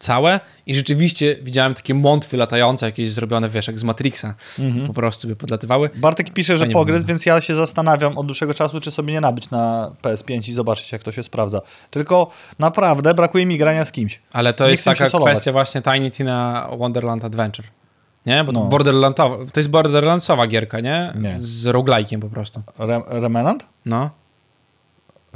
całe 0.00 0.40
i 0.66 0.74
rzeczywiście 0.74 1.36
widziałem 1.42 1.74
takie 1.74 1.94
mątwy 1.94 2.36
latające, 2.36 2.86
jakieś 2.86 3.10
zrobione, 3.10 3.48
wiesz, 3.48 3.66
jak 3.66 3.78
z 3.78 3.84
Matrixa. 3.84 4.34
Mhm. 4.58 4.86
Po 4.86 4.92
prostu 4.92 5.28
by 5.28 5.36
podlatywały. 5.36 5.90
Bartek 5.96 6.30
pisze, 6.30 6.56
że 6.56 6.66
pogryz, 6.66 7.04
więc 7.04 7.26
ja 7.26 7.40
się 7.40 7.54
zastanawiam 7.54 8.18
od 8.18 8.26
dłuższego 8.26 8.54
czasu, 8.54 8.80
czy 8.80 8.90
sobie 8.90 9.12
nie 9.12 9.20
nabyć 9.20 9.50
na 9.50 9.90
PS5 10.02 10.48
i 10.48 10.52
zobaczyć, 10.52 10.92
jak 10.92 11.02
to 11.02 11.12
się 11.12 11.22
sprawdza. 11.22 11.60
Tylko 11.90 12.30
naprawdę 12.58 13.14
brakuje 13.14 13.46
mi 13.46 13.58
grania 13.58 13.84
z 13.84 13.92
kimś. 13.92 14.20
Ale 14.32 14.52
to 14.52 14.64
nie 14.64 14.70
jest 14.70 14.84
taka 14.84 15.10
kwestia 15.10 15.52
właśnie 15.52 15.82
Tiny 15.82 16.10
Tina 16.10 16.68
Wonderland 16.78 17.24
Adventure. 17.24 17.66
Nie? 18.26 18.44
Bo 18.44 18.52
to, 18.52 18.60
no. 18.60 18.66
Borderlandowa, 18.66 19.36
to 19.52 19.60
jest 19.60 19.70
Borderlandsowa 19.70 20.46
gierka, 20.46 20.80
nie? 20.80 21.12
nie. 21.20 21.34
Z 21.38 21.66
roguelike'iem 21.66 22.18
po 22.18 22.28
prostu. 22.28 22.62
Re 22.78 23.02
Remnant? 23.08 23.68
No. 23.86 24.10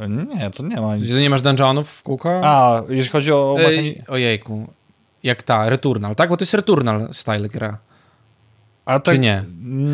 Nie, 0.09 0.51
to 0.51 0.63
nie 0.63 0.81
ma 0.81 0.97
nic. 0.97 1.13
nie 1.13 1.31
masz 1.31 1.43
dungeonów 1.43 1.91
w 1.91 2.03
kółko? 2.03 2.41
A, 2.45 2.83
jeśli 2.89 3.13
chodzi 3.13 3.33
o... 3.33 3.57
Ej, 3.59 4.03
ojejku. 4.09 4.69
Jak 5.23 5.43
ta, 5.43 5.71
Returnal, 5.71 6.15
tak? 6.15 6.29
Bo 6.31 6.37
to 6.37 6.43
jest 6.43 6.55
Returnal 6.55 7.09
style 7.13 7.49
gra. 7.49 7.79
A 8.85 9.01
tak, 9.01 9.15
Czy 9.15 9.19
nie? 9.19 9.45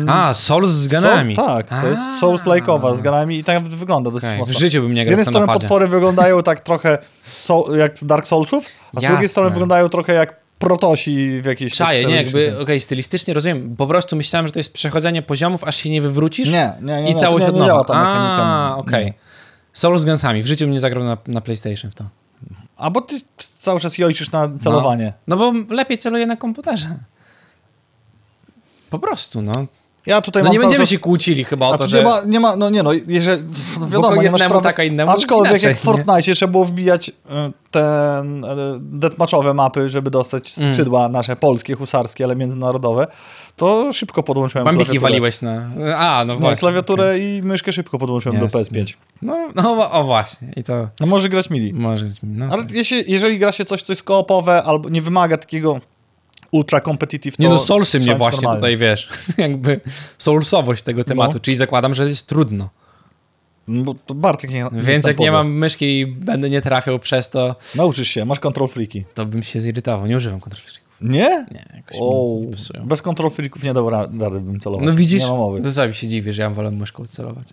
A, 0.07 0.33
Souls 0.33 0.69
z 0.69 0.87
ganami. 0.87 1.35
Tak, 1.35 1.69
to 1.69 1.87
jest 1.87 2.01
Souls 2.19 2.43
like'owa 2.43 2.95
z 2.95 3.01
ganami 3.01 3.37
i 3.37 3.43
tak 3.43 3.63
wygląda 3.63 4.11
dosyć 4.11 4.27
okay. 4.27 4.37
mocno. 4.37 4.53
W 4.53 4.57
życiu 4.57 4.81
bym 4.81 4.93
nie 4.93 5.05
grał 5.05 5.05
Z 5.05 5.09
jednej 5.09 5.25
strony 5.25 5.53
potwory 5.53 5.87
wyglądają 5.87 6.43
tak 6.43 6.59
trochę 6.59 6.97
so, 7.23 7.75
jak 7.75 7.99
z 7.99 8.05
Dark 8.05 8.27
Soulsów, 8.27 8.65
a 8.95 8.99
z 8.99 9.03
drugiej 9.03 9.29
strony 9.29 9.49
wyglądają 9.49 9.89
trochę 9.89 10.13
jak 10.13 10.41
protosi 10.59 11.41
w 11.41 11.45
jakiejś... 11.45 11.73
Czaje, 11.73 12.05
nie, 12.05 12.15
jakby, 12.15 12.47
okej, 12.47 12.63
okay, 12.63 12.79
stylistycznie 12.79 13.33
rozumiem, 13.33 13.75
po 13.75 13.87
prostu 13.87 14.15
myślałem, 14.15 14.47
że 14.47 14.53
to 14.53 14.59
jest 14.59 14.73
przechodzenie 14.73 15.21
poziomów, 15.21 15.63
aż 15.63 15.75
się 15.75 15.89
nie 15.89 16.01
wywrócisz 16.01 16.49
nie, 16.49 16.73
nie, 16.81 17.01
nie, 17.01 17.11
i 17.11 17.15
całość 17.15 17.45
nie, 17.45 17.49
od 17.49 17.57
nowa. 17.57 17.85
A, 17.89 18.75
okej. 18.77 19.05
Okay. 19.05 19.30
Solo 19.73 19.99
z 19.99 20.05
Gunsami. 20.05 20.43
W 20.43 20.47
życiu 20.47 20.67
mnie 20.67 20.79
zagrał 20.79 21.03
na, 21.03 21.17
na 21.27 21.41
PlayStation 21.41 21.91
w 21.91 21.95
to. 21.95 22.09
A 22.77 22.89
bo 22.89 23.01
ty 23.01 23.21
cały 23.59 23.79
czas 23.79 23.97
jojczysz 23.97 24.31
na 24.31 24.49
celowanie. 24.59 25.13
No, 25.27 25.35
no 25.35 25.51
bo 25.51 25.75
lepiej 25.75 25.97
celuję 25.97 26.25
na 26.25 26.35
komputerze. 26.35 26.97
Po 28.89 28.99
prostu, 28.99 29.41
no. 29.41 29.65
Ja 30.05 30.21
tutaj 30.21 30.43
No 30.43 30.51
nie 30.51 30.59
będziemy 30.59 30.79
czas... 30.83 30.89
się 30.89 30.99
kłócili 30.99 31.43
chyba 31.43 31.67
o 31.67 31.77
to, 31.77 31.87
że... 31.87 31.97
nie 31.97 32.03
ma, 32.03 32.21
nie 32.25 32.39
ma, 32.39 32.55
no 32.55 32.69
nie 32.69 32.83
no, 32.83 32.91
jeżeli, 33.07 33.43
no 33.79 33.87
wiadomo, 33.87 34.21
nie 34.21 34.31
masz 34.31 34.41
prawa, 34.41 34.61
tak, 34.61 34.79
a 34.79 34.83
innemu 34.83 35.11
aczkolwiek 35.11 35.51
inaczej, 35.51 35.67
jak 35.69 35.77
w? 35.77 35.81
Fortnite 35.81 36.33
trzeba 36.33 36.51
było 36.51 36.65
wbijać 36.65 37.09
y, 37.09 37.13
te 37.71 38.21
y, 38.21 38.79
deathmatchowe 38.79 39.53
mapy, 39.53 39.89
żeby 39.89 40.11
dostać 40.11 40.57
Mm. 40.57 40.73
skrzydła 40.73 41.09
nasze 41.09 41.35
polskie, 41.35 41.73
husarskie, 41.75 42.23
ale 42.23 42.35
międzynarodowe, 42.35 43.07
to 43.55 43.93
szybko 43.93 44.23
podłączyłem 44.23 44.65
Bambiki 44.65 44.85
klawiaturę. 44.85 45.11
waliłeś 45.11 45.41
na... 45.41 45.69
A, 45.97 46.25
no 46.25 46.35
właśnie. 46.37 46.57
klawiaturę 46.59 47.19
i 47.19 47.41
myszkę 47.41 47.73
szybko 47.73 47.97
podłączyłem 47.97 48.37
do 48.37 48.43
Jasne. 48.43 48.59
PS5. 48.61 48.93
No, 49.21 49.49
no 49.55 49.91
o 49.91 50.03
właśnie. 50.03 50.47
I 50.55 50.63
to 50.63 50.87
No 50.99 51.05
może 51.07 51.29
grać 51.29 51.49
mili. 51.49 51.73
może 51.73 52.05
być... 52.05 52.17
No, 52.23 52.45
Ale 52.51 52.63
jeśli, 52.71 53.03
jeżeli 53.11 53.39
gra 53.39 53.51
się 53.51 53.65
coś, 53.65 53.81
co 53.81 53.93
jest 53.93 54.03
koopowe, 54.03 54.63
albo 54.63 54.89
nie 54.89 55.01
wymaga 55.01 55.37
takiego 55.37 55.79
ultra 56.51 56.79
competitive, 56.79 57.37
to 57.37 57.43
Nie 57.43 57.49
no, 57.49 57.57
Soulsy 57.57 57.99
mnie 57.99 58.15
właśnie 58.15 58.35
normalnie. 58.47 58.59
tutaj, 58.59 58.77
wiesz, 58.77 59.09
jakby 59.37 59.79
soulsowość 60.17 60.83
tego 60.83 61.03
tematu, 61.03 61.33
No. 61.33 61.39
czyli 61.39 61.57
zakładam, 61.57 61.93
że 61.93 62.09
jest 62.09 62.27
trudno. 62.27 62.69
No, 63.67 63.95
to 64.05 64.15
Bartek 64.15 64.51
nie 64.51 64.65
Więc 64.71 65.07
jak 65.07 65.19
nie 65.19 65.31
mam 65.31 65.51
myszki 65.53 65.99
i 65.99 66.07
będę 66.07 66.49
nie 66.49 66.61
trafiał 66.61 66.99
przez 66.99 67.29
to, 67.29 67.55
Nauczysz 67.75 68.07
się, 68.07 68.25
masz 68.25 68.39
control 68.39 68.67
freaki. 68.69 69.03
to 69.13 69.25
bym 69.25 69.43
się 69.43 69.59
zirytował. 69.59 70.07
Nie 70.07 70.17
używam 70.17 70.39
kontrolfrików. 70.39 70.81
Nie? 71.01 71.45
Nie, 71.51 71.65
jakoś 71.75 71.97
O, 71.99 72.37
nie 72.79 72.85
bez 72.85 73.01
control 73.01 73.31
freaków 73.31 73.63
nie 73.63 73.73
dał 73.73 73.89
ra- 73.89 74.07
rady 74.19 74.39
bym 74.39 74.59
celować. 74.59 74.85
No 74.85 74.93
widzisz, 74.93 75.23
to 75.23 75.93
się 75.93 76.07
dziwię, 76.07 76.33
że 76.33 76.41
ja 76.41 76.49
wolę 76.49 76.71
myszką 76.71 77.05
celować. 77.05 77.47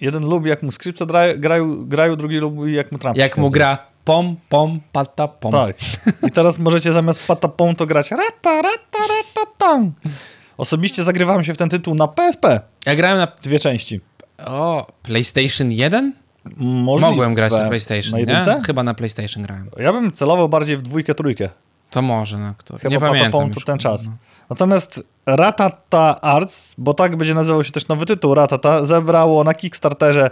Jeden 0.00 0.22
lubi 0.28 0.50
jak 0.50 0.62
mu 0.62 0.72
skrzypce 0.72 1.06
grają, 1.38 1.84
grają, 1.86 2.16
drugi 2.16 2.36
lubi 2.36 2.74
jak 2.74 2.92
mu 2.92 2.98
trampki. 2.98 3.20
Jak 3.20 3.38
mu 3.38 3.50
gra 3.50 3.78
pom, 4.04 4.36
pom, 4.48 4.80
pata, 4.92 5.28
pom. 5.28 5.52
Tak. 5.52 5.76
I 6.28 6.30
teraz 6.30 6.58
możecie 6.58 6.92
zamiast 6.92 7.26
patapą 7.26 7.74
to 7.74 7.86
grać 7.86 8.10
rata, 8.10 8.62
rata, 8.62 8.98
rata, 8.98 9.50
tam. 9.58 9.92
Osobiście 10.56 11.02
zagrywałem 11.02 11.44
się 11.44 11.54
w 11.54 11.58
ten 11.58 11.68
tytuł 11.68 11.94
na 11.94 12.08
PSP. 12.08 12.60
Ja 12.86 12.96
grałem 12.96 13.18
na... 13.18 13.28
Dwie 13.42 13.58
części. 13.58 14.00
O, 14.46 14.86
PlayStation 15.02 15.70
1? 15.70 16.12
Możliwe. 16.56 17.10
Mogłem 17.10 17.34
grać 17.34 17.52
na 17.52 17.68
PlayStation, 17.68 18.12
Na 18.12 18.18
jedynce? 18.18 18.60
Chyba 18.66 18.82
na 18.82 18.94
PlayStation 18.94 19.42
grałem. 19.42 19.70
Ja 19.78 19.92
bym 19.92 20.12
celował 20.12 20.48
bardziej 20.48 20.76
w 20.76 20.82
dwójkę, 20.82 21.14
trójkę. 21.14 21.48
To 21.90 22.02
może, 22.02 22.38
na 22.38 22.54
który. 22.54 22.78
Chyba 22.78 22.90
nie 22.94 23.00
pamiętam 23.00 23.32
patapą 23.32 23.50
to 23.50 23.54
już. 23.54 23.64
ten 23.64 23.78
czas. 23.78 24.06
No. 24.06 24.12
Natomiast 24.50 25.02
Ratata 25.26 26.20
Arts, 26.20 26.74
bo 26.78 26.94
tak 26.94 27.16
będzie 27.16 27.34
nazywał 27.34 27.64
się 27.64 27.72
też 27.72 27.88
nowy 27.88 28.06
tytuł, 28.06 28.34
Ratata, 28.34 28.84
zebrało 28.84 29.44
na 29.44 29.54
Kickstarterze 29.54 30.30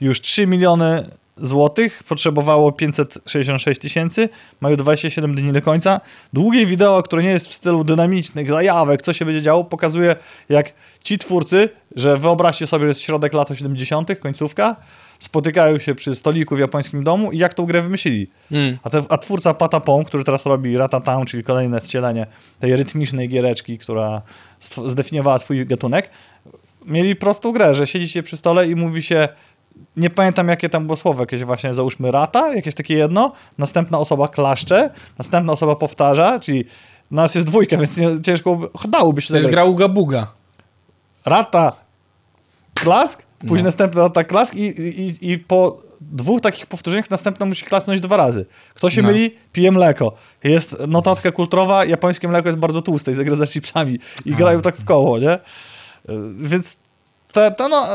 już 0.00 0.20
3 0.20 0.46
miliony 0.46 1.10
złotych, 1.40 2.02
potrzebowało 2.02 2.72
566 2.72 3.80
tysięcy, 3.80 4.28
mają 4.60 4.76
27 4.76 5.34
dni 5.34 5.52
do 5.52 5.62
końca. 5.62 6.00
Długie 6.32 6.66
wideo, 6.66 7.02
które 7.02 7.22
nie 7.22 7.30
jest 7.30 7.48
w 7.48 7.52
stylu 7.52 7.84
dynamicznych 7.84 8.50
zajawek, 8.50 9.02
co 9.02 9.12
się 9.12 9.24
będzie 9.24 9.42
działo, 9.42 9.64
pokazuje 9.64 10.16
jak 10.48 10.72
ci 11.04 11.18
twórcy, 11.18 11.68
że 11.96 12.16
wyobraźcie 12.16 12.66
sobie, 12.66 12.84
że 12.84 12.88
jest 12.88 13.00
środek 13.00 13.32
lat 13.32 13.50
80., 13.50 14.18
końcówka, 14.18 14.76
spotykają 15.18 15.78
się 15.78 15.94
przy 15.94 16.14
stoliku 16.14 16.56
w 16.56 16.58
japońskim 16.58 17.04
domu 17.04 17.32
i 17.32 17.38
jak 17.38 17.54
tą 17.54 17.66
grę 17.66 17.82
wymyślili. 17.82 18.30
Mm. 18.52 18.78
A, 18.82 18.90
te, 18.90 19.02
a 19.08 19.18
twórca 19.18 19.54
Patapon, 19.54 20.04
który 20.04 20.24
teraz 20.24 20.46
robi 20.46 20.76
Ratatown, 20.76 21.26
czyli 21.26 21.44
kolejne 21.44 21.80
wcielenie 21.80 22.26
tej 22.58 22.76
rytmicznej 22.76 23.28
giereczki, 23.28 23.78
która 23.78 24.22
zdefiniowała 24.86 25.38
swój 25.38 25.66
gatunek, 25.66 26.10
mieli 26.86 27.16
prostą 27.16 27.52
grę, 27.52 27.74
że 27.74 27.86
siedzicie 27.86 28.22
przy 28.22 28.36
stole 28.36 28.68
i 28.68 28.74
mówi 28.74 29.02
się 29.02 29.28
nie 29.96 30.10
pamiętam 30.10 30.48
jakie 30.48 30.68
tam 30.68 30.86
było 30.86 30.96
słowo, 30.96 31.22
jakieś 31.22 31.44
właśnie 31.44 31.74
załóżmy 31.74 32.10
rata, 32.10 32.54
jakieś 32.54 32.74
takie 32.74 32.94
jedno, 32.94 33.32
następna 33.58 33.98
osoba 33.98 34.28
klaszcze, 34.28 34.90
następna 35.18 35.52
osoba 35.52 35.76
powtarza, 35.76 36.40
czyli 36.40 36.64
nas 37.10 37.34
jest 37.34 37.46
dwójka, 37.46 37.76
więc 37.76 37.96
nie, 37.96 38.20
ciężko 38.22 38.56
by, 38.56 38.68
dałoby 38.88 39.22
się 39.22 39.28
To 39.28 39.36
jest 39.36 39.48
gra 39.50 39.64
Uga 39.64 39.88
Buga. 39.88 40.26
Rata, 41.26 41.72
klask, 42.74 43.22
później 43.38 43.58
No. 43.62 43.64
następny 43.68 44.00
rata, 44.00 44.24
klask 44.24 44.54
i, 44.54 44.66
i, 44.80 45.32
i 45.32 45.38
po 45.38 45.80
dwóch 46.00 46.40
takich 46.40 46.66
powtórzeniach 46.66 47.10
następna 47.10 47.46
musi 47.46 47.64
klasnąć 47.64 48.00
dwa 48.00 48.16
razy. 48.16 48.46
Kto 48.74 48.90
się 48.90 49.02
No. 49.02 49.08
myli, 49.08 49.34
pije 49.52 49.72
mleko. 49.72 50.12
Jest 50.44 50.76
notatka 50.88 51.32
kulturowa, 51.32 51.84
japońskie 51.84 52.28
mleko 52.28 52.48
jest 52.48 52.58
bardzo 52.58 52.82
tłuste 52.82 53.10
i 53.10 53.14
zagra 53.14 53.34
za 53.34 53.46
chipsami. 53.46 53.98
I 54.24 54.32
A. 54.34 54.36
grają 54.36 54.60
tak 54.60 54.76
w 54.76 54.84
koło, 54.84 55.18
nie? 55.18 55.34
Y, 55.34 55.38
Więc 56.36 56.76
te, 57.32 57.50
to 57.50 57.68
no, 57.68 57.86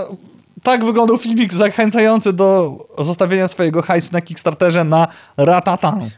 tak 0.66 0.86
wyglądał 0.86 1.18
filmik 1.18 1.54
zachęcający 1.54 2.34
do 2.34 2.78
zostawienia 3.00 3.48
swojego 3.48 3.82
hajsu 3.82 4.10
na 4.12 4.22
Kickstarterze 4.22 4.84
na 4.84 5.08
Ratatan. 5.38 6.10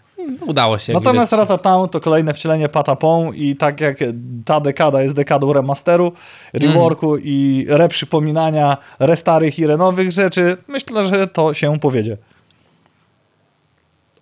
Udało 0.46 0.78
się. 0.80 0.94
Natomiast 0.94 1.32
widać. 1.32 1.50
Ratatan 1.50 1.90
to 1.90 2.00
kolejne 2.00 2.34
wcielenie 2.34 2.70
Patapon 2.70 3.36
i 3.36 3.56
tak 3.56 3.82
jak 3.82 3.98
ta 4.46 4.60
dekada 4.60 5.02
jest 5.02 5.16
dekadą 5.16 5.54
remasteru, 5.54 6.12
reworku 6.54 7.18
i 7.18 7.66
reprzypominania 7.70 8.78
restarych 9.00 9.60
i 9.60 9.68
renowych 9.68 10.12
rzeczy, 10.12 10.58
myślę, 10.68 11.06
że 11.06 11.28
to 11.28 11.54
się 11.54 11.80
powiedzie. 11.80 12.18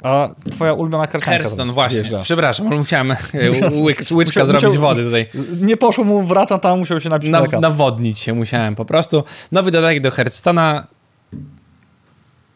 A 0.05 0.29
twoja 0.51 0.73
ulubiona 0.73 1.07
karcianka 1.07 1.31
Hearthstone, 1.31 1.63
teraz 1.63 1.73
właśnie. 1.75 1.95
wjeżdża. 1.99 2.19
Przepraszam, 2.19 2.67
ale 2.67 2.75
musiałem 2.77 3.11
e, 3.11 3.17
łyk, 3.81 3.97
łyczka 4.11 4.39
Musiał- 4.39 4.45
zrobić 4.45 4.65
musiał- 4.65 4.81
wody 4.81 5.03
tutaj. 5.03 5.27
Nie 5.61 5.77
poszło 5.77 6.03
mu 6.03 6.23
w 6.23 6.31
Ratatan, 6.31 6.79
musiał 6.79 6.99
się 6.99 7.09
napić 7.09 7.29
Na, 7.29 7.39
mleka. 7.39 7.59
nawodnić 7.59 8.19
się 8.19 8.33
musiałem 8.33 8.75
po 8.75 8.85
prostu. 8.85 9.23
Nowy 9.51 9.71
dodatek 9.71 10.01
do 10.01 10.09
Hearthstone'a, 10.09 10.83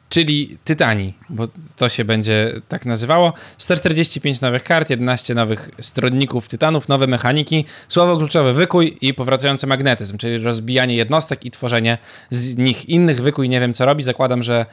czyli 0.10 0.58
Tytani, 0.64 1.14
bo 1.30 1.48
to 1.76 1.90
się 1.90 2.06
będzie 2.06 2.54
tak 2.68 2.86
nazywało. 2.86 3.34
145 3.58 4.42
nowych 4.42 4.64
kart, 4.64 4.90
11 4.90 5.36
nowych 5.36 5.70
stronników 5.80 6.48
Tytanów, 6.48 6.88
nowe 6.90 7.08
mechaniki, 7.08 7.66
słowo 7.88 8.18
kluczowe 8.18 8.54
wykuj 8.54 8.98
i 9.02 9.14
powracający 9.14 9.68
magnetyzm, 9.68 10.18
czyli 10.18 10.38
rozbijanie 10.38 10.96
jednostek 10.96 11.46
i 11.46 11.52
tworzenie 11.52 11.98
z 12.30 12.58
nich 12.58 12.90
innych. 12.90 13.22
Wykuj 13.22 13.50
nie 13.50 13.60
wiem 13.60 13.74
co 13.74 13.86
robi, 13.86 14.04
zakładam, 14.04 14.44
że 14.44 14.66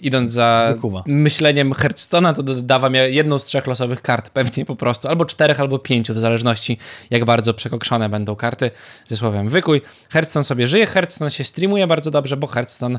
idąc 0.00 0.32
za 0.32 0.68
Wykuwa. 0.74 1.02
myśleniem 1.06 1.72
Hearthstone'a, 1.72 2.34
to 2.34 2.42
dodawa 2.42 2.90
mi 2.90 2.98
jedną 2.98 3.38
z 3.38 3.44
trzech 3.44 3.66
losowych 3.66 4.02
kart, 4.02 4.30
pewnie 4.30 4.64
po 4.64 4.76
prostu, 4.76 5.08
albo 5.08 5.24
czterech, 5.24 5.60
albo 5.60 5.78
pięciu, 5.78 6.14
w 6.14 6.18
zależności 6.18 6.78
jak 7.10 7.24
bardzo 7.24 7.54
przekokszone 7.54 8.08
będą 8.08 8.36
karty 8.36 8.70
ze 9.06 9.16
słowem 9.16 9.48
wykuj. 9.48 9.82
Hearthstone 10.10 10.44
sobie 10.44 10.66
żyje, 10.66 10.86
Hearthstone 10.86 11.30
się 11.30 11.44
streamuje 11.44 11.86
bardzo 11.86 12.10
dobrze, 12.10 12.36
bo 12.36 12.46
Hearthstone 12.46 12.98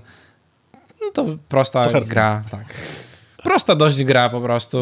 no 1.02 1.12
to 1.14 1.26
prosta 1.48 1.86
To 1.86 2.00
gra, 2.00 2.42
tak. 2.52 2.66
Prosta 3.44 3.76
dość 3.76 4.04
gra 4.04 4.30
po 4.30 4.42
prostu, 4.42 4.78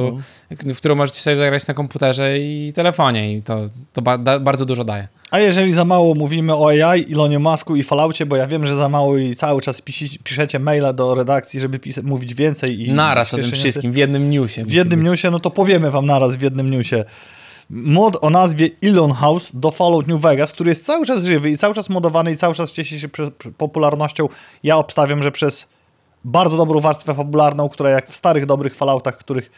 Mhm. 0.52 0.76
w 0.76 0.78
którą 0.78 0.96
możecie 0.96 1.20
sobie 1.22 1.36
zagrać 1.36 1.68
na 1.68 1.74
komputerze 1.74 2.40
i 2.40 2.74
telefonie 2.76 3.34
i 3.34 3.42
to, 3.42 3.60
to 3.94 4.02
ba 4.02 4.18
da, 4.18 4.40
bardzo 4.40 4.66
dużo 4.66 4.84
daje. 4.84 5.08
A 5.32 5.40
jeżeli 5.40 5.74
za 5.74 5.86
mało 5.86 6.16
mówimy 6.16 6.56
o 6.56 6.68
AI, 6.70 7.12
Ilonie 7.12 7.40
Masku 7.40 7.76
i 7.76 7.84
Falloutie, 7.84 8.26
bo 8.26 8.36
ja 8.36 8.48
wiem, 8.48 8.68
że 8.68 8.76
za 8.76 8.90
mało 8.90 9.18
i 9.18 9.36
cały 9.36 9.62
czas 9.62 9.82
pisi, 9.82 10.20
piszecie 10.24 10.60
maila 10.60 10.94
do 10.94 11.16
redakcji, 11.16 11.60
żeby 11.60 11.80
mówić 12.04 12.34
więcej 12.34 12.82
i 12.82 12.94
Naraz 12.94 13.34
o 13.34 13.38
tym 13.38 13.52
wszystkim, 13.52 13.92
w 13.92 13.96
jednym 13.96 14.30
newsie. 14.30 14.66
W 14.66 14.72
jednym 14.74 15.00
być. 15.00 15.10
newsie, 15.10 15.32
no 15.32 15.40
to 15.40 15.52
powiemy 15.52 15.92
wam 15.92 16.06
naraz 16.06 16.36
w 16.36 16.42
jednym 16.42 16.70
newsie. 16.70 17.04
Mod 17.70 18.18
o 18.22 18.30
nazwie 18.30 18.70
Elon 18.84 19.12
House 19.12 19.52
do 19.54 19.72
Fallout 19.72 20.08
New 20.08 20.22
Vegas, 20.22 20.52
który 20.52 20.70
jest 20.72 20.86
cały 20.86 21.06
czas 21.06 21.24
żywy 21.26 21.50
i 21.50 21.58
cały 21.58 21.74
czas 21.76 21.90
modowany 21.90 22.32
i 22.32 22.38
cały 22.38 22.56
czas 22.56 22.72
cieszy 22.72 23.00
się 23.00 23.08
popularnością. 23.58 24.28
Ja 24.64 24.78
obstawiam, 24.78 25.24
że 25.24 25.32
przez 25.32 25.68
bardzo 26.24 26.58
dobrą 26.58 26.80
warstwę 26.80 27.14
fabularną, 27.14 27.70
która 27.70 27.90
jak 27.90 28.10
w 28.10 28.16
starych, 28.16 28.46
dobrych 28.46 28.76
Falloutach, 28.76 29.18
których 29.18 29.52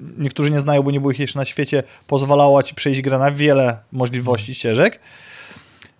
niektórzy 0.00 0.50
nie 0.50 0.60
znają, 0.60 0.82
bo 0.82 0.90
nie 0.90 1.00
było 1.00 1.12
ich 1.12 1.18
jeszcze 1.18 1.38
na 1.38 1.44
świecie, 1.44 1.82
pozwalała 2.06 2.62
ci 2.62 2.74
przejść 2.74 3.00
grę 3.00 3.18
na 3.18 3.30
wiele 3.30 3.78
możliwości 3.92 4.54
ścieżek. 4.54 5.00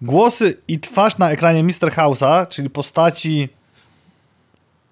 Głosy 0.02 0.54
i 0.68 0.80
twarz 0.80 1.18
na 1.18 1.30
ekranie 1.30 1.62
Mr. 1.64 1.92
House'a, 1.96 2.48
czyli 2.48 2.70
postaci 2.70 3.48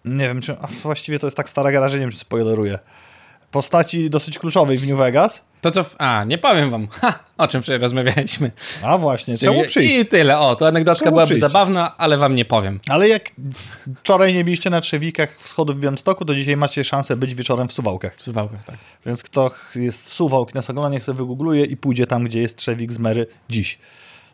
nie 0.04 0.28
wiem, 0.28 0.40
czy 0.40 0.56
a 0.60 0.66
właściwie 0.66 1.18
to 1.18 1.26
jest 1.26 1.36
tak 1.36 1.48
stara 1.48 1.72
gra, 1.72 1.88
że 1.88 1.96
nie 1.96 2.00
wiem, 2.00 2.10
czy 2.10 2.18
spoileruję. 2.18 2.78
Postaci 3.52 4.10
dosyć 4.10 4.38
kluczowej 4.38 4.78
w 4.78 4.88
New 4.88 4.98
Vegas. 4.98 5.44
To 5.60 5.70
co... 5.70 5.84
W... 5.84 5.96
A, 5.98 6.24
nie 6.24 6.38
powiem 6.38 6.70
wam, 6.70 6.88
ha, 6.90 7.18
o 7.38 7.48
czym 7.48 7.62
wczoraj 7.62 7.80
rozmawialiśmy. 7.80 8.50
A 8.82 8.98
właśnie, 8.98 9.38
czemu 9.38 9.64
przyjść? 9.64 9.94
I 9.94 10.06
tyle, 10.06 10.38
o, 10.38 10.56
to 10.56 10.68
anegdotka 10.68 11.04
Czemu 11.04 11.14
byłaby 11.14 11.26
przyjść? 11.26 11.40
zabawna, 11.40 11.96
ale 11.96 12.18
wam 12.18 12.34
nie 12.34 12.44
powiem. 12.44 12.80
Ale 12.88 13.08
jak 13.08 13.30
wczoraj 13.96 14.34
nie 14.34 14.44
byliście 14.44 14.70
na 14.70 14.80
Trzewikach 14.80 15.36
wschodów 15.40 15.76
w 15.76 15.80
Białymstoku, 15.80 16.24
to 16.24 16.34
dzisiaj 16.34 16.56
macie 16.56 16.84
szansę 16.84 17.16
być 17.16 17.34
wieczorem 17.34 17.68
w 17.68 17.72
Suwałkach. 17.72 18.16
W 18.16 18.22
Suwałkach, 18.22 18.64
tak. 18.64 18.76
Więc 19.06 19.22
kto 19.22 19.50
jest 19.74 20.08
Suwałk 20.08 20.54
nas 20.54 20.70
ogląda, 20.70 20.90
niech 20.90 21.04
sobie 21.04 21.18
wygoogluje 21.18 21.64
i 21.64 21.76
pójdzie 21.76 22.06
tam, 22.06 22.24
gdzie 22.24 22.40
jest 22.40 22.56
Trzewik 22.56 22.92
z 22.92 22.98
Mary 22.98 23.26
dziś. 23.48 23.78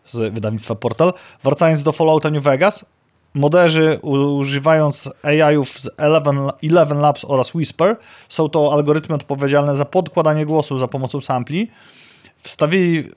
Z 0.04 0.34
wydawnictwa 0.34 0.74
Portal. 0.74 1.12
Wracając 1.44 1.82
do 1.82 1.92
Fallouta 1.92 2.30
New 2.30 2.42
Vegas, 2.42 2.84
moderzy 3.38 3.98
używając 4.02 5.10
AI-ów 5.22 5.70
z 5.70 5.90
Eleven, 5.96 6.38
Eleven 6.62 6.98
Labs 6.98 7.24
oraz 7.24 7.54
Whisper, 7.54 7.96
są 8.28 8.48
to 8.48 8.72
algorytmy 8.72 9.14
odpowiedzialne 9.14 9.76
za 9.76 9.84
podkładanie 9.84 10.46
głosu 10.46 10.78
za 10.78 10.88
pomocą 10.88 11.20
sampli. 11.20 11.70
Wstawili 12.36 13.10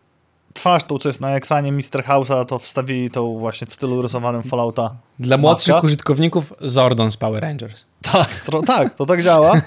twarz 0.54 0.84
tą, 0.84 0.98
co 0.98 1.10
jest 1.10 1.22
na 1.22 1.36
ekranie 1.36 1.72
Mr. 1.72 2.04
House'a, 2.08 2.46
to 2.46 2.60
wstawili 2.60 3.10
tą 3.10 3.34
właśnie 3.34 3.68
w 3.68 3.74
stylu 3.74 4.02
rysowanym 4.02 4.44
Fallouta. 4.44 4.96
Dla 5.20 5.38
młodszych 5.38 5.74
Maska? 5.74 5.86
użytkowników 5.86 6.54
Zordon 6.62 7.12
z 7.12 7.18
Power 7.18 7.42
Rangers. 7.42 7.86
Tak, 8.02 8.30
tro, 8.30 8.62
tak, 8.62 8.96
to 8.96 9.06
tak 9.06 9.24
działa. 9.24 9.62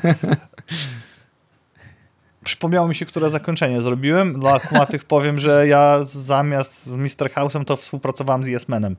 Przypomniało 2.44 2.88
mi 2.88 2.94
się, 2.94 3.06
które 3.06 3.30
zakończenie 3.30 3.80
zrobiłem. 3.80 4.40
Dla 4.40 4.60
kumatych 4.60 5.04
powiem, 5.04 5.38
że 5.38 5.68
ja 5.68 5.98
zamiast 6.02 6.86
z 6.86 6.96
Mr. 6.96 7.30
House'em 7.30 7.64
to 7.64 7.76
współpracowałem 7.76 8.44
z 8.44 8.48
Yes 8.48 8.68
Manem. 8.68 8.96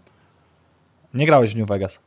Nie 1.16 1.26
grałeś 1.26 1.54
w 1.54 1.56
New 1.58 1.68
Vegas. 1.68 2.00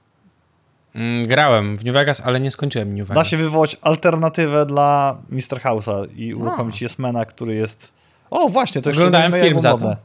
Mm, 0.94 1.26
grałem 1.26 1.76
w 1.76 1.84
New 1.84 1.94
Vegas, 1.94 2.20
ale 2.24 2.40
nie 2.40 2.50
skończyłem 2.50 2.94
New 2.96 3.08
Vegas. 3.08 3.24
Da 3.24 3.30
się 3.30 3.36
wywołać 3.36 3.76
alternatywę 3.82 4.66
dla 4.66 5.18
Mr. 5.28 5.60
House'a 5.62 6.06
i 6.16 6.34
uruchomić 6.34 6.82
Yes 6.82 6.98
Mana, 6.98 7.24
który 7.24 7.54
jest... 7.54 7.92
O, 8.30 8.48
właśnie, 8.48 8.82
to 8.82 8.90
jeszcze 8.90 9.06
Oglądałem 9.06 9.32
film 9.42 9.60
za 9.60 9.70
modne. 9.70 9.96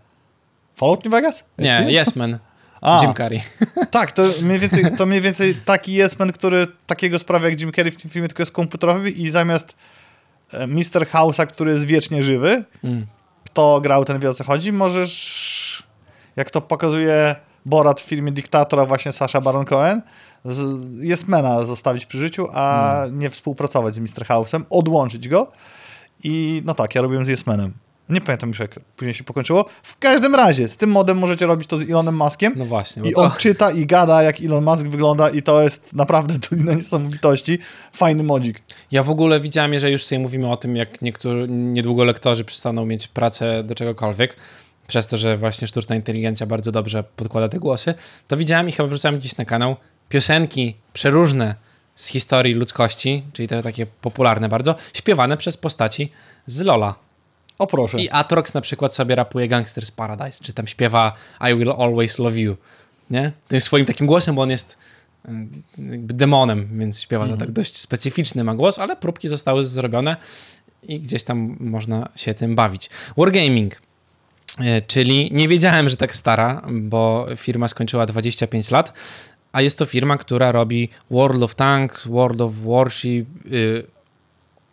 Fallout 0.76 1.04
New 1.06 1.12
Vegas? 1.12 1.44
Jest 1.58 1.74
Nie, 1.74 1.86
film? 1.86 2.02
Yes 2.02 2.16
Man. 2.16 2.38
A, 2.82 3.00
Jim 3.02 3.14
Carrey. 3.14 3.42
Tak, 3.92 4.12
to 4.12 4.24
mniej, 4.44 4.60
więcej, 4.60 4.86
to 4.98 5.06
mniej 5.06 5.22
więcej 5.22 5.56
taki 5.56 6.02
Yes 6.02 6.20
Man, 6.20 6.32
który 6.32 6.68
takiego 6.88 7.20
sprawia 7.20 7.50
jak 7.50 7.60
Jim 7.60 7.72
Carrey 7.72 7.92
w 7.92 8.02
tym 8.02 8.12
filmie, 8.12 8.28
tylko 8.28 8.42
jest 8.42 8.52
komputerowy 8.52 9.12
i 9.12 9.30
zamiast 9.30 9.76
e, 10.54 10.68
Mr. 10.68 11.06
House'a, 11.12 11.46
który 11.48 11.72
jest 11.72 11.86
wiecznie 11.86 12.24
żywy, 12.24 12.64
Mm. 12.84 13.06
kto 13.46 13.82
grał, 13.82 14.06
ten 14.06 14.20
wie 14.20 14.30
o 14.30 14.34
co 14.34 14.44
chodzi, 14.44 14.72
możesz, 14.72 15.84
jak 16.36 16.52
to 16.52 16.62
pokazuje 16.62 17.36
Borat 17.66 18.02
w 18.02 18.06
filmie 18.06 18.32
Dyktatora, 18.32 18.86
właśnie 18.86 19.12
Sasha 19.12 19.42
Baron 19.42 19.66
Cohen, 19.66 20.02
z 20.46 20.62
Yesmana 21.04 21.64
zostawić 21.64 22.06
przy 22.06 22.18
życiu, 22.18 22.48
a 22.54 23.04
nie 23.12 23.30
współpracować 23.30 23.96
z 23.96 24.00
Mr. 24.00 24.26
House'em, 24.26 24.64
odłączyć 24.70 25.30
go 25.30 25.48
i 26.24 26.62
no 26.66 26.74
tak, 26.74 26.96
ja 26.96 27.02
robiłem 27.02 27.26
z 27.26 27.30
Yesmanem. 27.30 27.74
Nie 28.10 28.22
pamiętam 28.22 28.50
już, 28.50 28.60
jak 28.60 28.80
później 28.98 29.14
się 29.14 29.24
pokończyło. 29.24 29.66
W 29.84 29.98
każdym 29.98 30.36
razie, 30.36 30.68
z 30.68 30.78
tym 30.78 30.90
modem 30.92 31.18
możecie 31.18 31.46
robić 31.46 31.68
to 31.68 31.78
z 31.78 31.82
Elonem 31.82 32.18
Muskiem. 32.18 32.54
No 32.56 32.66
właśnie. 32.66 33.10
I 33.10 33.14
to- 33.14 33.22
on 33.22 33.32
czyta 33.38 33.72
i 33.72 33.86
gada, 33.86 34.24
jak 34.24 34.42
Elon 34.42 34.64
Musk 34.64 34.88
wygląda 34.88 35.30
i 35.30 35.42
to 35.42 35.62
jest 35.62 35.94
naprawdę 35.94 36.34
dolina 36.50 36.74
niesamowitości. 36.74 37.60
Fajny 37.94 38.24
modzik. 38.24 38.62
Ja 38.92 39.04
w 39.04 39.10
ogóle 39.10 39.40
widziałem, 39.40 39.74
jeżeli 39.74 39.94
już 39.94 40.04
sobie 40.04 40.20
mówimy 40.20 40.52
o 40.52 40.58
tym, 40.58 40.76
jak 40.76 41.02
niektórzy, 41.02 41.48
niedługo 41.50 42.04
lektorzy 42.04 42.46
przestaną 42.46 42.86
mieć 42.86 43.08
pracę 43.08 43.64
do 43.64 43.76
czegokolwiek, 43.76 44.36
przez 44.94 45.08
to, 45.08 45.18
że 45.18 45.38
właśnie 45.38 45.68
sztuczna 45.68 45.96
inteligencja 45.96 46.46
bardzo 46.46 46.72
dobrze 46.72 47.04
podkłada 47.04 47.50
te 47.50 47.60
głosy, 47.60 47.94
to 48.28 48.38
widziałem 48.38 48.70
i 48.70 48.72
chyba 48.72 48.90
wrzucałem 48.90 49.20
gdzieś 49.20 49.38
na 49.38 49.46
kanał 49.46 49.76
piosenki 50.10 50.76
przeróżne 50.94 51.56
z 51.96 52.08
historii 52.08 52.54
ludzkości, 52.54 53.24
czyli 53.34 53.48
te 53.48 53.64
takie 53.64 53.86
popularne 53.86 54.50
bardzo, 54.50 54.76
śpiewane 54.94 55.38
przez 55.38 55.58
postaci 55.58 56.12
z 56.46 56.60
Lola. 56.62 56.96
O 57.60 57.68
proszę. 57.68 58.02
I 58.02 58.10
Atrox 58.10 58.54
na 58.54 58.62
przykład 58.62 58.96
sobie 58.96 59.16
rapuje 59.16 59.50
Gangster's 59.50 59.92
Paradise, 59.92 60.44
czy 60.44 60.54
tam 60.54 60.68
śpiewa 60.68 61.14
I 61.52 61.56
Will 61.58 61.72
Always 61.72 62.20
Love 62.20 62.40
You, 62.40 62.58
nie? 63.10 63.32
Tym 63.48 63.62
swoim 63.62 63.86
takim 63.86 64.08
głosem, 64.08 64.36
bo 64.36 64.42
on 64.42 64.50
jest 64.50 64.78
mm, 65.26 65.64
jakby 65.78 66.14
demonem, 66.14 66.80
więc 66.80 67.02
śpiewa 67.02 67.28
to 67.28 67.38
tak 67.38 67.52
dość 67.52 67.82
specyficzny 67.82 68.44
ma 68.44 68.56
głos, 68.56 68.80
ale 68.80 68.96
próbki 68.96 69.28
zostały 69.28 69.64
zrobione 69.64 70.18
i 70.84 71.00
gdzieś 71.00 71.24
tam 71.24 71.58
można 71.60 72.10
się 72.16 72.34
tym 72.34 72.56
bawić. 72.56 72.90
Wargaming, 73.18 73.82
czyli 74.88 75.30
nie 75.34 75.48
wiedziałem, 75.48 75.90
że 75.90 75.98
tak 75.98 76.16
stara, 76.16 76.62
bo 76.72 77.26
firma 77.38 77.68
skończyła 77.68 78.06
25 78.06 78.72
lat, 78.72 78.94
a 79.52 79.62
jest 79.62 79.80
to 79.80 79.86
firma, 79.86 80.18
która 80.18 80.52
robi 80.52 80.90
World 81.12 81.44
of 81.44 81.56
Tanks, 81.56 82.08
World 82.08 82.42
of 82.42 82.52
Warship, 82.66 83.28
y, 83.52 83.84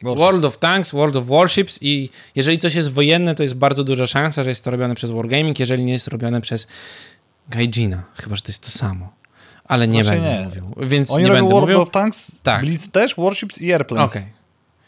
World 0.03 0.45
of 0.45 0.59
Tanks, 0.59 0.93
World 0.93 1.17
of 1.17 1.27
Warships 1.27 1.79
i 1.83 2.11
jeżeli 2.35 2.59
coś 2.59 2.75
jest 2.75 2.93
wojenne, 2.93 3.35
to 3.35 3.43
jest 3.43 3.55
bardzo 3.55 3.85
duża 3.85 4.07
szansa, 4.07 4.43
że 4.45 4.51
jest 4.51 4.65
to 4.65 4.71
robione 4.71 4.95
przez 4.95 5.11
Wargaming, 5.11 5.61
jeżeli 5.61 5.85
nie 5.85 5.93
jest 5.93 6.09
robione 6.09 6.41
przez 6.41 6.67
Gaijina. 7.49 8.03
Chyba, 8.23 8.37
że 8.37 8.43
to 8.43 8.49
jest 8.49 8.63
to 8.63 8.71
samo. 8.71 9.13
Ale 9.65 9.89
nie 9.89 10.05
Znaczy 10.05 10.21
będę 10.21 10.39
nie. 10.39 10.45
mówił. 10.45 10.89
Więc 10.89 11.11
Oni 11.11 11.23
nie 11.23 11.29
robią 11.29 11.41
będę 11.41 11.53
World 11.55 11.69
mówił. 11.69 11.81
of 11.83 11.91
Tanks, 11.91 12.33
Tak. 12.43 12.61
Blitz 12.61 12.89
też, 12.91 13.15
Warships 13.17 13.61
i 13.61 13.73
Airplanes. 13.73 14.11
Okej. 14.11 14.25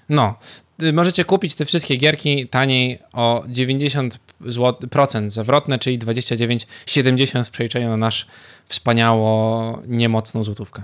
No. 0.09 0.35
Y, 0.83 0.93
Możecie 0.93 1.25
kupić 1.25 1.55
te 1.55 1.65
wszystkie 1.65 1.97
gierki 1.97 2.49
taniej 2.49 2.99
o 3.13 3.45
90% 3.49 4.11
zł, 4.41 4.89
procent 4.89 5.33
zawrotne, 5.33 5.79
czyli 5.79 5.99
29,70 5.99 7.45
w 7.45 7.51
przeliczeniu 7.51 7.89
na 7.89 7.97
nasz 7.97 8.27
wspaniało 8.69 9.79
niemocną 9.87 10.45
złotówkę. 10.45 10.83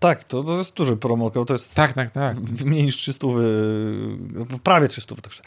Tak, 0.00 0.24
to, 0.24 0.42
to 0.42 0.58
jest 0.58 0.74
duży 0.74 0.96
promo, 0.96 1.30
to 1.30 1.52
jest 1.54 1.74
Tak, 1.74 1.92
tak, 1.92 2.10
tak. 2.10 2.36
mniej 2.64 2.84
niż 2.84 2.96
300, 2.96 3.26
prawie 4.62 4.88
300. 4.88 5.14
Także. 5.14 5.42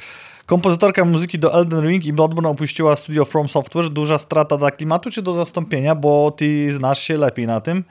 Kompozytorka 0.46 1.06
muzyki 1.06 1.40
do 1.40 1.54
Elden 1.54 1.88
Ring 1.88 2.06
i 2.06 2.14
Bloodborne 2.14 2.50
opuściła 2.50 2.96
studio 2.96 3.26
From 3.26 3.50
Software. 3.50 3.90
Duża 3.90 4.18
strata 4.18 4.58
dla 4.58 4.72
klimatu 4.72 5.12
czy 5.12 5.22
do 5.22 5.34
zastąpienia, 5.34 5.96
bo 5.96 6.32
ty 6.32 6.74
znasz 6.74 7.00
się 7.00 7.18
lepiej 7.18 7.48
na 7.48 7.62
tym. 7.62 7.84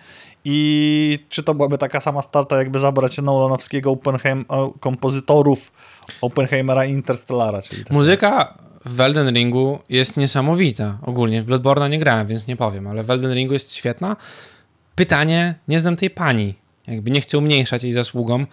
I 0.49 1.19
czy 1.29 1.43
to 1.43 1.55
byłaby 1.55 1.79
taka 1.79 2.01
sama 2.01 2.23
starta, 2.23 2.59
jakby 2.59 2.79
zabrać 2.79 3.19
Nolanowskiego 3.19 3.91
Oppenheim, 3.91 4.45
kompozytorów 4.81 5.73
Oppenheimera 6.21 6.87
i 6.87 6.91
Interstellara? 6.91 7.63
Czyli 7.63 7.85
tak. 7.85 7.93
Muzyka 7.93 8.59
w 8.85 9.01
Elden 9.01 9.35
Ringu 9.35 9.79
jest 9.89 10.17
niesamowita. 10.17 10.99
Ogólnie 11.03 11.43
w 11.43 11.47
Bloodborne'a 11.47 11.91
nie 11.91 11.99
grałem, 11.99 12.27
więc 12.27 12.47
nie 12.47 12.57
powiem, 12.57 12.87
ale 12.87 13.03
w 13.03 13.11
Elden 13.11 13.35
Ringu 13.35 13.53
jest 13.53 13.75
świetna. 13.75 14.17
Pytanie, 14.95 15.55
nie 15.69 15.81
znam 15.81 15.97
tej 15.97 16.11
pani. 16.11 16.55
Jakby 16.87 17.11
nie 17.11 17.21
chcę 17.21 17.39
umniejszać 17.39 17.83
jej 17.83 17.93
zasługom, 17.93 18.47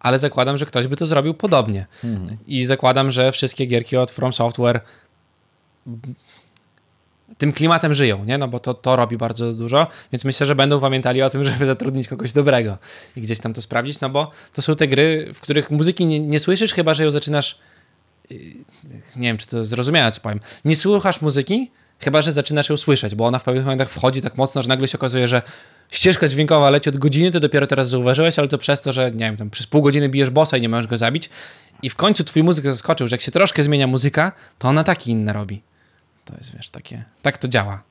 ale 0.00 0.18
zakładam, 0.18 0.58
że 0.58 0.66
ktoś 0.66 0.86
by 0.86 0.96
to 0.96 1.06
zrobił 1.06 1.34
podobnie. 1.34 1.86
I 2.46 2.64
zakładam, 2.64 3.10
że 3.10 3.32
wszystkie 3.32 3.66
gierki 3.66 3.96
od 3.96 4.10
From 4.10 4.32
Software 4.32 4.80
tym 7.38 7.52
klimatem 7.52 7.94
żyją, 7.94 8.24
nie? 8.24 8.38
No 8.38 8.48
bo 8.48 8.60
to, 8.60 8.74
to 8.74 8.96
robi 8.96 9.16
bardzo 9.16 9.52
dużo, 9.52 9.86
więc 10.12 10.24
myślę, 10.24 10.46
że 10.46 10.54
będą 10.54 10.80
pamiętali 10.80 11.22
o 11.22 11.30
tym, 11.30 11.44
żeby 11.52 11.66
zatrudnić 11.66 12.08
kogoś 12.08 12.32
dobrego 12.32 12.78
i 13.16 13.20
gdzieś 13.20 13.38
tam 13.38 13.52
to 13.52 13.62
sprawdzić, 13.62 14.00
no 14.00 14.10
bo 14.10 14.30
to 14.52 14.62
są 14.62 14.74
te 14.74 14.88
gry, 14.88 15.30
w 15.34 15.40
których 15.40 15.70
muzyki 15.70 16.06
nie, 16.06 16.20
nie 16.20 16.40
słyszysz, 16.40 16.72
chyba 16.72 16.94
że 16.94 17.04
ją 17.04 17.10
zaczynasz 17.10 17.58
nie 19.16 19.28
wiem, 19.28 19.36
czy 19.36 19.46
to 19.46 19.64
zrozumiałe, 19.64 20.12
co 20.12 20.20
powiem. 20.20 20.40
Nie 20.64 20.76
słuchasz 20.76 21.20
muzyki, 21.20 21.70
chyba 21.98 22.22
że 22.22 22.32
zaczynasz 22.32 22.70
ją 22.70 22.76
słyszeć, 22.76 23.14
bo 23.14 23.26
ona 23.26 23.38
w 23.38 23.44
pewnych 23.44 23.64
momentach 23.64 23.90
wchodzi 23.90 24.20
tak 24.20 24.36
mocno, 24.36 24.62
że 24.62 24.68
nagle 24.68 24.88
się 24.88 24.98
okazuje, 24.98 25.28
że 25.28 25.42
ścieżka 25.90 26.28
dźwiękowa 26.28 26.70
leci 26.70 26.88
od 26.88 26.96
godziny, 26.96 27.30
to 27.30 27.40
dopiero 27.40 27.66
teraz 27.66 27.88
zauważyłeś, 27.88 28.38
ale 28.38 28.48
to 28.48 28.58
przez 28.58 28.80
to, 28.80 28.92
że 28.92 29.10
nie 29.10 29.18
wiem, 29.18 29.36
tam 29.36 29.50
przez 29.50 29.66
pół 29.66 29.82
godziny 29.82 30.08
bijesz 30.08 30.30
bossa 30.30 30.56
i 30.56 30.60
nie 30.60 30.68
możesz 30.68 30.86
go 30.86 30.96
zabić 30.96 31.30
i 31.82 31.90
w 31.90 31.96
końcu 31.96 32.24
twój 32.24 32.42
muzyk 32.42 32.64
zaskoczył, 32.64 33.08
że 33.08 33.14
jak 33.14 33.20
się 33.20 33.32
troszkę 33.32 33.62
zmienia 33.62 33.86
muzyka, 33.86 34.32
to 34.58 34.68
ona 34.68 34.84
taki 34.84 35.10
inne 35.10 35.32
robi. 35.32 35.62
To 36.26 36.34
jest, 36.38 36.56
wiesz, 36.56 36.70
takie, 36.70 37.04
tak 37.22 37.38
to 37.38 37.48
działa. 37.48 37.82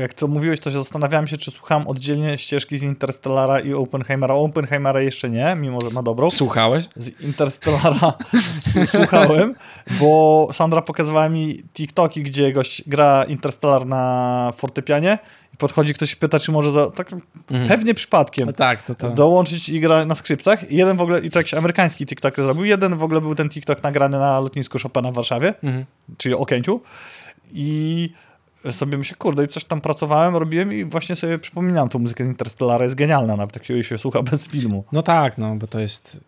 Jak 0.00 0.14
to 0.14 0.28
mówiłeś, 0.28 0.60
to 0.60 0.70
się 0.70 0.78
zastanawiałem 0.78 1.28
się, 1.28 1.36
czy 1.38 1.50
słuchałem 1.50 1.88
oddzielnie 1.88 2.38
ścieżki 2.38 2.78
z 2.78 2.82
Interstellara 2.82 3.60
i 3.60 3.72
Oppenheimera. 3.74 4.34
Oppenheimera 4.34 5.00
jeszcze 5.00 5.30
nie, 5.30 5.56
mimo 5.60 5.80
że 5.80 5.90
ma 5.90 6.02
dobrą. 6.02 6.30
Słuchałeś? 6.30 6.84
z 6.96 7.20
Interstellara 7.20 8.12
słuchałem, 8.96 9.54
bo 10.00 10.48
Sandra 10.52 10.82
pokazywała 10.82 11.28
mi 11.28 11.62
TikToki, 11.74 12.22
gdzie 12.22 12.52
gość 12.52 12.82
gra 12.86 13.24
Interstellar 13.24 13.86
na 13.86 14.52
fortepianie 14.56 15.18
i 15.54 15.56
podchodzi 15.56 15.94
ktoś 15.94 16.12
i 16.12 16.16
pyta, 16.16 16.40
czy 16.40 16.52
może 16.52 16.70
za, 16.72 16.90
tak 16.90 17.08
pewnie 17.68 17.94
przypadkiem 17.94 18.46
No 18.46 18.52
tak, 18.52 18.82
to 18.82 18.94
to. 18.94 19.10
dołączyć 19.10 19.68
i 19.68 19.80
gra 19.80 20.04
na 20.04 20.14
skrzypcach. 20.14 20.70
I 20.70 20.76
Jeden 20.76 20.96
w 20.96 21.00
ogóle, 21.00 21.20
i 21.20 21.30
to 21.30 21.38
jakiś 21.38 21.54
amerykański 21.54 22.06
TikTok 22.06 22.36
zrobił, 22.36 22.64
jeden 22.64 22.94
w 22.94 23.02
ogóle 23.02 23.20
był 23.20 23.34
ten 23.34 23.48
TikTok 23.48 23.82
nagrany 23.82 24.18
na 24.18 24.40
lotnisku 24.40 24.78
Chopina 24.82 25.10
w 25.12 25.14
Warszawie, 25.14 25.54
Mhm. 25.62 25.84
czyli 26.18 26.34
Okęciu 26.34 26.80
i 27.52 28.10
sobie 28.70 28.98
myślę, 28.98 29.16
kurde, 29.16 29.44
i 29.44 29.48
coś 29.48 29.64
tam 29.64 29.80
pracowałem, 29.80 30.36
robiłem 30.36 30.72
i 30.72 30.84
właśnie 30.84 31.16
sobie 31.16 31.38
przypominam 31.38 31.88
tą 31.88 31.98
muzykę 31.98 32.24
z 32.24 32.28
Interstellara, 32.28 32.84
jest 32.84 32.96
genialna, 32.96 33.36
nawet 33.36 33.70
jak 33.70 33.84
się 33.86 33.98
słucha 33.98 34.22
bez 34.30 34.48
filmu. 34.48 34.84
No 34.92 35.02
tak, 35.02 35.38
no, 35.38 35.56
bo 35.56 35.66
to 35.66 35.80
jest 35.80 36.16
y, 36.16 36.18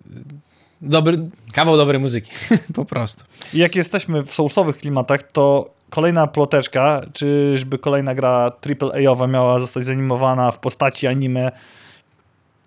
dobry, 0.83 1.19
kawał 1.53 1.77
dobrej 1.77 2.01
muzyki, 2.01 2.31
po 2.75 2.85
prostu. 2.85 3.25
I 3.55 3.59
jak 3.59 3.77
jesteśmy 3.77 4.23
w 4.23 4.35
soulsowych 4.35 4.77
klimatach, 4.77 5.23
to 5.23 5.71
kolejna 5.91 6.27
ploteczka, 6.27 7.03
czyżby 7.13 7.79
kolejna 7.79 8.15
gra 8.15 8.53
AAA-owa 8.81 9.27
miała 9.27 9.61
zostać 9.61 9.85
zanimowana 9.85 10.51
w 10.51 10.59
postaci 10.59 11.07
anime 11.07 11.53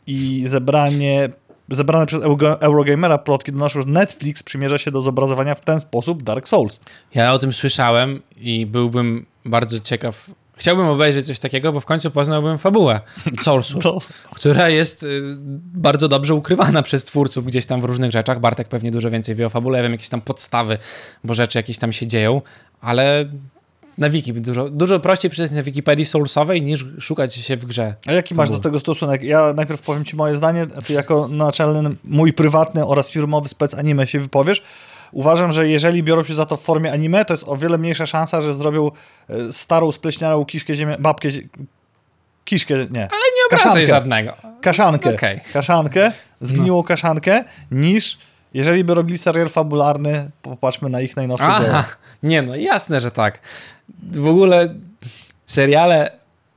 i 0.08 0.44
zebranie, 0.48 1.30
zebrane 1.76 2.06
przez 2.06 2.22
Eurogamera 2.60 3.18
plotki 3.18 3.52
donoszą, 3.52 3.82
że 3.82 3.88
Netflix 3.88 4.44
przymierza 4.44 4.78
się 4.78 4.92
do 4.92 5.02
zobrazowania 5.02 5.56
w 5.56 5.62
ten 5.62 5.80
sposób 5.80 6.24
Dark 6.24 6.50
Souls. 6.50 6.80
Ja 7.16 7.34
o 7.34 7.40
tym 7.40 7.54
słyszałem 7.54 8.22
i 8.38 8.66
byłbym 8.66 9.26
bardzo 9.46 9.80
ciekaw. 9.80 10.32
Chciałbym 10.56 10.88
obejrzeć 10.88 11.28
coś 11.28 11.40
takiego, 11.40 11.74
bo 11.74 11.80
w 11.80 11.86
końcu 11.86 12.12
poznałbym 12.12 12.58
fabułę 12.58 13.00
Soulsów, 13.40 13.84
To, 13.84 14.02
która 14.36 14.70
jest 14.70 15.04
y, 15.04 15.22
bardzo 15.74 16.08
dobrze 16.08 16.36
ukrywana 16.36 16.82
przez 16.82 17.04
twórców 17.04 17.46
gdzieś 17.46 17.66
tam 17.66 17.82
w 17.82 17.84
różnych 17.84 18.12
rzeczach. 18.12 18.40
Bartek 18.40 18.68
pewnie 18.68 18.92
dużo 18.92 19.12
więcej 19.12 19.36
wie 19.36 19.46
o 19.46 19.50
fabule, 19.50 19.78
ja 19.78 19.84
wiem 19.84 19.92
jakieś 19.92 20.10
tam 20.10 20.22
podstawy, 20.22 20.78
bo 21.24 21.34
rzeczy 21.34 21.60
jakieś 21.60 21.78
tam 21.78 21.94
się 21.94 22.08
dzieją, 22.08 22.42
ale 22.82 23.26
na 23.98 24.10
wiki 24.10 24.34
dużo, 24.34 24.70
dużo 24.70 25.00
prościej 25.00 25.32
przeczytać 25.32 25.56
na 25.56 25.64
Wikipedii 25.64 26.06
Soulsowej 26.06 26.62
niż 26.62 26.86
szukać 27.00 27.36
się 27.36 27.58
w 27.58 27.66
grze. 27.66 27.96
a 28.08 28.12
jaki 28.12 28.36
masz 28.36 28.50
do 28.50 28.60
tego 28.60 28.80
stosunek? 28.80 29.24
Ja 29.24 29.54
najpierw 29.54 29.82
powiem 29.82 30.06
ci 30.06 30.16
moje 30.16 30.36
zdanie, 30.36 30.68
a 30.78 30.82
ty 30.82 30.94
jako 30.94 31.28
naczelny, 31.28 31.96
mój 32.04 32.34
prywatny 32.34 32.86
oraz 32.86 33.12
firmowy 33.12 33.50
spec 33.50 33.74
anime 33.74 34.08
się 34.08 34.20
wypowiesz. 34.20 34.62
Uważam, 35.12 35.52
że 35.52 35.68
jeżeli 35.70 36.04
biorą 36.04 36.24
się 36.24 36.36
za 36.36 36.46
to 36.46 36.58
w 36.58 36.62
formie 36.62 36.92
anime, 36.94 37.26
to 37.26 37.34
jest 37.34 37.44
o 37.48 37.58
wiele 37.58 37.78
mniejsza 37.78 38.06
szansa, 38.06 38.42
że 38.42 38.54
zrobią 38.54 38.92
e, 39.30 39.54
starą, 39.54 39.92
spleśniałą 39.92 40.46
kiszkę 40.46 40.76
ziemię, 40.76 40.96
babkę, 41.00 41.30
kiszkę, 42.46 42.74
nie, 42.74 43.02
Ale 43.02 43.22
nie 43.38 43.46
obrażaj 43.48 43.68
Kaszankę. 43.72 43.88
żadnego. 43.88 44.34
kaszankę, 44.62 45.16
Okej. 45.16 45.40
kaszankę, 45.54 46.12
zgniłą 46.42 46.84
kaszankę, 46.84 47.44
niż 47.72 48.18
Jeżeli 48.54 48.84
by 48.84 48.94
robili 48.94 49.18
serial 49.18 49.50
fabularny, 49.50 50.32
popatrzmy 50.42 50.90
na 50.90 51.02
ich 51.02 51.16
najnowszy 51.16 51.44
Aha, 51.44 51.64
dzieło. 51.64 51.84
nie 52.24 52.42
no, 52.42 52.56
jasne, 52.56 53.00
że 53.00 53.12
tak. 53.12 53.40
W 54.12 54.28
ogóle 54.28 54.76
seriale 55.46 56.12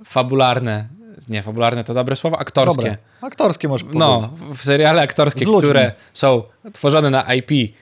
fabularne, 0.05 0.89
nie, 1.29 1.43
fabularne 1.43 1.85
to 1.85 1.95
dobre 1.95 2.17
słowo, 2.17 2.39
aktorskie. 2.39 2.83
Dobre. 2.83 2.97
Aktorskie 3.21 3.69
możesz 3.69 3.83
powiedzieć. 3.83 4.01
No, 4.01 4.31
w 4.55 4.63
seriale 4.63 5.03
aktorskie, 5.03 5.47
które 5.59 5.93
są 6.13 6.43
tworzone 6.73 7.11
na 7.11 7.35
IP 7.35 7.75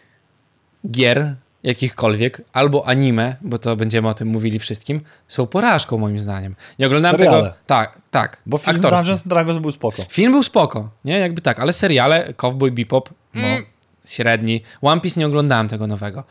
gier 0.91 1.35
jakichkolwiek, 1.63 2.43
albo 2.53 2.87
anime, 2.87 3.37
bo 3.41 3.59
to 3.59 3.77
będziemy 3.77 4.09
o 4.09 4.15
tym 4.15 4.29
mówili 4.29 4.59
wszystkim, 4.59 5.01
są 5.29 5.47
porażką 5.47 5.99
moim 5.99 6.19
zdaniem. 6.19 6.57
Nie 6.79 6.87
oglądałem 6.87 7.17
Seriale. 7.19 7.43
tego... 7.43 7.55
Tak, 7.67 8.01
tak. 8.11 8.39
Bo 8.47 8.59
film 8.59 8.77
aktorskie. 8.77 8.99
Dungeons 8.99 9.23
Dragons 9.23 9.59
był 9.59 9.71
spoko. 9.71 10.03
Film 10.09 10.33
był 10.33 10.43
spoko, 10.43 10.91
nie? 11.05 11.19
Jakby 11.19 11.41
tak, 11.41 11.61
ale 11.61 11.73
seriale, 11.73 12.35
Cowboy 12.35 12.71
Bebop, 12.71 13.11
mm, 13.35 13.65
średni. 14.07 14.63
One 14.83 15.01
Piece 15.01 15.21
nie 15.21 15.27
oglądałem 15.27 15.69
tego 15.69 15.87
nowego. 15.87 16.25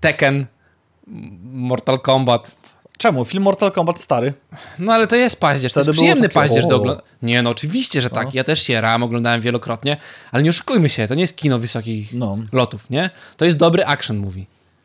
Tekken, 0.00 0.46
Mortal 1.52 2.00
Kombat, 2.00 2.56
Czemu? 2.98 3.24
Film 3.24 3.42
Mortal 3.42 3.72
Kombat 3.72 4.00
stary. 4.00 4.32
no 4.78 4.92
ale 4.92 5.06
to 5.06 5.16
jest 5.16 5.40
paździerz, 5.40 5.72
to 5.72 5.80
Wtedy 5.80 5.90
jest 5.90 5.98
było 5.98 6.04
przyjemny 6.04 6.22
takie, 6.22 6.34
paździerz 6.34 6.66
do 6.66 6.76
oglądania. 6.76 7.08
Nie, 7.22 7.42
no 7.42 7.50
oczywiście, 7.50 8.00
że 8.00 8.10
tak. 8.10 8.34
Ja 8.34 8.44
też 8.44 8.62
się 8.62 8.80
ram, 8.80 9.02
oglądałem 9.02 9.40
wielokrotnie, 9.40 9.96
ale 10.32 10.42
nie 10.42 10.50
oszukujmy 10.50 10.88
się, 10.88 11.08
to 11.08 11.14
nie 11.14 11.20
jest 11.20 11.36
kino 11.36 11.58
wysokich 11.58 12.12
No. 12.12 12.38
lotów, 12.52 12.90
nie? 12.90 13.10
To 13.36 13.44
jest 13.44 13.56
dobry 13.56 13.84
action 13.86 14.16
movie. 14.16 14.44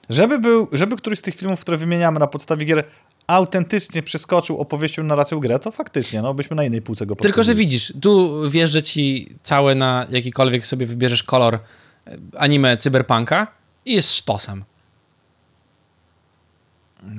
Żeby, 0.09 0.39
był, 0.39 0.67
żeby 0.71 0.95
któryś 0.95 1.19
z 1.19 1.21
tych 1.21 1.35
filmów, 1.35 1.59
które 1.61 1.77
wymieniamy 1.77 2.19
na 2.19 2.27
podstawie 2.27 2.65
gier, 2.65 2.83
autentycznie 3.27 4.03
przeskoczył 4.03 4.57
opowieścią, 4.57 5.03
narracją 5.03 5.39
grę, 5.39 5.59
to 5.59 5.71
faktycznie, 5.71 6.21
no 6.21 6.33
byśmy 6.33 6.55
na 6.55 6.63
innej 6.63 6.81
półce 6.81 7.05
go 7.05 7.15
Tylko, 7.15 7.43
że 7.43 7.55
widzisz, 7.55 7.93
tu 8.01 8.41
wjeżdżę 8.49 8.83
ci 8.83 9.29
całe 9.43 9.75
na 9.75 10.05
jakikolwiek 10.09 10.65
sobie 10.65 10.85
wybierzesz 10.85 11.23
kolor 11.23 11.59
anime 12.37 12.77
cyberpunka 12.77 13.47
i 13.85 13.93
jest 13.93 14.13
sztosem. 14.13 14.63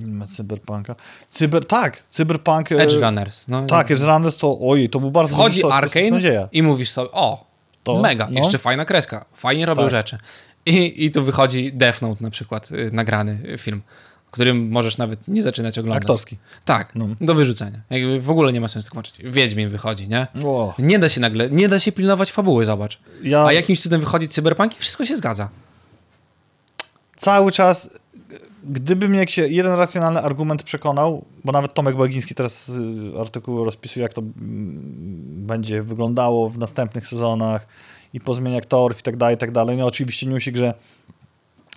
Ma 0.06 0.26
Cyberpunka. 0.26 0.94
Cyber, 1.30 1.64
tak, 1.64 2.02
Cyberpunk... 2.10 2.72
e, 2.72 2.76
Edge 2.76 2.94
Runners. 3.02 3.48
No, 3.48 3.64
Tak, 3.64 3.90
Edge 3.90 4.02
Runners 4.02 4.36
to, 4.36 4.58
ojej, 4.60 4.90
to 4.90 5.00
był 5.00 5.10
bardzo 5.10 5.34
Wchodzi 5.34 5.58
sztos, 5.58 5.72
Arkane 5.72 6.48
i 6.52 6.62
mówisz 6.62 6.90
sobie, 6.90 7.10
o, 7.12 7.46
To, 7.84 8.00
mega, 8.00 8.28
no. 8.30 8.40
jeszcze 8.40 8.58
fajna 8.58 8.84
kreska, 8.84 9.24
fajnie 9.34 9.66
robią 9.66 9.82
Tak. 9.82 9.90
rzeczy. 9.90 10.18
I, 10.66 11.04
I 11.04 11.10
tu 11.10 11.24
wychodzi 11.24 11.72
Death 11.72 12.02
Note 12.02 12.24
na 12.24 12.30
przykład, 12.30 12.70
y, 12.70 12.90
nagrany 12.92 13.56
film, 13.58 13.82
którym 14.30 14.68
możesz 14.70 14.98
nawet 14.98 15.28
nie 15.28 15.42
zaczynać 15.42 15.78
oglądać. 15.78 16.02
Aktorski. 16.02 16.36
Tak, 16.64 16.94
No. 16.94 17.06
do 17.20 17.34
wyrzucenia. 17.34 17.80
Jakby 17.90 18.20
w 18.20 18.30
ogóle 18.30 18.52
nie 18.52 18.60
ma 18.60 18.68
sensu 18.68 18.90
tłumaczyć. 18.90 19.14
Wiedźmin 19.24 19.68
wychodzi, 19.68 20.08
nie? 20.08 20.26
O, 20.44 20.74
Nie 20.78 20.98
da 20.98 21.08
się 21.08 21.20
nagle, 21.20 21.50
nie 21.50 21.68
da 21.68 21.78
się 21.78 21.92
pilnować 21.92 22.32
fabuły, 22.32 22.64
zobacz. 22.64 22.98
ja 23.22 23.44
A 23.44 23.52
jakimś 23.52 23.82
cudem 23.82 24.00
wychodzi 24.00 24.28
cyberpunk 24.28 24.76
i 24.76 24.80
wszystko 24.80 25.04
się 25.04 25.16
zgadza. 25.16 25.48
cały 27.16 27.52
czas, 27.52 27.90
gdyby 28.64 29.08
mnie 29.08 29.28
się 29.28 29.48
jeden 29.48 29.72
racjonalny 29.72 30.20
argument 30.20 30.62
przekonał, 30.62 31.24
bo 31.44 31.52
nawet 31.52 31.74
Tomek 31.74 31.96
Bagiński 31.96 32.34
teraz 32.34 32.68
y, 32.68 33.20
artykuł 33.20 33.64
rozpisuje, 33.64 34.02
jak 34.02 34.12
to 34.14 34.20
mm, 34.20 34.32
będzie 35.46 35.82
wyglądało 35.82 36.48
w 36.48 36.58
następnych 36.58 37.06
sezonach 37.06 37.66
i 38.14 38.20
pozmienia 38.20 38.58
aktorów 38.58 39.00
i 39.00 39.02
tak 39.02 39.16
dalej, 39.16 39.34
i 39.34 39.38
tak 39.38 39.52
dalej. 39.52 39.76
No 39.76 39.86
oczywiście 39.86 40.26
newsik, 40.26 40.56
że 40.56 40.74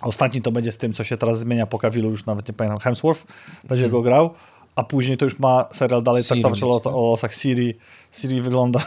ostatni 0.02 0.42
to 0.42 0.52
będzie 0.52 0.72
z 0.72 0.78
tym, 0.78 0.92
co 0.92 1.04
się 1.04 1.16
teraz 1.16 1.38
zmienia 1.38 1.66
po 1.66 1.78
Kawilu, 1.78 2.10
już 2.10 2.26
nawet 2.26 2.48
nie 2.48 2.54
pamiętam, 2.54 2.78
Hemsworth 2.78 3.24
będzie 3.64 3.88
go 3.88 4.02
grał, 4.02 4.34
a 4.76 4.84
później 4.84 5.16
to 5.16 5.24
już 5.24 5.38
ma 5.38 5.68
serial 5.72 6.02
dalej 6.02 6.22
Siri 6.22 6.40
traktować 6.40 6.62
o, 6.62 6.66
los- 6.66 6.86
o 6.86 7.10
losach 7.10 7.34
Siri. 7.34 7.74
Siri 8.12 8.42
wygląda... 8.42 8.80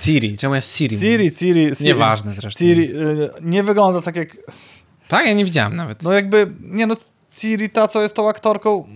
Ciri, 0.00 0.38
czemu 0.38 0.54
jest 0.54 0.76
Siri? 0.76 0.98
Siri, 0.98 1.30
Siri, 1.30 1.74
Siri. 1.74 1.86
Nieważne 1.86 2.34
zresztą. 2.34 2.58
Siri 2.58 2.90
y, 2.90 3.30
nie 3.40 3.62
wygląda 3.62 4.02
tak 4.02 4.16
jak 4.16 4.36
Tak, 5.08 5.26
ja 5.26 5.32
nie 5.32 5.44
widziałem 5.44 5.76
nawet. 5.76 6.02
No 6.02 6.12
jakby, 6.12 6.52
nie 6.60 6.86
no, 6.86 6.96
Ciri, 7.34 7.70
ta 7.70 7.88
co 7.88 8.02
jest 8.02 8.14
tą 8.14 8.28
aktorką... 8.28 8.88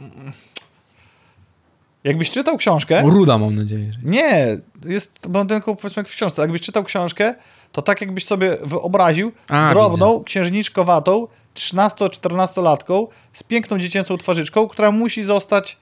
Jakbyś 2.04 2.30
czytał 2.30 2.56
książkę... 2.56 3.02
Ruda 3.02 3.38
mam 3.38 3.54
nadzieję. 3.54 3.92
Że... 3.92 3.98
Nie, 4.02 4.58
jest 4.84 5.28
blondynką 5.28 5.76
powiedzmy 5.76 6.00
jak 6.00 6.08
w 6.08 6.14
książce. 6.14 6.42
Jakbyś 6.42 6.60
czytał 6.60 6.84
książkę, 6.84 7.34
to 7.72 7.82
tak 7.82 8.00
jakbyś 8.00 8.26
sobie 8.26 8.56
wyobraził 8.62 9.32
A, 9.48 9.70
drobną, 9.70 10.24
księżniczkowatą, 10.24 11.26
13-14-latką 11.54 13.06
z 13.32 13.42
piękną 13.42 13.78
dziecięcą 13.78 14.16
twarzyczką, 14.16 14.68
która 14.68 14.90
musi 14.90 15.22
zostać 15.22 15.76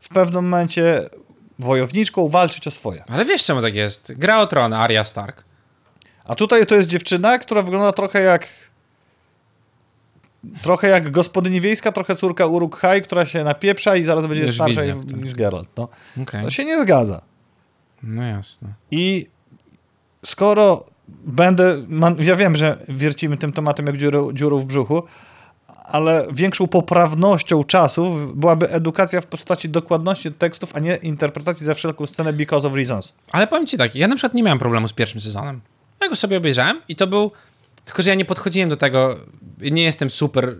w 0.00 0.08
pewnym 0.08 0.44
momencie 0.44 1.08
wojowniczką, 1.58 2.28
walczyć 2.28 2.66
o 2.66 2.70
swoje. 2.70 3.04
Ale 3.08 3.24
wiesz 3.24 3.44
czemu 3.44 3.62
tak 3.62 3.74
jest? 3.74 4.12
Gra 4.16 4.40
o 4.40 4.46
tron, 4.46 4.72
Arya 4.72 5.04
Stark. 5.04 5.44
A 6.24 6.34
tutaj 6.34 6.66
to 6.66 6.74
jest 6.74 6.88
dziewczyna, 6.88 7.38
która 7.38 7.62
wygląda 7.62 7.92
trochę 7.92 8.22
jak 8.22 8.46
trochę 10.62 10.88
jak 10.88 11.10
gospodyni 11.10 11.60
wiejska, 11.60 11.92
trochę 11.92 12.16
córka 12.16 12.46
Uruk-hai, 12.46 13.02
która 13.02 13.26
się 13.26 13.44
napieprza 13.44 13.96
i 13.96 14.04
zaraz 14.04 14.26
będzie 14.26 14.42
Już 14.42 14.54
starsza 14.54 14.80
widzę, 14.82 14.94
niż, 14.96 15.06
tak. 15.12 15.20
niż 15.22 15.34
Geralt. 15.34 15.68
No. 15.76 15.88
Okej, 16.22 16.44
To 16.44 16.50
się 16.50 16.64
nie 16.64 16.82
zgadza. 16.82 17.20
no 18.02 18.22
jasne. 18.22 18.68
I 18.90 19.26
skoro 20.26 20.84
będę, 21.24 21.82
man, 21.88 22.16
ja 22.18 22.36
wiem, 22.36 22.56
że 22.56 22.84
wiercimy 22.88 23.36
tym 23.36 23.52
tematem 23.52 23.86
jak 23.86 23.96
dziurą, 23.96 24.32
dziurą 24.32 24.58
w 24.58 24.64
brzuchu, 24.64 25.02
ale 25.84 26.26
większą 26.32 26.66
poprawnością 26.66 27.64
czasów 27.64 28.36
byłaby 28.36 28.70
edukacja 28.70 29.20
w 29.20 29.26
postaci 29.26 29.68
dokładności 29.68 30.32
tekstów, 30.32 30.76
a 30.76 30.80
nie 30.80 30.96
interpretacji 30.96 31.66
za 31.66 31.74
wszelką 31.74 32.06
scenę 32.06 32.32
because 32.32 32.66
of 32.66 32.74
reasons. 32.74 33.12
Ale 33.32 33.46
powiem 33.46 33.66
ci 33.66 33.78
tak, 33.78 33.94
ja 33.94 34.08
na 34.08 34.14
przykład 34.14 34.34
nie 34.34 34.42
miałem 34.42 34.58
problemu 34.58 34.88
z 34.88 34.92
pierwszym 34.92 35.20
sezonem. 35.20 35.60
Ja 36.00 36.08
go 36.08 36.16
sobie 36.16 36.36
obejrzałem 36.36 36.80
i 36.88 36.96
to 36.96 37.06
był... 37.06 37.30
Tylko, 37.84 38.02
że 38.02 38.10
ja 38.10 38.14
nie 38.14 38.24
podchodziłem 38.24 38.68
do 38.68 38.76
tego, 38.76 39.16
nie 39.60 39.82
jestem 39.82 40.10
super, 40.10 40.56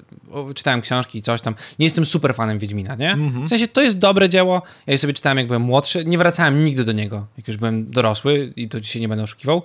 czytałem 0.55 0.81
książki 0.81 1.19
i 1.19 1.23
coś 1.23 1.41
tam, 1.41 1.55
nie 1.79 1.87
jestem 1.87 2.05
super 2.05 2.35
fanem 2.35 2.59
Wiedźmina, 2.59 2.95
nie? 2.95 3.17
W 3.45 3.49
sensie, 3.49 3.69
to 3.69 3.83
jest 3.83 3.99
dobre 3.99 4.29
dzieło, 4.29 4.63
ja 4.87 4.93
je 4.93 4.99
sobie 4.99 5.13
czytałem 5.13 5.39
jak 5.39 5.47
byłem 5.47 5.63
młodszy, 5.63 6.05
nie 6.05 6.19
wracałem 6.19 6.65
nigdy 6.65 6.85
do 6.85 6.93
niego, 6.93 7.27
jak 7.37 7.49
już 7.49 7.57
byłem 7.57 7.91
dorosły 7.91 8.53
i 8.57 8.69
to 8.69 8.81
dzisiaj 8.81 9.03
nie 9.03 9.09
będę 9.09 9.25
oszukiwał. 9.25 9.63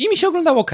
I 0.00 0.08
mi 0.08 0.16
się 0.16 0.28
oglądało 0.28 0.60
ok. 0.60 0.70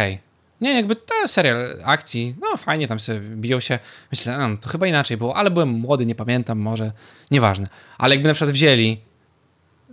Nie, 0.61 0.75
jakby 0.75 0.97
to 0.97 1.15
serial 1.27 1.69
akcji, 1.85 2.35
no 2.41 2.57
fajnie 2.57 2.87
tam 2.87 3.01
sobie 3.01 3.21
biją 3.21 3.61
się. 3.61 3.79
Myślę, 4.13 4.37
a, 4.37 4.57
to 4.61 4.69
chyba 4.69 4.87
inaczej 4.87 5.17
było, 5.17 5.37
ale 5.37 5.51
byłem 5.51 5.69
młody, 5.69 6.07
nie 6.07 6.15
pamiętam, 6.15 6.59
może, 6.59 6.93
nieważne. 7.31 7.67
Ale 7.99 8.15
jakby 8.15 8.29
na 8.29 8.35
przykład 8.35 8.53
wzięli 8.53 9.01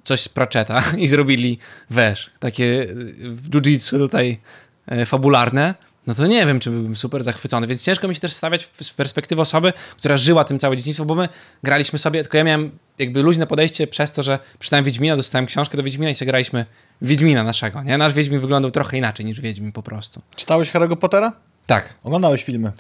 coś 0.03 0.21
z 0.21 0.29
Pratchetta 0.29 0.84
i 0.97 1.07
zrobili, 1.07 1.59
wiesz, 1.89 2.31
takie 2.39 2.63
y, 2.63 3.36
jiu-jitsu 3.49 3.97
tutaj 3.97 4.39
e, 4.88 5.05
fabularne, 5.05 5.75
no 6.07 6.13
to 6.13 6.27
nie 6.27 6.45
wiem, 6.45 6.59
czy 6.59 6.69
byłbym 6.71 6.95
super 6.95 7.23
zachwycony, 7.23 7.67
więc 7.67 7.81
ciężko 7.83 8.07
mi 8.07 8.15
się 8.15 8.21
też 8.21 8.33
stawiać 8.33 8.69
z 8.81 8.91
perspektywy 8.91 9.41
osoby, 9.41 9.73
która 9.97 10.17
żyła 10.17 10.43
tym 10.43 10.59
całe 10.59 10.77
dzieciństwo, 10.77 11.05
bo 11.05 11.15
my 11.15 11.29
graliśmy 11.63 11.99
sobie, 11.99 12.21
tylko 12.21 12.37
ja 12.37 12.43
miałem 12.43 12.71
jakby 12.99 13.21
luźne 13.23 13.47
podejście 13.47 13.87
przez 13.87 14.11
to, 14.11 14.23
że 14.23 14.39
czytałem 14.59 14.85
Wiedźmina, 14.85 15.15
dostałem 15.17 15.45
książkę 15.45 15.77
do 15.77 15.83
Wiedźmina 15.83 16.09
i 16.11 16.15
sobie 16.15 16.31
graliśmy 16.31 16.65
Wiedźmina 17.01 17.43
naszego, 17.43 17.83
nie? 17.83 17.97
Nasz 17.97 18.13
Wiedźmin 18.13 18.39
wyglądał 18.39 18.71
trochę 18.71 18.97
inaczej 18.97 19.25
niż 19.25 19.41
Wiedźmin 19.41 19.71
po 19.71 19.83
prostu. 19.83 20.21
Czytałeś 20.35 20.71
Harry'ego 20.71 20.95
Pottera? 20.95 21.31
Tak, 21.65 21.93
Oglądałeś 22.03 22.43
filmy? 22.43 22.71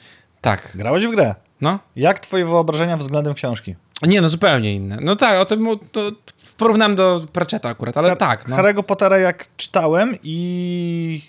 tak, 0.41 0.71
Grałeś 0.75 1.05
w 1.05 1.11
grę? 1.11 1.35
no. 1.61 1.79
Jak 1.95 2.19
twoje 2.19 2.45
wyobrażenia 2.45 2.97
względem 2.97 3.33
książki? 3.33 3.75
Nie, 4.07 4.21
no 4.21 4.29
zupełnie 4.29 4.73
inne. 4.73 4.97
No 5.01 5.15
tak, 5.15 5.39
o 5.41 5.45
tym 5.45 5.65
to 5.91 6.11
porównałem 6.57 6.95
do 6.95 7.25
Pratchetta 7.33 7.69
akurat, 7.69 7.97
ale 7.97 8.09
Har- 8.09 8.17
tak, 8.17 8.47
no. 8.47 8.55
Harry'ego 8.57 8.83
Pottera 8.83 9.17
jak 9.17 9.47
czytałem 9.57 10.17
i 10.23 11.21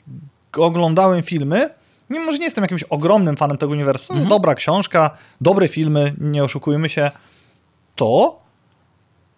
oglądałem 0.57 1.22
filmy, 1.22 1.70
mimo 2.11 2.33
że 2.33 2.39
nie 2.39 2.45
jestem 2.45 2.65
jakimś 2.65 2.83
ogromnym 2.83 3.37
fanem 3.37 3.59
tego 3.59 3.73
uniwersum, 3.73 4.17
Mhm. 4.17 4.29
dobra 4.29 4.55
książka, 4.55 5.11
dobre 5.41 5.69
filmy, 5.69 6.15
nie 6.19 6.45
oszukujmy 6.45 6.89
się, 6.89 7.11
to 7.97 8.39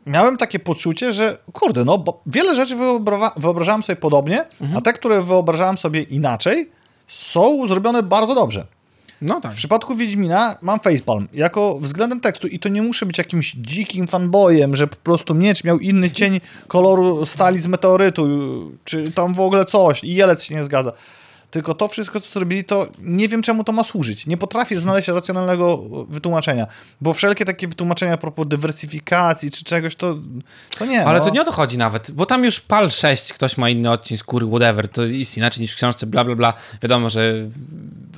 miałem 0.07 0.37
takie 0.37 0.59
poczucie, 0.59 1.13
że 1.13 1.39
kurde, 1.53 1.85
no 1.85 1.99
bo 1.99 2.21
wiele 2.27 2.55
rzeczy 2.55 2.77
wyobrawa- 2.77 3.33
wyobrażałem 3.37 3.83
sobie 3.83 3.97
podobnie, 3.97 4.45
Mhm. 4.61 4.79
a 4.79 4.81
te, 4.81 4.93
które 4.93 5.23
wyobrażałem 5.23 5.79
sobie 5.79 6.03
inaczej, 6.03 6.71
są 7.09 7.67
zrobione 7.67 8.03
bardzo 8.03 8.35
dobrze. 8.35 8.67
No 9.23 9.41
tak. 9.41 9.53
W 9.53 9.55
przypadku 9.55 9.95
Wiedźmina 9.95 10.57
mam 10.63 10.81
facepalm 10.81 11.29
jako 11.33 11.79
względem 11.79 12.21
tekstu 12.21 12.49
i 12.49 12.59
to 12.59 12.69
nie 12.69 12.83
muszę 12.83 13.07
być 13.07 13.19
jakimś 13.19 13.53
dzikim 13.55 14.07
fanboyem, 14.09 14.77
że 14.77 14.87
po 14.87 14.97
prostu 14.97 15.35
miecz 15.35 15.65
miał 15.65 15.79
inny 15.79 16.11
cień 16.11 16.41
koloru 16.69 17.27
stali 17.27 17.61
z 17.61 17.67
meteorytu, 17.67 18.27
czy 18.85 19.11
tam 19.13 19.35
w 19.35 19.41
ogóle 19.41 19.65
coś 19.65 20.05
i 20.05 20.15
jelec 20.15 20.43
się 20.45 20.55
nie 20.55 20.65
zgadza. 20.65 20.93
Tylko 21.57 21.75
to 21.75 21.89
wszystko, 21.89 22.21
co 22.21 22.31
zrobili, 22.31 22.65
to 22.65 22.89
nie 22.99 23.29
wiem, 23.29 23.43
czemu 23.43 23.65
to 23.65 23.73
ma 23.73 23.85
służyć. 23.85 24.27
Nie 24.27 24.37
potrafię 24.37 24.81
znaleźć 24.81 25.09
racjonalnego 25.09 25.83
wytłumaczenia, 26.09 26.67
bo 27.01 27.15
wszelkie 27.15 27.45
takie 27.45 27.69
wytłumaczenia 27.69 28.13
a 28.13 28.17
propos 28.17 28.47
dywersyfikacji 28.49 29.51
czy 29.51 29.65
czegoś, 29.65 29.97
to, 29.97 30.19
to 30.79 30.87
nie. 30.87 31.05
Ale 31.05 31.19
no. 31.19 31.25
to 31.25 31.31
nie 31.31 31.43
o 31.43 31.45
to 31.45 31.53
chodzi 31.53 31.79
nawet, 31.79 32.11
bo 32.11 32.27
tam 32.27 32.45
już 32.45 32.61
pal 32.61 32.91
6, 32.91 33.33
ktoś 33.33 33.59
ma 33.59 33.71
inny 33.71 33.91
odcień 33.91 34.19
skóry, 34.19 34.47
whatever, 34.47 34.89
to 34.89 35.05
jest 35.05 35.37
inaczej 35.37 35.63
niż 35.63 35.73
w 35.73 35.77
książce, 35.77 36.07
bla, 36.07 36.25
bla, 36.25 36.35
bla. 36.37 36.55
Wiadomo, 36.83 37.11
że 37.11 37.35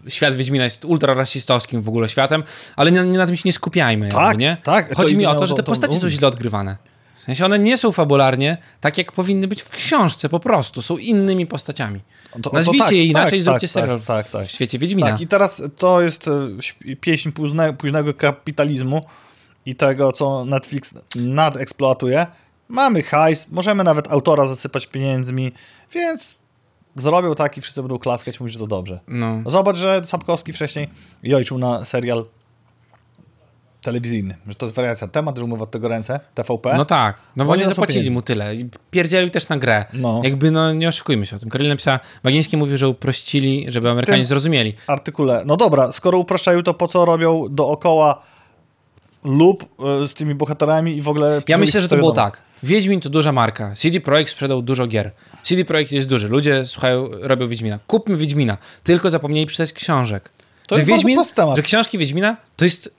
świat 0.08 0.34
Wiedźmina 0.34 0.64
jest 0.64 0.84
ultra 0.84 1.14
rasistowskim 1.14 1.82
w 1.82 1.88
ogóle 1.88 2.08
światem, 2.08 2.42
ale 2.76 2.92
nie, 2.92 3.00
nie 3.00 3.18
na 3.18 3.26
tym 3.26 3.36
się 3.36 3.42
nie 3.44 3.52
skupiajmy, 3.52 4.08
Tak, 4.08 4.26
jakby, 4.26 4.42
nie? 4.42 4.56
tak, 4.64 4.94
Chodzi 4.94 5.16
mi 5.16 5.26
o 5.26 5.34
to, 5.34 5.46
że 5.46 5.54
te 5.54 5.62
to- 5.62 5.72
postacie 5.72 5.94
są 5.94 6.00
to- 6.00 6.10
źle 6.10 6.28
odgrywane. 6.28 6.76
W 7.16 7.22
sensie 7.22 7.44
one 7.44 7.58
nie 7.58 7.78
są 7.78 7.92
fabularnie 7.92 8.56
tak, 8.80 8.98
jak 8.98 9.12
powinny 9.12 9.48
być 9.48 9.62
w 9.62 9.70
książce 9.70 10.28
po 10.28 10.40
prostu. 10.40 10.82
Są 10.82 10.96
innymi 10.96 11.46
postaciami. 11.46 12.00
To- 12.32 12.50
to 12.50 12.56
Nazwijcie 12.56 12.84
tak, 12.84 12.92
je 12.92 13.04
inaczej, 13.04 13.38
tak, 13.38 13.42
zróbcie 13.42 13.68
tak, 13.68 13.72
serial 13.72 13.96
tak, 13.96 14.04
w, 14.04 14.06
tak, 14.06 14.28
tak. 14.28 14.46
w 14.46 14.50
świecie 14.50 14.78
Wiedźmina. 14.78 15.10
Tak, 15.10 15.20
i 15.20 15.26
teraz 15.26 15.62
to 15.76 16.02
jest 16.02 16.28
e, 16.28 16.96
pieśń 16.96 17.30
późne, 17.30 17.72
późnego 17.72 18.14
kapitalizmu 18.14 19.04
i 19.66 19.74
tego, 19.74 20.12
co 20.12 20.44
Netflix 20.44 20.94
nadeksploatuje. 21.16 22.26
Mamy 22.68 23.02
hajs, 23.02 23.48
możemy 23.50 23.84
nawet 23.84 24.12
autora 24.12 24.46
zasypać 24.46 24.86
pieniędzmi, 24.86 25.52
więc 25.92 26.34
zrobią 26.96 27.34
tak 27.34 27.58
i 27.58 27.60
wszyscy 27.60 27.82
będą 27.82 27.98
klaskać, 27.98 28.40
mówić, 28.40 28.52
że 28.52 28.58
to 28.58 28.66
dobrze. 28.66 29.00
No. 29.08 29.42
Zobacz, 29.46 29.76
że 29.76 30.02
Sapkowski 30.04 30.52
wcześniej 30.52 30.88
jojczył 31.22 31.58
na 31.58 31.84
serial 31.84 32.24
telewizyjny, 33.88 34.36
że 34.48 34.54
to 34.54 34.66
jest 34.66 34.76
wariacja 34.76 35.08
temat, 35.08 35.38
że 35.38 35.44
umywa 35.44 35.62
od 35.62 35.70
tego 35.70 35.88
ręce, 35.88 36.20
TVP. 36.34 36.74
No 36.76 36.84
tak, 36.84 37.18
no 37.36 37.44
bo 37.44 37.52
Oni 37.52 37.62
nie 37.62 37.68
zapłacili 37.68 38.10
mu 38.10 38.22
tyle. 38.22 38.54
Pierdzielił 38.90 39.30
też 39.30 39.48
na 39.48 39.58
grę. 39.58 39.84
No. 39.92 40.20
Jakby, 40.24 40.50
no 40.50 40.72
nie 40.72 40.88
oszukujmy 40.88 41.26
się 41.26 41.36
o 41.36 41.38
tym. 41.38 41.50
Karolina 41.50 41.72
napisała, 41.74 42.00
Bagiński 42.22 42.56
mówił, 42.56 42.78
że 42.78 42.88
uprościli, 42.88 43.66
żeby 43.68 43.90
Amerykanie 43.90 44.24
zrozumieli. 44.24 44.74
artykule. 44.86 45.42
No 45.46 45.56
dobra, 45.56 45.92
skoro 45.92 46.18
upraszczają, 46.18 46.62
to 46.62 46.74
po 46.74 46.88
co 46.88 47.04
robią 47.04 47.46
dookoła 47.50 48.22
lub 49.24 49.62
e, 50.04 50.08
z 50.08 50.14
tymi 50.14 50.34
bohaterami 50.34 50.96
i 50.96 51.02
w 51.02 51.08
ogóle... 51.08 51.42
Ja 51.48 51.58
myślę, 51.58 51.80
że 51.80 51.88
to 51.88 51.96
było 51.96 52.12
tak. 52.12 52.42
Wiedźmin 52.62 53.00
to 53.00 53.08
duża 53.08 53.32
marka. 53.32 53.74
CD 53.74 54.00
Projekt 54.00 54.30
sprzedał 54.30 54.62
dużo 54.62 54.86
gier. 54.86 55.10
CD 55.42 55.64
Projekt 55.64 55.92
jest 55.92 56.08
duży. 56.08 56.28
Ludzie 56.28 56.66
słuchają, 56.66 57.08
robią 57.12 57.48
Wiedźmina. 57.48 57.78
Kupmy 57.86 58.16
Wiedźmina. 58.16 58.58
Tylko 58.84 59.10
zapomnieli 59.10 59.46
przeczytać 59.46 59.72
książek. 59.72 60.30
To 60.66 60.74
że 60.74 60.80
jest 60.80 60.92
Wiedźmin, 60.92 61.24
że 61.56 61.62
książki 61.62 61.98
Wiedźmina 61.98 62.36
to 62.56 62.64
jest 62.64 62.97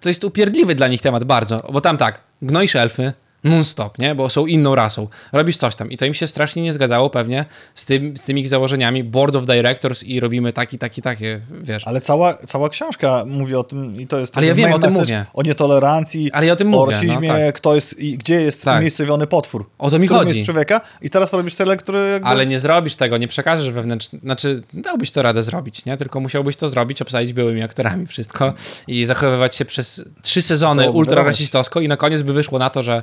to 0.00 0.08
jest 0.08 0.24
upierdliwy 0.24 0.74
dla 0.74 0.88
nich 0.88 1.02
temat 1.02 1.24
bardzo, 1.24 1.62
bo 1.72 1.80
tam 1.80 1.98
tak, 1.98 2.20
gnoisz 2.42 2.76
elfy 2.76 3.12
non-stop, 3.44 3.98
nie? 3.98 4.14
Bo 4.14 4.30
są 4.30 4.46
inną 4.46 4.74
rasą. 4.74 5.08
Robisz 5.32 5.56
coś 5.56 5.74
tam 5.74 5.90
i 5.90 5.96
to 5.96 6.04
im 6.04 6.14
się 6.14 6.26
strasznie 6.26 6.62
nie 6.62 6.72
zgadzało 6.72 7.10
pewnie 7.10 7.44
z, 7.74 7.86
tym, 7.86 8.16
z 8.16 8.24
tymi 8.24 8.40
ich 8.40 8.48
założeniami 8.48 9.04
Board 9.04 9.34
of 9.34 9.46
Directors 9.46 10.02
i 10.02 10.20
robimy 10.20 10.52
taki, 10.52 10.78
taki, 10.78 11.02
takie, 11.02 11.40
wiesz. 11.62 11.86
Ale 11.86 12.00
cała, 12.00 12.34
cała 12.34 12.68
książka 12.68 13.24
mówi 13.26 13.54
o 13.54 13.62
tym 13.62 14.00
i 14.00 14.06
to 14.06 14.18
jest... 14.18 14.38
Ale 14.38 14.46
ja 14.46 14.54
wiem, 14.54 14.72
o 14.72 14.78
tym 14.78 14.92
mówię. 14.92 15.24
O 15.34 15.42
nietolerancji, 15.42 16.32
Ale 16.32 16.46
ja 16.46 16.52
o 16.52 16.56
tym 16.56 16.74
o 16.74 16.78
mówię, 16.78 16.92
rasizmie, 16.92 17.28
no 17.28 17.34
tak. 17.34 17.54
kto 17.54 17.74
jest 17.74 17.98
i 17.98 18.18
gdzie 18.18 18.40
jest 18.40 18.64
Tak. 18.64 18.78
umiejscowiony 18.78 19.26
potwór. 19.26 19.70
O 19.78 19.90
to 19.90 19.98
mi 19.98 20.08
chodzi. 20.08 20.34
jest 20.34 20.46
człowieka 20.46 20.80
i 21.02 21.10
teraz 21.10 21.32
robisz 21.32 21.54
serial, 21.54 21.76
który 21.76 22.10
jakby... 22.12 22.28
Ale 22.28 22.46
nie 22.46 22.58
zrobisz 22.58 22.94
tego, 22.94 23.18
nie 23.18 23.28
przekażesz 23.28 23.70
wewnętrznie. 23.70 24.18
Znaczy, 24.22 24.62
dałbyś 24.74 25.10
to 25.10 25.22
radę 25.22 25.42
zrobić, 25.42 25.84
nie? 25.84 25.96
Tylko 25.96 26.20
musiałbyś 26.20 26.56
to 26.56 26.68
zrobić, 26.68 27.02
obsadzić 27.02 27.32
byłymi 27.32 27.62
aktorami 27.62 28.06
wszystko 28.06 28.52
i 28.86 29.04
zachowywać 29.04 29.54
się 29.54 29.64
przez 29.64 30.04
trzy 30.22 30.42
sezony 30.42 30.90
ultra 30.90 31.22
rasistowsko 31.22 31.80
i 31.80 31.88
na 31.88 31.96
koniec 31.96 32.22
by 32.22 32.32
wyszło 32.32 32.58
na 32.58 32.70
to, 32.70 32.82
że 32.82 33.02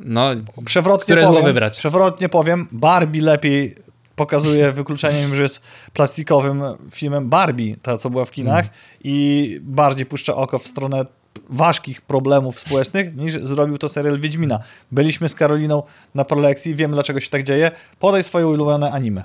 no, 0.00 0.30
Przewrotnie 0.64 1.04
Które 1.04 1.22
powiem, 1.22 1.34
zło 1.34 1.42
wybrać? 1.42 1.78
Przewrotnie 1.78 2.28
powiem, 2.28 2.68
Barbie 2.72 3.22
lepiej 3.22 3.74
pokazuje 4.16 4.72
wykluczeniem, 4.72 5.36
że 5.36 5.42
jest 5.42 5.62
plastikowym 5.92 6.62
filmem 6.90 7.28
Barbie, 7.28 7.76
ta 7.82 7.98
co 7.98 8.10
była 8.10 8.24
w 8.24 8.30
kinach 8.30 8.60
Mm. 8.64 8.70
i 9.04 9.58
bardziej 9.62 10.06
puszcza 10.06 10.34
oko 10.34 10.58
w 10.58 10.66
stronę 10.66 11.06
ważkich 11.50 12.00
problemów 12.00 12.60
społecznych 12.60 13.16
niż 13.16 13.34
zrobił 13.34 13.78
to 13.78 13.88
serial 13.88 14.20
Wiedźmina. 14.20 14.58
Byliśmy 14.92 15.28
z 15.28 15.34
Karoliną 15.34 15.82
na 16.14 16.24
prelekcji, 16.24 16.74
wiemy 16.74 16.94
dlaczego 16.94 17.20
się 17.20 17.30
tak 17.30 17.42
dzieje. 17.42 17.70
Podaj 17.98 18.22
swoje 18.24 18.46
ulubione 18.46 18.92
anime. 18.92 19.24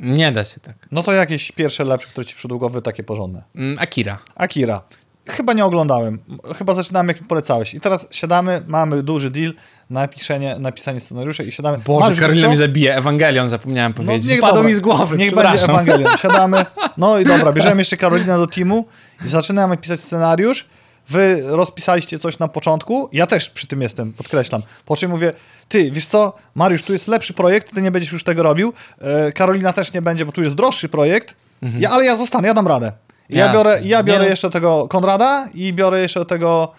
nie 0.00 0.32
da 0.32 0.44
się 0.44 0.60
tak. 0.60 0.88
No 0.92 1.02
to 1.02 1.12
jakieś 1.12 1.52
pierwsze 1.52 1.84
lepsze, 1.84 2.08
które 2.08 2.26
ci 2.26 2.48
głowy, 2.48 2.82
takie 2.82 3.02
porządne. 3.02 3.42
Mm, 3.54 3.78
Akira. 3.80 4.18
Akira. 4.34 4.82
Chyba 5.28 5.52
nie 5.52 5.64
oglądałem. 5.64 6.18
Chyba 6.58 6.74
zaczynamy, 6.74 7.12
jak 7.12 7.20
mi 7.20 7.26
polecałeś. 7.26 7.74
I 7.74 7.80
teraz 7.80 8.06
siadamy, 8.10 8.62
mamy 8.66 9.02
duży 9.02 9.30
deal 9.30 9.54
na 9.90 10.08
pisanie, 10.08 10.56
na 10.58 10.72
pisanie 10.72 11.00
scenariusza 11.00 11.42
i 11.42 11.52
siadamy. 11.52 11.78
Boże, 11.86 12.00
Mariusz, 12.00 12.20
Karolina 12.20 12.48
mnie 12.48 12.56
zabije. 12.56 12.96
Ewangelion 12.96 13.48
zapomniałem 13.48 13.92
powiedzieć. 13.92 14.26
niech 14.26 14.36
Wypadło 14.36 14.54
dobra. 14.56 14.68
mi 14.68 14.74
z 14.74 14.80
głowy, 14.80 15.16
Niech 15.16 15.34
będzie. 15.34 15.64
Ewangelion. 15.64 16.16
Siadamy. 16.22 16.66
No 16.96 17.18
i 17.18 17.24
dobra, 17.24 17.52
bierzemy 17.52 17.80
jeszcze 17.80 17.96
Karolinę 17.96 18.36
do 18.36 18.46
teamu 18.46 18.84
i 19.26 19.28
zaczynamy 19.28 19.76
pisać 19.76 20.00
scenariusz. 20.00 20.66
Wy 21.08 21.42
rozpisaliście 21.44 22.18
coś 22.18 22.38
na 22.38 22.48
początku. 22.48 23.08
Ja 23.12 23.26
też 23.26 23.50
przy 23.50 23.66
tym 23.66 23.82
jestem, 23.82 24.12
podkreślam. 24.12 24.62
Po 24.86 24.96
czym 24.96 25.10
mówię, 25.10 25.32
ty, 25.68 25.90
wiesz 25.90 26.06
co, 26.06 26.32
Mariusz, 26.54 26.82
tu 26.82 26.92
jest 26.92 27.08
lepszy 27.08 27.34
projekt, 27.34 27.74
ty 27.74 27.82
nie 27.82 27.90
będziesz 27.90 28.12
już 28.12 28.24
tego 28.24 28.42
robił. 28.42 28.72
E, 29.00 29.32
Karolina 29.32 29.72
też 29.72 29.92
nie 29.92 30.02
będzie, 30.02 30.26
bo 30.26 30.32
tu 30.32 30.42
jest 30.42 30.54
droższy 30.54 30.88
projekt. 30.88 31.36
Ja, 31.78 31.90
ale 31.90 32.04
ja 32.04 32.16
zostanę, 32.16 32.48
ja 32.48 32.54
dam 32.54 32.66
radę. 32.68 32.92
Ja. 33.28 33.38
Jasne. 33.38 33.54
biorę, 33.58 33.80
ja 33.84 34.02
biorę 34.02 34.24
Nie 34.24 34.30
jeszcze 34.30 34.50
tego 34.50 34.88
Konrada 34.88 35.48
i 35.54 35.72
biorę 35.72 36.00
jeszcze 36.00 36.24
tego 36.24 36.72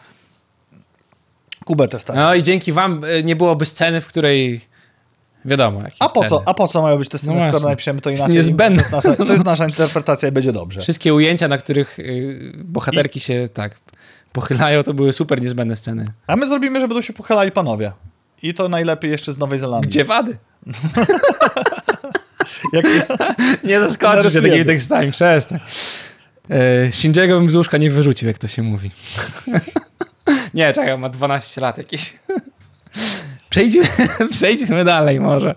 Kubę 1.65 1.87
testa. 1.87 2.13
No 2.13 2.35
i 2.35 2.43
dzięki 2.43 2.73
wam 2.73 3.03
y, 3.03 3.23
nie 3.23 3.35
byłoby 3.35 3.65
sceny, 3.65 4.01
w 4.01 4.07
której 4.07 4.61
wiadomo, 5.45 5.81
jakie 5.81 5.95
A 5.99 6.03
po, 6.05 6.09
sceny. 6.09 6.29
co, 6.29 6.43
a 6.45 6.53
po 6.53 6.67
co 6.67 6.81
mają 6.81 6.97
być 6.97 7.09
te 7.09 7.17
sceny, 7.17 7.33
No 7.33 7.39
skoro 7.41 7.51
właśnie. 7.51 7.69
napiszemy 7.69 8.01
to 8.01 8.09
Jest 8.09 8.19
inaczej? 8.21 8.35
niezbędne. 8.35 8.83
To 8.83 8.95
jest, 8.97 9.05
nasza, 9.07 9.25
to 9.25 9.33
jest 9.33 9.45
nasza 9.45 9.65
interpretacja 9.73 10.29
i 10.29 10.31
będzie 10.31 10.51
dobrze. 10.51 10.81
Wszystkie 10.81 11.13
ujęcia, 11.13 11.47
na 11.47 11.57
których 11.57 11.99
y, 11.99 12.51
bohaterki 12.63 13.19
się 13.19 13.49
tak 13.53 13.75
pochylają, 14.33 14.83
to 14.83 14.93
były 14.93 15.13
super 15.13 15.41
niezbędne 15.41 15.75
sceny. 15.75 16.05
A 16.27 16.35
my 16.35 16.47
zrobimy, 16.47 16.79
że 16.79 16.87
będą 16.87 17.01
się 17.01 17.13
pochylali 17.13 17.51
panowie. 17.51 17.91
I 18.43 18.53
to 18.53 18.69
najlepiej 18.69 19.11
jeszcze 19.11 19.33
z 19.33 19.37
Nowej 19.37 19.59
Zelandii. 19.59 19.89
Gdzie 19.89 20.05
wady? 20.05 20.37
Jak, 22.73 22.85
Nie 23.63 23.79
zaskoczysz 23.79 24.33
się 24.33 24.41
takimi 24.41 24.65
tekstami, 24.65 25.11
przestań. 25.11 25.59
E, 26.49 26.91
Shinjiego 26.91 27.39
bym 27.39 27.51
z 27.51 27.55
łóżka 27.55 27.77
nie 27.77 27.91
wyrzucił, 27.91 28.27
jak 28.27 28.37
to 28.37 28.47
się 28.47 28.63
mówi. 28.63 28.91
nie, 30.53 30.73
czekaj, 30.73 30.97
ma 30.97 31.09
12 31.09 31.61
lat 31.61 31.77
jakieś. 31.77 32.13
Przejdźmy, 33.49 33.83
przejdźmy 34.31 34.85
dalej 34.85 35.19
może. 35.19 35.55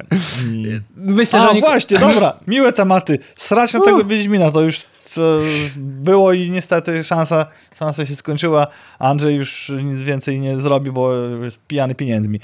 Myślę, 0.96 1.40
że 1.40 1.46
A 1.46 1.50
oni... 1.50 1.60
właśnie, 1.60 1.98
dobra, 1.98 2.36
miłe 2.46 2.72
tematy. 2.72 3.18
Srać 3.36 3.74
na 3.74 3.80
tego 3.80 4.04
Wiedźmina 4.04 4.50
to 4.50 4.60
już 4.60 4.80
co 5.04 5.38
było 5.76 6.32
i 6.32 6.50
niestety 6.50 7.04
szansa, 7.04 7.46
szansa 7.78 8.06
się 8.06 8.16
skończyła. 8.16 8.66
Andrzej 8.98 9.36
już 9.36 9.72
nic 9.84 10.02
więcej 10.02 10.40
nie 10.40 10.56
zrobi, 10.56 10.90
bo 10.90 11.14
jest 11.44 11.60
pijany 11.66 11.94
pieniędzmi. 11.94 12.40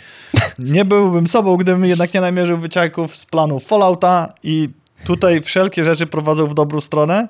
Nie 0.59 0.85
byłbym 0.85 1.27
sobą, 1.27 1.57
gdybym 1.57 1.85
jednak 1.85 2.15
nie 2.15 2.21
namierzył 2.21 2.59
wyciajków 2.59 3.17
z 3.17 3.27
planu 3.27 3.61
Fallouta 3.61 4.33
i 4.43 4.69
tutaj 5.05 5.43
wszelkie 5.43 5.85
rzeczy 5.85 6.07
prowadzą 6.07 6.47
w 6.47 6.55
dobrą 6.55 6.81
stronę, 6.81 7.29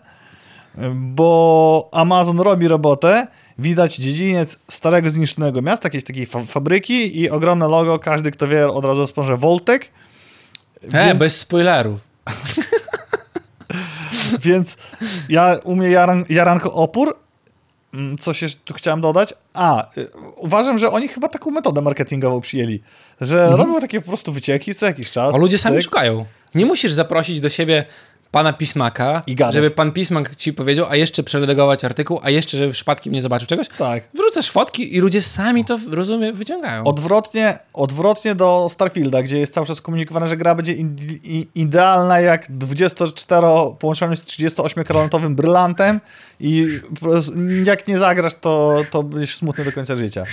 bo 0.95 1.89
Amazon 1.93 2.41
robi 2.41 2.69
robotę. 2.69 3.27
Widać 3.59 3.97
dziedziniec 3.97 4.59
starego, 4.71 5.11
zniszczonego 5.11 5.63
miasta, 5.63 5.87
jakiejś 5.87 6.05
takiej 6.05 6.27
fa- 6.27 6.45
fabryki 6.45 7.21
i 7.21 7.31
ogromne 7.31 7.69
logo. 7.69 7.99
Każdy, 7.99 8.31
kto 8.31 8.49
wie, 8.49 8.69
od 8.69 8.85
razu 8.85 8.99
rozpocznie 9.01 9.37
Voltek. 9.37 9.89
E, 10.93 11.07
Więc- 11.07 11.19
bez 11.19 11.39
spoilerów. 11.41 12.01
Więc 14.45 14.77
ja 15.29 15.57
u 15.65 15.77
mnie 15.77 15.89
jaran, 15.91 16.25
jaranko 16.29 16.73
opór. 16.73 17.17
Mm, 17.95 18.19
Coś 18.19 18.43
jeszcze 18.43 18.61
tu 18.65 18.75
chciałem 18.75 19.01
dodać. 19.01 19.35
A, 19.55 19.97
y, 19.99 20.09
uważam, 20.37 20.79
że 20.79 20.91
oni 20.91 21.09
chyba 21.09 21.29
taką 21.29 21.51
metodę 21.51 21.81
marketingową 21.83 22.41
przyjęli, 22.41 22.81
że 23.21 23.57
robią 23.57 23.81
takie 23.81 24.01
po 24.01 24.07
prostu 24.09 24.33
wycieki 24.33 24.75
co 24.75 24.87
jakiś 24.87 25.11
czas. 25.11 25.35
O, 25.35 25.39
ludzie 25.39 25.59
sami 25.59 25.77
cyk. 25.77 25.85
szukają. 25.85 26.25
Nie 26.55 26.67
musisz 26.67 26.93
zaprosić 26.93 27.41
do 27.41 27.49
siebie 27.49 27.85
pana 28.35 28.53
Pismaka, 28.53 29.23
I 29.27 29.37
żeby 29.51 29.71
pan 29.71 29.93
Pismak 29.93 30.37
ci 30.37 30.53
powiedział, 30.53 30.87
a 30.89 30.97
jeszcze 30.97 31.23
przeredagować 31.23 31.85
artykuł, 31.85 32.21
a 32.23 32.31
jeszcze, 32.31 32.57
żeby 32.57 32.73
przypadkiem 32.73 33.13
nie 33.13 33.23
zobaczył 33.23 33.49
czegoś. 33.49 33.69
Tak. 33.69 34.09
Wrzucasz 34.15 34.51
fotki 34.51 34.97
i 34.97 35.01
ludzie 35.01 35.23
sami 35.23 35.65
to, 35.65 35.79
rozumiem, 35.91 36.37
wyciągają. 36.37 36.85
Odwrotnie, 36.85 37.59
odwrotnie 37.73 38.35
do 38.35 38.69
Starfielda, 38.71 39.23
gdzie 39.23 39.39
jest 39.39 39.55
cały 39.55 39.67
czas 39.67 39.81
komunikowane, 39.81 40.29
że 40.29 40.37
gra 40.37 40.55
będzie 40.55 40.75
idealna 41.55 42.21
jak 42.21 42.47
24 42.51 43.47
połączony 43.79 44.17
z 44.17 44.25
38-karotowym 44.25 45.35
brylantem 45.35 46.01
i 46.41 46.67
jak 47.65 47.89
nie 47.89 47.99
zagrasz, 47.99 48.35
to, 48.35 48.85
to 48.91 49.03
będziesz 49.03 49.37
smutny 49.37 49.65
do 49.65 49.73
końca 49.73 49.97
życia. 49.97 50.25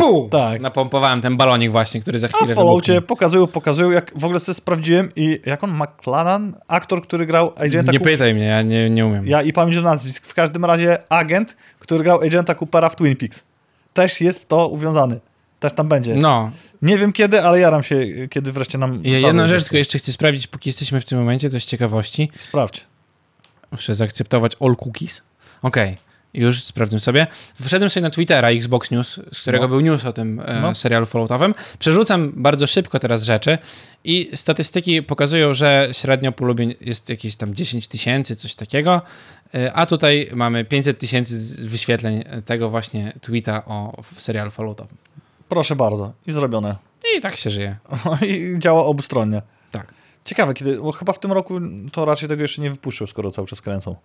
Puh! 0.00 0.30
Tak. 0.30 0.60
Napompowałem 0.60 1.20
ten 1.20 1.36
balonik 1.36 1.70
właśnie, 1.72 2.00
który 2.00 2.18
za 2.18 2.26
A 2.26 2.30
chwilę 2.36 2.52
w 2.52 2.56
Falloutie 2.56 3.00
pokazują, 3.02 3.46
pokazują, 3.46 3.90
jak 3.90 4.12
w 4.18 4.24
ogóle 4.24 4.40
sobie 4.40 4.54
sprawdziłem 4.54 5.08
i 5.16 5.40
jak 5.46 5.64
on, 5.64 5.70
McLaren, 5.82 6.54
aktor, 6.68 7.02
który 7.02 7.26
grał 7.26 7.52
agenta 7.56 7.92
Nie 7.92 7.98
Coopera, 7.98 8.16
pytaj 8.16 8.34
mnie, 8.34 8.44
ja 8.44 8.62
nie, 8.62 8.90
nie 8.90 9.06
umiem. 9.06 9.26
ja 9.26 9.42
i 9.42 9.52
pamięć 9.52 9.76
do 9.76 9.82
nazwisk, 9.82 10.26
w 10.26 10.34
każdym 10.34 10.64
razie 10.64 10.98
agent, 11.08 11.56
który 11.78 12.04
grał 12.04 12.20
agenta 12.20 12.54
Coopera 12.54 12.88
w 12.88 12.96
Twin 12.96 13.16
Peaks. 13.16 13.42
Też 13.94 14.20
jest 14.20 14.42
w 14.42 14.46
to 14.46 14.68
uwiązany. 14.68 15.20
Też 15.60 15.72
tam 15.72 15.88
będzie. 15.88 16.14
No, 16.14 16.50
Nie 16.82 16.98
wiem 16.98 17.12
kiedy, 17.12 17.42
ale 17.42 17.60
jaram 17.60 17.82
się, 17.82 18.06
kiedy 18.30 18.52
wreszcie 18.52 18.78
nam... 18.78 19.00
ja 19.04 19.18
jedną 19.18 19.48
rzecz 19.48 19.62
tylko 19.62 19.76
jeszcze 19.76 19.98
chcę 19.98 20.12
sprawdzić, 20.12 20.46
póki 20.46 20.68
jesteśmy 20.68 21.00
w 21.00 21.04
tym 21.04 21.18
momencie, 21.18 21.50
to 21.50 21.60
z 21.60 21.64
ciekawości. 21.64 22.30
Sprawdź. 22.38 22.86
Muszę 23.72 23.94
zaakceptować 23.94 24.56
all 24.60 24.76
cookies. 24.84 25.22
Okej, 25.62 25.96
już 26.34 26.64
sprawdzę 26.64 27.00
sobie. 27.00 27.26
Wszedłem 27.62 27.90
sobie 27.90 28.02
na 28.04 28.10
Twittera 28.10 28.48
Xbox 28.50 28.90
News, 28.90 29.20
z 29.32 29.40
którego 29.40 29.64
No. 29.64 29.68
był 29.68 29.80
news 29.80 30.04
o 30.04 30.12
tym 30.12 30.40
e, 30.40 30.60
No. 30.60 30.74
serialu 30.74 31.06
Falloutowym. 31.06 31.54
Przerzucam 31.78 32.32
bardzo 32.36 32.66
szybko 32.66 32.98
teraz 32.98 33.22
rzeczy 33.22 33.58
i 34.04 34.30
statystyki 34.34 35.02
pokazują, 35.02 35.54
że 35.54 35.88
średnio 35.92 36.32
polubień 36.32 36.74
jest 36.80 37.08
jakieś 37.08 37.36
tam 37.36 37.54
10 37.54 37.88
tysięcy, 37.88 38.36
coś 38.36 38.54
takiego, 38.54 39.02
e, 39.54 39.72
a 39.72 39.86
tutaj 39.86 40.28
mamy 40.34 40.64
500 40.64 40.98
tysięcy 40.98 41.66
wyświetleń 41.68 42.24
tego 42.44 42.70
właśnie 42.70 43.12
tweeta 43.20 43.64
o 43.64 44.02
serialu 44.18 44.50
Falloutowym. 44.50 44.96
Proszę 45.48 45.76
bardzo. 45.76 46.12
I 46.26 46.32
zrobione. 46.32 46.76
I 47.16 47.20
tak 47.20 47.36
się 47.36 47.50
żyje. 47.50 47.76
I 48.28 48.54
działa 48.58 48.84
obustronnie. 48.84 49.42
Tak. 49.70 49.86
Ciekawe, 50.24 50.54
kiedy, 50.54 50.76
bo 50.76 50.92
chyba 50.92 51.12
w 51.12 51.18
tym 51.18 51.32
roku 51.32 51.60
to 51.92 52.04
raczej 52.04 52.28
tego 52.28 52.42
jeszcze 52.42 52.62
nie 52.62 52.70
wypuszczą, 52.70 53.06
skoro 53.06 53.30
cały 53.30 53.48
czas 53.48 53.60
kręcą. 53.60 53.96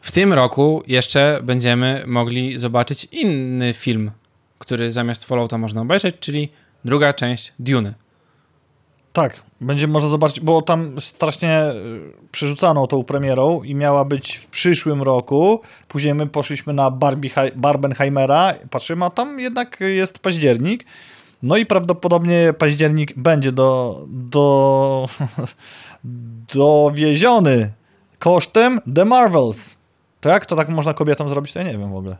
W 0.00 0.12
tym 0.12 0.32
roku 0.32 0.82
jeszcze 0.86 1.40
będziemy 1.42 2.04
mogli 2.06 2.58
zobaczyć 2.58 3.08
inny 3.12 3.72
film, 3.72 4.10
który 4.58 4.92
zamiast 4.92 5.24
Fallouta 5.24 5.58
można 5.58 5.80
obejrzeć, 5.80 6.16
czyli 6.20 6.48
druga 6.84 7.12
część 7.12 7.52
Dune. 7.58 7.94
Tak, 9.12 9.42
będzie 9.60 9.86
można 9.86 10.08
zobaczyć, 10.08 10.40
bo 10.40 10.62
tam 10.62 11.00
strasznie 11.00 11.62
y, 11.70 12.28
przerzucano 12.32 12.86
tą 12.86 13.04
premierą 13.04 13.62
i 13.62 13.74
miała 13.74 14.04
być 14.04 14.36
w 14.36 14.46
przyszłym 14.46 15.02
roku. 15.02 15.60
Później 15.88 16.14
my 16.14 16.26
poszliśmy 16.26 16.72
na 16.72 16.90
Barbie, 16.90 17.30
Barbenheimera, 17.56 18.54
patrzymy, 18.70 19.04
a 19.04 19.10
tam 19.10 19.40
jednak 19.40 19.80
jest 19.80 20.18
październik. 20.18 20.84
No 21.42 21.56
i 21.56 21.66
prawdopodobnie 21.66 22.54
październik 22.58 23.12
będzie 23.16 23.52
do, 23.52 24.04
do, 24.08 25.06
dowieziony 26.54 27.72
kosztem 28.18 28.80
The 28.94 29.04
Marvels. 29.04 29.76
To 30.20 30.28
jak 30.28 30.46
to 30.46 30.56
tak 30.56 30.68
można 30.68 30.94
kobietom 30.94 31.28
zrobić, 31.28 31.52
to 31.52 31.58
ja 31.58 31.64
nie 31.64 31.78
wiem 31.78 31.92
w 31.92 31.96
ogóle. 31.96 32.16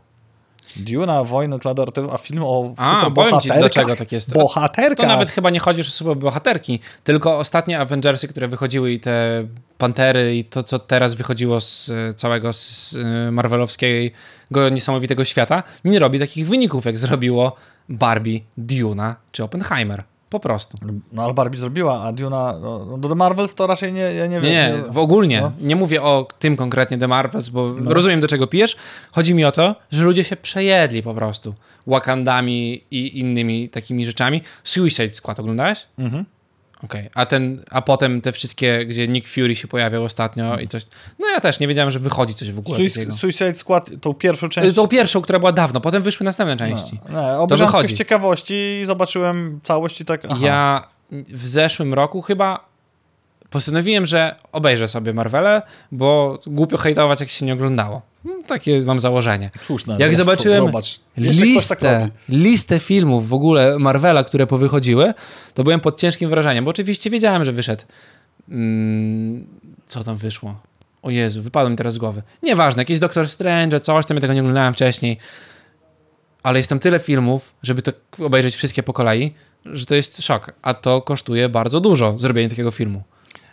Duna, 0.75 1.23
wojny 1.23 1.59
kladoratywne, 1.59 2.13
a 2.13 2.17
film 2.17 2.43
o 2.43 2.73
A, 2.77 3.11
powiem 3.15 3.39
ci, 3.39 3.49
dlaczego 3.57 3.95
tak 3.95 4.11
jest. 4.11 4.33
Bohaterka. 4.33 5.03
To 5.03 5.09
nawet 5.09 5.29
chyba 5.29 5.49
nie 5.49 5.59
chodzi 5.59 5.81
o 5.81 5.83
super 5.83 6.17
bohaterki, 6.17 6.79
tylko 7.03 7.37
ostatnie 7.37 7.79
Avengersy, 7.79 8.27
które 8.27 8.47
wychodziły 8.47 8.91
i 8.91 8.99
te 8.99 9.43
Pantery 9.77 10.35
i 10.35 10.43
to, 10.43 10.63
co 10.63 10.79
teraz 10.79 11.13
wychodziło 11.13 11.61
z 11.61 11.91
całego 12.15 12.53
z 12.53 12.97
Marvelowskiego 13.31 14.69
niesamowitego 14.71 15.25
świata, 15.25 15.63
nie 15.85 15.99
robi 15.99 16.19
takich 16.19 16.47
wyników, 16.47 16.85
jak 16.85 16.97
zrobiło 16.97 17.55
Barbie, 17.89 18.39
Duna 18.57 19.15
czy 19.31 19.43
Oppenheimer. 19.43 20.03
Po 20.29 20.39
prostu. 20.39 20.77
No 21.11 21.23
ale 21.23 21.33
Barbie 21.33 21.59
zrobiła, 21.59 22.01
a 22.03 22.11
Duna, 22.11 22.59
no, 22.61 22.85
no 22.85 22.97
do 22.97 23.09
The 23.09 23.15
Marvels 23.15 23.55
to 23.55 23.67
raczej 23.67 23.93
nie, 23.93 24.01
ja 24.01 24.27
nie 24.27 24.41
wiem. 24.41 24.51
Nie, 24.51 24.73
nie, 24.77 24.93
w 24.93 24.97
ogólnie. 24.97 25.41
No. 25.41 25.51
Nie 25.61 25.75
mówię 25.75 26.01
o 26.01 26.27
tym 26.39 26.55
konkretnie 26.55 26.97
The 26.97 27.07
Marvels, 27.07 27.49
bo 27.49 27.73
no. 27.79 27.93
rozumiem 27.93 28.19
do 28.19 28.27
czego 28.27 28.47
pijesz. 28.47 28.75
Chodzi 29.11 29.33
mi 29.33 29.45
o 29.45 29.51
to, 29.51 29.75
że 29.91 30.03
ludzie 30.03 30.23
się 30.23 30.35
przejedli 30.35 31.03
po 31.03 31.13
prostu 31.13 31.53
Wakandami 31.87 32.83
i 32.91 33.19
innymi 33.19 33.69
takimi 33.69 34.05
rzeczami. 34.05 34.41
Suicide 34.63 35.13
Squad 35.13 35.39
oglądałeś? 35.39 35.87
Mhm. 35.97 36.25
Okej, 36.83 37.01
okay. 37.01 37.11
a 37.13 37.25
ten, 37.25 37.63
a 37.71 37.81
potem 37.81 38.21
te 38.21 38.31
wszystkie, 38.31 38.85
gdzie 38.85 39.07
Nick 39.07 39.27
Fury 39.27 39.55
się 39.55 39.67
pojawiał 39.67 40.03
ostatnio 40.03 40.43
hmm. 40.43 40.61
i 40.61 40.67
coś. 40.67 40.83
No 41.19 41.27
ja 41.27 41.39
też 41.39 41.59
nie 41.59 41.67
wiedziałem, 41.67 41.91
że 41.91 41.99
wychodzi 41.99 42.35
coś 42.35 42.51
w 42.51 42.59
ogóle. 42.59 42.77
Suicide, 42.77 43.11
Suicide 43.11 43.55
Squad, 43.55 43.89
tą 44.01 44.13
pierwszą 44.13 44.49
część. 44.49 44.75
Tą 44.75 44.87
pierwszą, 44.87 45.21
która 45.21 45.39
była 45.39 45.51
dawno, 45.51 45.81
potem 45.81 46.03
wyszły 46.03 46.23
następne 46.23 46.57
części. 46.57 46.99
No, 47.09 47.21
no, 47.21 47.47
to 47.47 47.57
wychodzi. 47.57 47.95
z 47.95 47.97
ciekawości 47.97 48.79
i 48.81 48.85
zobaczyłem 48.85 49.59
całość 49.63 50.01
i 50.01 50.05
tak. 50.05 50.21
Aha. 50.29 50.37
Ja 50.41 50.87
w 51.11 51.47
zeszłym 51.47 51.93
roku 51.93 52.21
chyba 52.21 52.68
postanowiłem, 53.49 54.05
że 54.05 54.35
obejrzę 54.51 54.87
sobie 54.87 55.13
Marvele, 55.13 55.61
bo 55.91 56.39
głupio 56.47 56.77
hejtować, 56.77 57.19
jak 57.19 57.29
się 57.29 57.45
nie 57.45 57.53
oglądało. 57.53 58.01
No, 58.23 58.33
takie 58.47 58.81
mam 58.81 58.99
założenie. 58.99 59.49
Słuszne. 59.61 59.95
Jak 59.99 60.15
zobaczyłem 60.15 60.71
tak 60.71 60.83
listę, 61.17 61.75
tak 61.75 62.11
listę 62.29 62.79
filmów 62.79 63.29
w 63.29 63.33
ogóle 63.33 63.79
Marvela, 63.79 64.23
które 64.23 64.47
powychodziły, 64.47 65.13
to 65.53 65.63
byłem 65.63 65.79
pod 65.79 65.99
ciężkim 65.99 66.29
wrażeniem, 66.29 66.65
bo 66.65 66.71
oczywiście 66.71 67.09
wiedziałem, 67.09 67.43
że 67.43 67.51
wyszedł. 67.51 67.83
Hmm, 68.49 69.47
co 69.87 70.03
tam 70.03 70.17
wyszło? 70.17 70.59
O 71.01 71.09
Jezu, 71.09 71.41
wypadło 71.41 71.69
mi 71.69 71.75
teraz 71.75 71.93
z 71.93 71.97
głowy. 71.97 72.21
Nieważne, 72.43 72.81
jakiś 72.81 72.99
Doctor 72.99 73.27
Strange, 73.27 73.79
coś 73.79 74.05
tam, 74.05 74.17
ja 74.17 74.21
tego 74.21 74.33
nie 74.33 74.41
oglądałem 74.41 74.73
wcześniej. 74.73 75.17
Ale 76.43 76.59
jest 76.59 76.69
tam 76.69 76.79
tyle 76.79 76.99
filmów, 76.99 77.53
żeby 77.63 77.81
to 77.81 77.91
obejrzeć 78.19 78.55
wszystkie 78.55 78.83
po 78.83 78.93
kolei, 78.93 79.33
że 79.65 79.85
to 79.85 79.95
jest 79.95 80.23
szok. 80.23 80.53
A 80.61 80.73
to 80.73 81.01
kosztuje 81.01 81.49
bardzo 81.49 81.79
dużo, 81.79 82.19
zrobienie 82.19 82.49
takiego 82.49 82.71
filmu. 82.71 83.03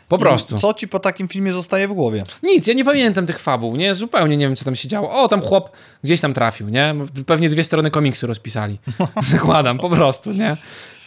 Po 0.08 0.18
prostu. 0.18 0.58
Co 0.58 0.74
ci 0.74 0.88
po 0.88 0.98
takim 0.98 1.28
filmie 1.28 1.52
zostaje 1.52 1.88
w 1.88 1.92
głowie? 1.92 2.24
Nic, 2.42 2.66
ja 2.66 2.74
nie 2.74 2.84
pamiętam 2.84 3.26
tych 3.26 3.38
fabuł, 3.38 3.76
nie? 3.76 3.94
Zupełnie 3.94 4.36
nie 4.36 4.46
wiem, 4.46 4.56
co 4.56 4.64
tam 4.64 4.76
się 4.76 4.88
działo. 4.88 5.22
O, 5.22 5.28
tam 5.28 5.42
chłop 5.42 5.70
gdzieś 6.04 6.20
tam 6.20 6.34
trafił, 6.34 6.68
nie? 6.68 6.94
Pewnie 7.26 7.48
dwie 7.48 7.64
strony 7.64 7.90
komiksu 7.90 8.26
rozpisali. 8.26 8.78
Zakładam, 9.22 9.78
po 9.78 9.88
prostu, 9.88 10.32
nie? 10.32 10.56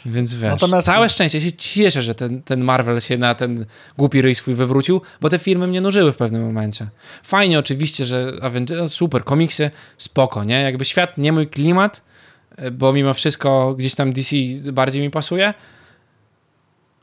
Więc 0.06 0.34
wiesz, 0.34 0.52
Natomiast... 0.52 0.86
całe 0.86 1.10
szczęście, 1.10 1.38
ja 1.38 1.44
się 1.44 1.52
cieszę, 1.52 2.02
że 2.02 2.16
ten, 2.16 2.42
ten 2.42 2.64
Marvel 2.64 3.02
się 3.02 3.18
na 3.18 3.36
ten 3.36 3.66
głupi 3.98 4.22
ryj 4.22 4.36
swój 4.36 4.54
wywrócił, 4.54 5.02
bo 5.22 5.30
te 5.30 5.40
filmy 5.40 5.68
mnie 5.68 5.82
nużyły 5.82 6.12
w 6.12 6.18
pewnym 6.18 6.46
momencie. 6.46 6.88
Fajnie 7.24 7.60
oczywiście, 7.60 8.06
że 8.06 8.34
Avengers, 8.42 8.80
no 8.80 8.90
super, 8.90 9.24
komiksy, 9.24 9.72
spoko, 9.98 10.44
nie? 10.44 10.62
Jakby 10.62 10.86
świat 10.86 11.18
nie 11.18 11.32
mój 11.32 11.48
klimat, 11.48 12.02
bo 12.72 12.94
mimo 12.94 13.14
wszystko 13.14 13.76
gdzieś 13.76 13.96
tam 13.96 14.14
DC 14.14 14.36
bardziej 14.72 15.02
mi 15.02 15.10
pasuje, 15.10 15.54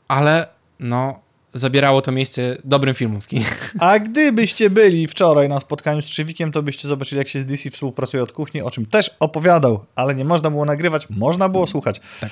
ale 0.07 0.47
no 0.79 1.26
zabierało 1.59 2.01
to 2.01 2.11
miejsce 2.11 2.57
dobrym 2.63 2.95
filmówki. 2.95 3.41
A 3.79 3.99
gdybyście 3.99 4.69
byli 4.69 5.07
wczoraj 5.07 5.49
na 5.49 5.59
spotkaniu 5.59 6.01
z 6.01 6.05
Trzewikiem, 6.05 6.51
to 6.51 6.63
byście 6.63 6.87
zobaczyli, 6.87 7.19
jak 7.19 7.27
się 7.27 7.39
z 7.39 7.45
DC 7.45 7.69
współpracuje 7.69 8.23
od 8.23 8.31
kuchni, 8.31 8.61
o 8.61 8.71
czym 8.71 8.85
też 8.85 9.11
opowiadał, 9.19 9.85
ale 9.95 10.15
nie 10.15 10.25
można 10.25 10.49
było 10.49 10.65
nagrywać, 10.65 11.09
można 11.09 11.49
było 11.49 11.67
słuchać. 11.67 12.01
Tak. 12.21 12.29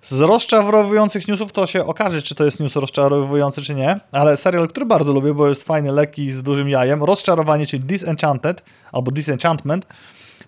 Z 0.00 0.20
rozczarowujących 0.20 1.28
newsów 1.28 1.52
to 1.52 1.66
się 1.66 1.84
okaże, 1.84 2.22
czy 2.22 2.34
to 2.34 2.44
jest 2.44 2.60
news 2.60 2.76
rozczarowujący, 2.76 3.62
czy 3.62 3.74
nie, 3.74 4.00
ale 4.12 4.36
serial, 4.36 4.68
który 4.68 4.86
bardzo 4.86 5.12
lubię, 5.12 5.34
bo 5.34 5.48
jest 5.48 5.62
fajny, 5.62 5.92
lekki, 5.92 6.32
z 6.32 6.42
dużym 6.42 6.68
jajem, 6.68 7.04
Rozczarowanie, 7.04 7.66
czyli 7.66 7.84
Disenchanted, 7.84 8.64
albo 8.92 9.10
Disenchantment, 9.10 9.86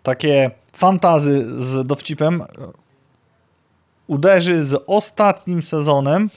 takie 0.02 0.50
fantazy 0.72 1.62
z 1.62 1.86
dowcipem, 1.86 2.42
uderzy 4.06 4.64
z 4.64 4.82
ostatnim 4.86 5.62
sezonem 5.62 6.30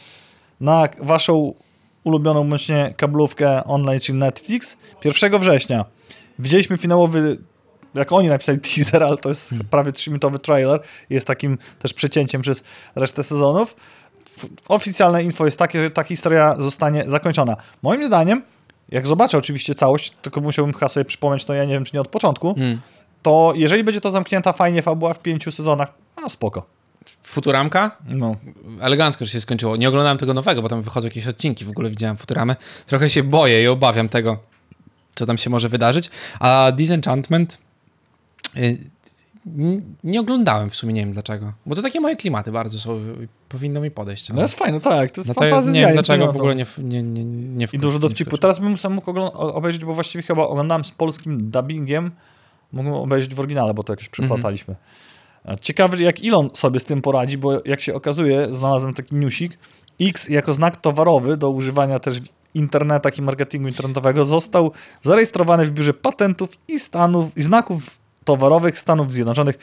na 0.62 0.88
waszą 1.00 1.54
ulubioną 2.10 2.44
myślnie 2.44 2.94
kablówkę 2.98 3.64
online, 3.64 4.00
czyli 4.00 4.18
Netflix, 4.18 4.78
1 5.04 5.40
września. 5.40 5.86
Widzieliśmy 6.40 6.78
finałowy, 6.78 7.38
jak 7.94 8.12
oni 8.12 8.28
napisali 8.28 8.60
teaser, 8.76 9.04
ale 9.04 9.18
to 9.18 9.30
jest 9.30 9.50
hmm. 9.50 9.68
prawie 9.68 9.92
3-minutowy 9.92 10.40
trailer, 10.40 10.82
jest 11.10 11.28
takim 11.28 11.58
też 11.80 11.94
przecięciem 11.94 12.42
przez 12.42 12.64
resztę 12.96 13.24
sezonów. 13.24 13.76
Oficjalne 14.68 15.24
info 15.24 15.46
jest 15.46 15.60
takie, 15.60 15.82
że 15.82 15.92
ta 15.92 16.04
historia 16.04 16.56
zostanie 16.60 17.04
zakończona. 17.08 17.58
Moim 17.82 18.08
zdaniem, 18.08 18.42
jak 18.90 19.08
zobaczę 19.08 19.38
oczywiście 19.38 19.76
całość, 19.76 20.14
tylko 20.22 20.42
musiałbym 20.42 20.74
chyba 20.74 20.90
sobie 20.90 21.06
przypomnieć, 21.06 21.48
no 21.48 21.54
ja 21.54 21.66
nie 21.66 21.74
wiem, 21.74 21.86
czy 21.86 21.92
nie 21.94 22.02
od 22.02 22.08
początku, 22.08 22.56
hmm. 22.56 22.82
to 23.22 23.54
jeżeli 23.56 23.84
będzie 23.84 24.02
to 24.02 24.12
zamknięta 24.12 24.54
fajnie 24.54 24.82
fabuła 24.82 25.14
w 25.14 25.20
pięciu 25.20 25.52
sezonach, 25.52 25.94
a 26.16 26.30
spoko. 26.30 26.79
Futuramka? 27.06 27.98
No. 28.06 28.36
Elegancko, 28.82 29.26
że 29.26 29.32
się 29.32 29.42
skończyło. 29.42 29.76
Nie 29.76 29.90
oglądałem 29.90 30.18
tego 30.18 30.34
nowego, 30.34 30.62
bo 30.62 30.70
tam 30.70 30.82
wychodzą 30.82 31.08
jakieś 31.08 31.28
odcinki, 31.28 31.66
w 31.66 31.70
ogóle 31.70 31.90
widziałem 31.90 32.18
Futuramę. 32.18 32.56
Trochę 32.86 33.10
się 33.10 33.24
boję 33.24 33.64
i 33.64 33.68
obawiam 33.68 34.10
tego, 34.10 34.38
co 35.16 35.26
tam 35.26 35.38
się 35.38 35.50
może 35.50 35.70
wydarzyć. 35.70 36.10
A 36.40 36.72
Disenchantment 36.76 37.58
y, 38.58 38.78
nie 40.04 40.20
oglądałem 40.20 40.70
w 40.70 40.76
sumie, 40.76 40.94
nie 40.94 41.02
wiem 41.02 41.12
dlaczego. 41.12 41.54
Bo 41.66 41.76
to 41.76 41.82
takie 41.82 42.02
moje 42.02 42.16
klimaty 42.16 42.52
bardzo 42.52 42.80
są, 42.80 43.02
powinno 43.50 43.82
mi 43.82 43.92
podejść. 43.92 44.30
No 44.30 44.42
jest 44.42 44.60
fajne, 44.60 44.80
tak, 44.80 45.12
to 45.12 45.22
jest 45.22 45.28
no 45.28 45.34
fantazja. 45.34 45.72
Nie 45.72 45.82
wiem 45.82 45.94
dlaczego 45.94 46.34
w 46.34 46.36
ogóle 46.36 46.56
nie, 46.56 46.66
nie, 46.78 47.04
nie, 47.04 47.26
nie 47.26 47.68
I 47.74 47.80
dużo 47.80 48.00
dowcipu. 48.00 48.38
Teraz 48.38 48.60
bym 48.60 48.78
sam 48.78 48.94
mógł 48.94 49.12
obejrzeć, 49.34 49.86
bo 49.86 49.94
właściwie 49.94 50.24
chyba 50.24 50.44
oglądałem 50.44 50.86
z 50.86 50.92
polskim 50.92 51.52
dubbingiem. 51.52 52.12
Mógłbym 52.72 52.94
obejrzeć 52.94 53.36
w 53.36 53.40
oryginale, 53.40 53.74
bo 53.74 53.84
to 53.84 53.94
jakoś 53.94 54.10
przeplataliśmy. 54.10 54.74
Mm 54.74 54.86
-hmm. 54.86 55.09
Ciekawy, 55.62 56.04
jak 56.04 56.16
Elon 56.24 56.50
sobie 56.54 56.80
z 56.80 56.86
tym 56.86 57.02
poradzi, 57.02 57.38
bo 57.38 57.62
jak 57.66 57.82
się 57.82 57.94
okazuje, 57.94 58.48
znalazłem 58.56 58.94
taki 58.94 59.16
newsik, 59.16 59.58
X 60.02 60.30
jako 60.30 60.54
znak 60.54 60.78
towarowy 60.78 61.38
do 61.38 61.50
używania 61.50 62.00
też 62.00 62.22
w 62.22 62.28
internetach 62.54 63.18
i 63.18 63.22
marketingu 63.22 63.68
internetowego 63.68 64.26
został 64.26 64.72
zarejestrowany 65.02 65.66
w 65.66 65.72
biurze 65.72 65.94
patentów 65.94 66.58
i 66.68 66.80
stanów 66.80 67.38
i 67.38 67.42
znaków 67.42 68.00
towarowych 68.24 68.80
Stanów 68.80 69.14
Zjednoczonych. 69.14 69.58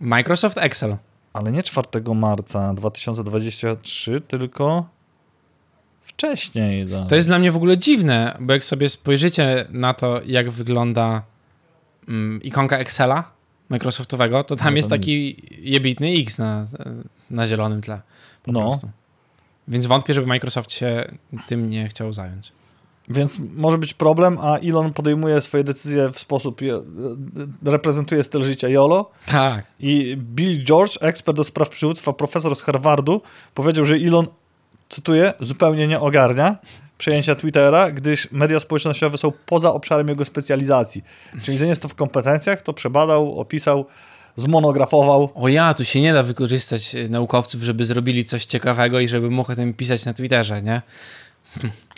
Microsoft 0.00 0.58
Excel. 0.58 0.96
Ale 1.32 1.52
nie 1.52 1.62
4 1.62 1.86
marca 2.14 2.74
2023, 2.74 4.20
tylko 4.20 4.88
wcześniej. 6.00 6.86
Tak. 6.86 7.08
To 7.08 7.14
jest 7.14 7.28
dla 7.28 7.38
mnie 7.38 7.52
w 7.52 7.56
ogóle 7.56 7.78
dziwne, 7.78 8.36
bo 8.40 8.52
jak 8.52 8.64
sobie 8.64 8.88
spojrzycie 8.88 9.66
na 9.70 9.94
to, 9.94 10.20
jak 10.26 10.50
wygląda 10.50 11.22
mm, 12.08 12.42
ikonka 12.42 12.78
Excela, 12.78 13.30
Microsoftowego, 13.68 14.44
to 14.44 14.56
tam 14.56 14.70
no, 14.70 14.76
jest 14.76 14.90
taki 14.90 15.36
jebitny 15.58 16.08
X 16.08 16.38
na, 16.38 16.66
na 17.30 17.46
zielonym 17.46 17.80
tle. 17.80 18.00
Po 18.42 18.52
no. 18.52 18.60
Prostu. 18.60 18.90
Więc 19.68 19.86
wątpię, 19.86 20.14
żeby 20.14 20.26
Microsoft 20.26 20.72
się 20.72 21.12
tym 21.46 21.70
nie 21.70 21.88
chciał 21.88 22.12
zająć. 22.12 22.52
Więc 23.10 23.38
może 23.38 23.78
być 23.78 23.94
problem, 23.94 24.38
a 24.40 24.58
Elon 24.58 24.92
podejmuje 24.92 25.40
swoje 25.40 25.64
decyzje 25.64 26.12
w 26.12 26.18
sposób, 26.18 26.60
reprezentuje 27.64 28.24
styl 28.24 28.42
życia 28.42 28.68
YOLO. 28.68 29.10
Tak. 29.26 29.66
I 29.80 30.16
Bill 30.16 30.64
George, 30.64 30.98
ekspert 31.00 31.36
do 31.36 31.44
spraw 31.44 31.68
przywództwa, 31.68 32.12
profesor 32.12 32.56
z 32.56 32.62
Harvardu, 32.62 33.22
powiedział, 33.54 33.84
że 33.84 33.94
Elon, 33.94 34.26
cytuję, 34.88 35.34
zupełnie 35.40 35.86
nie 35.86 36.00
ogarnia 36.00 36.58
przejęcia 36.98 37.34
Twittera, 37.34 37.90
gdyż 37.90 38.28
media 38.32 38.60
społecznościowe 38.60 39.18
są 39.18 39.32
poza 39.46 39.72
obszarem 39.72 40.08
jego 40.08 40.24
specjalizacji. 40.24 41.04
Czyli, 41.42 41.60
nie 41.60 41.66
jest 41.66 41.82
to 41.82 41.88
w 41.88 41.94
kompetencjach, 41.94 42.62
to 42.62 42.72
przebadał, 42.72 43.40
opisał, 43.40 43.86
zmonografował. 44.36 45.30
O 45.34 45.48
ja, 45.48 45.74
tu 45.74 45.84
się 45.84 46.00
nie 46.00 46.12
da 46.12 46.22
wykorzystać 46.22 46.94
e, 46.94 47.08
naukowców, 47.08 47.62
żeby 47.62 47.84
zrobili 47.84 48.24
coś 48.24 48.44
ciekawego 48.44 49.00
i 49.00 49.08
żeby 49.08 49.30
mógł 49.30 49.52
o 49.52 49.54
tym 49.54 49.74
pisać 49.74 50.04
na 50.04 50.14
Twitterze, 50.14 50.62
nie? 50.62 50.82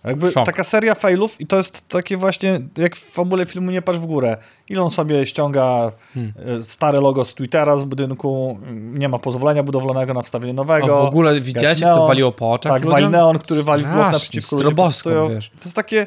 Jakby 0.05 0.31
Szok. 0.31 0.47
taka 0.47 0.65
seria 0.65 0.95
failów 0.95 1.41
i 1.41 1.47
to 1.47 1.57
jest 1.57 1.89
takie 1.89 2.17
właśnie, 2.17 2.61
jak 2.79 2.97
w 2.97 3.11
fabule 3.13 3.47
filmu 3.47 3.71
Nie 3.71 3.83
patrz 3.83 3.99
w 3.99 4.07
górę. 4.07 4.37
Ilon 4.69 4.91
sobie 4.91 5.27
ściąga 5.27 5.93
Hmm. 6.15 6.33
e, 6.59 6.61
stare 6.61 7.01
logo 7.01 7.25
z 7.25 7.35
Twittera 7.35 7.77
z 7.79 7.85
budynku, 7.85 8.59
nie 8.75 9.09
ma 9.09 9.19
pozwolenia 9.19 9.63
budowlanego 9.63 10.15
na 10.15 10.23
wstawienie 10.23 10.53
A 10.53 10.57
nowego. 10.57 11.03
w 11.03 11.05
ogóle 11.07 11.41
widziałeś, 11.41 11.81
jak 11.81 11.95
to 11.95 12.07
waliło 12.07 12.33
po 12.33 12.53
oczach 12.53 12.73
Tak, 12.73 12.87
wali 12.87 13.09
neon, 13.09 13.39
który 13.39 13.63
wali 13.63 13.83
w 13.83 13.87
Strasznie, 13.87 14.13
naprzeciwko 14.13 14.57
ludzi. 14.57 14.77
To-. 15.05 15.29
To 15.59 15.65
jest 15.65 15.77
takie, 15.77 16.07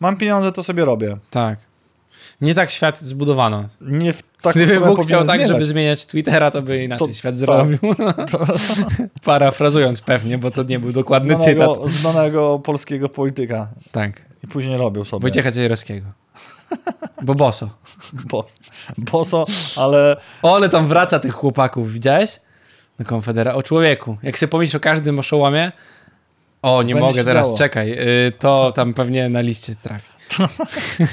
mam 0.00 0.16
pieniądze, 0.16 0.52
to 0.52 0.62
sobie 0.62 0.84
robię. 0.84 1.16
Tak. 1.30 1.58
Nie 2.40 2.54
tak 2.54 2.70
świat 2.70 3.00
zbudowano. 3.00 3.64
Nie 3.80 4.12
w 4.12 4.22
tak, 4.42 4.54
Gdyby 4.54 4.80
Bóg 4.80 5.02
chciał 5.02 5.20
tak, 5.20 5.28
zmieniać. 5.28 5.48
żeby 5.48 5.64
zmieniać 5.64 6.06
Twittera, 6.06 6.50
to 6.50 6.62
by 6.62 6.84
inaczej 6.84 7.14
świat 7.14 7.32
tak. 7.34 7.38
zrobił. 7.38 7.78
Parafrazując 9.24 10.00
pewnie, 10.00 10.38
bo 10.38 10.50
to 10.50 10.62
nie 10.62 10.78
był 10.78 10.92
dokładny 10.92 11.36
cytat. 11.36 11.54
znanego, 11.74 11.88
znanego 11.88 12.58
polskiego 12.58 13.08
polityka. 13.08 13.68
Tak. 13.92 14.22
I 14.44 14.46
później 14.46 14.78
robił 14.78 15.04
sobie. 15.04 15.22
Wojciecha 15.22 15.50
Cejrowskiego. 15.52 16.06
Bo 17.22 17.34
boso. 17.34 17.70
Bos, 18.30 18.56
boso, 18.98 19.46
ale 19.76 20.16
O, 20.42 20.56
ale 20.56 20.68
tam 20.68 20.88
wraca 20.88 21.18
tych 21.20 21.34
chłopaków, 21.34 21.92
widziałeś? 21.92 22.40
Do 22.98 23.04
Konfedera. 23.04 23.54
O 23.54 23.62
człowieku. 23.62 24.16
Jak 24.22 24.38
sobie 24.38 24.50
pomyślisz 24.50 24.74
o 24.74 24.80
każdym 24.80 25.18
oszołomie, 25.18 25.72
o, 26.62 26.82
nie 26.82 26.94
Będzie 26.94 27.06
mogę 27.08 27.18
się 27.20 27.24
teraz, 27.24 27.46
działo. 27.46 27.58
czekaj. 27.58 27.92
y, 28.28 28.32
to 28.38 28.72
tam 28.74 28.94
pewnie 28.94 29.28
na 29.28 29.40
liście 29.40 29.74
trafi. 29.76 30.06
To, 30.36 30.48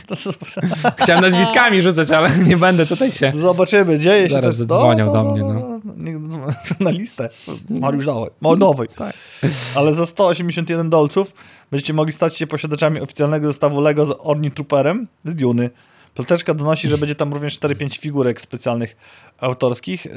to, 0.16 0.16
Chciałem 0.98 1.22
nazwiskami 1.22 1.82
rzucać, 1.82 2.12
ale 2.12 2.38
nie 2.50 2.58
będę 2.58 2.86
tutaj 2.86 3.12
się... 3.12 3.32
zobaczymy, 3.36 4.00
dzieje 4.00 4.28
się 4.28 4.34
Zaraz 4.34 4.56
zadzwonią 4.56 5.14
do 5.14 5.24
mnie, 5.24 5.42
no. 5.42 5.80
Na 6.80 6.92
listę. 6.92 7.30
Mariusz 7.70 8.06
dawaj. 8.06 8.30
Moldowej. 8.42 8.88
Tak. 8.96 9.14
Ale 9.76 9.94
za 9.94 10.06
181 10.06 10.90
dolców 10.90 11.34
będziecie 11.72 11.94
mogli 11.94 12.14
stać 12.14 12.38
się 12.38 12.48
posiadaczami 12.48 13.02
oficjalnego 13.02 13.48
zestawu 13.48 13.82
Lego 13.82 14.06
z 14.06 14.18
Orni 14.20 14.52
Trooperem 14.52 15.08
z 15.26 15.36
Duny. 15.36 15.70
Ploteczka 16.16 16.54
donosi, 16.54 16.88
że 16.88 16.98
będzie 16.98 17.16
tam 17.16 17.34
również 17.34 17.60
4-5 17.60 18.00
figurek 18.00 18.42
specjalnych 18.42 18.98
autorskich 19.38 20.06
e, 20.06 20.10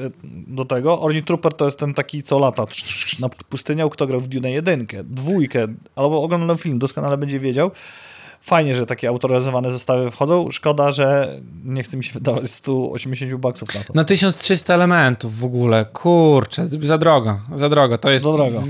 do 0.47 0.65
tego. 0.65 1.01
Orni 1.01 1.23
Trooper 1.23 1.53
to 1.53 1.65
jest 1.65 1.79
ten 1.79 1.93
taki, 1.93 2.23
co 2.23 2.39
lata 2.39 2.65
na 3.19 3.29
pustynią, 3.29 3.89
kto 3.89 4.07
grał 4.07 4.19
w 4.19 4.27
Dune 4.27 4.51
1, 4.51 4.87
dwójkę, 5.03 5.67
albo 5.95 6.23
oglądał 6.23 6.57
film, 6.57 6.79
doskonale 6.79 7.17
będzie 7.17 7.39
wiedział. 7.39 7.71
Fajnie, 8.41 8.75
że 8.75 8.85
takie 8.85 9.09
autoryzowane 9.09 9.71
zestawy 9.71 10.11
wchodzą. 10.11 10.51
Szkoda, 10.51 10.91
że 10.91 11.37
nie 11.65 11.83
chce 11.83 11.97
mi 11.97 12.03
się 12.03 12.13
wydawać 12.13 12.51
180 12.51 13.35
baksów 13.35 13.75
na 13.75 13.83
to. 13.83 13.93
No 13.95 14.03
1300 14.03 14.73
elementów 14.73 15.39
w 15.39 15.45
ogóle, 15.45 15.85
kurczę, 15.93 16.67
za 16.67 16.97
drogo, 16.97 17.39
za 17.55 17.69
drogo. 17.69 17.97
To 17.97 18.09
jest, 18.09 18.25
Za 18.25 18.33
drogo. 18.33 18.63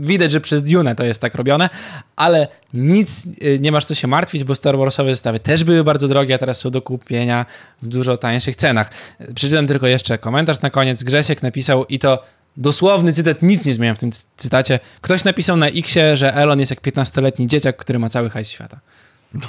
widać, 0.00 0.30
że 0.30 0.40
przez 0.40 0.62
Dune 0.62 0.94
to 0.94 1.04
jest 1.04 1.20
tak 1.20 1.34
robione, 1.34 1.70
ale 2.16 2.48
nic 2.74 3.24
y, 3.44 3.58
nie 3.60 3.72
masz 3.72 3.84
co 3.84 3.94
się 3.94 4.06
martwić, 4.08 4.44
bo 4.44 4.54
Star 4.54 4.78
Warsowe 4.78 5.14
zestawy 5.14 5.38
też 5.38 5.64
były 5.64 5.84
bardzo 5.84 6.08
drogie, 6.08 6.34
a 6.34 6.38
teraz 6.38 6.58
są 6.58 6.70
do 6.70 6.82
kupienia 6.82 7.46
w 7.82 7.86
dużo 7.86 8.16
tańszych 8.16 8.56
cenach. 8.56 8.90
Przeczytam 9.34 9.66
tylko 9.66 9.86
jeszcze 9.86 10.18
komentarz 10.18 10.60
na 10.60 10.70
koniec. 10.70 11.02
Grzesiek 11.02 11.42
napisał 11.42 11.84
i 11.84 11.98
to 11.98 12.22
dosłowny 12.56 13.12
cytat, 13.12 13.42
nic 13.42 13.64
nie 13.64 13.74
zmieniam 13.74 13.96
w 13.96 13.98
tym 13.98 14.12
cy- 14.12 14.24
cytacie. 14.36 14.80
Ktoś 15.00 15.24
napisał 15.24 15.56
na 15.56 15.66
Xie, 15.66 16.16
że 16.16 16.34
Elon 16.34 16.60
jest 16.60 16.70
jak 16.70 16.80
15-letni 16.80 17.46
dzieciak, 17.46 17.76
który 17.76 17.98
ma 17.98 18.08
cały 18.08 18.30
hajs 18.30 18.50
świata. 18.50 18.80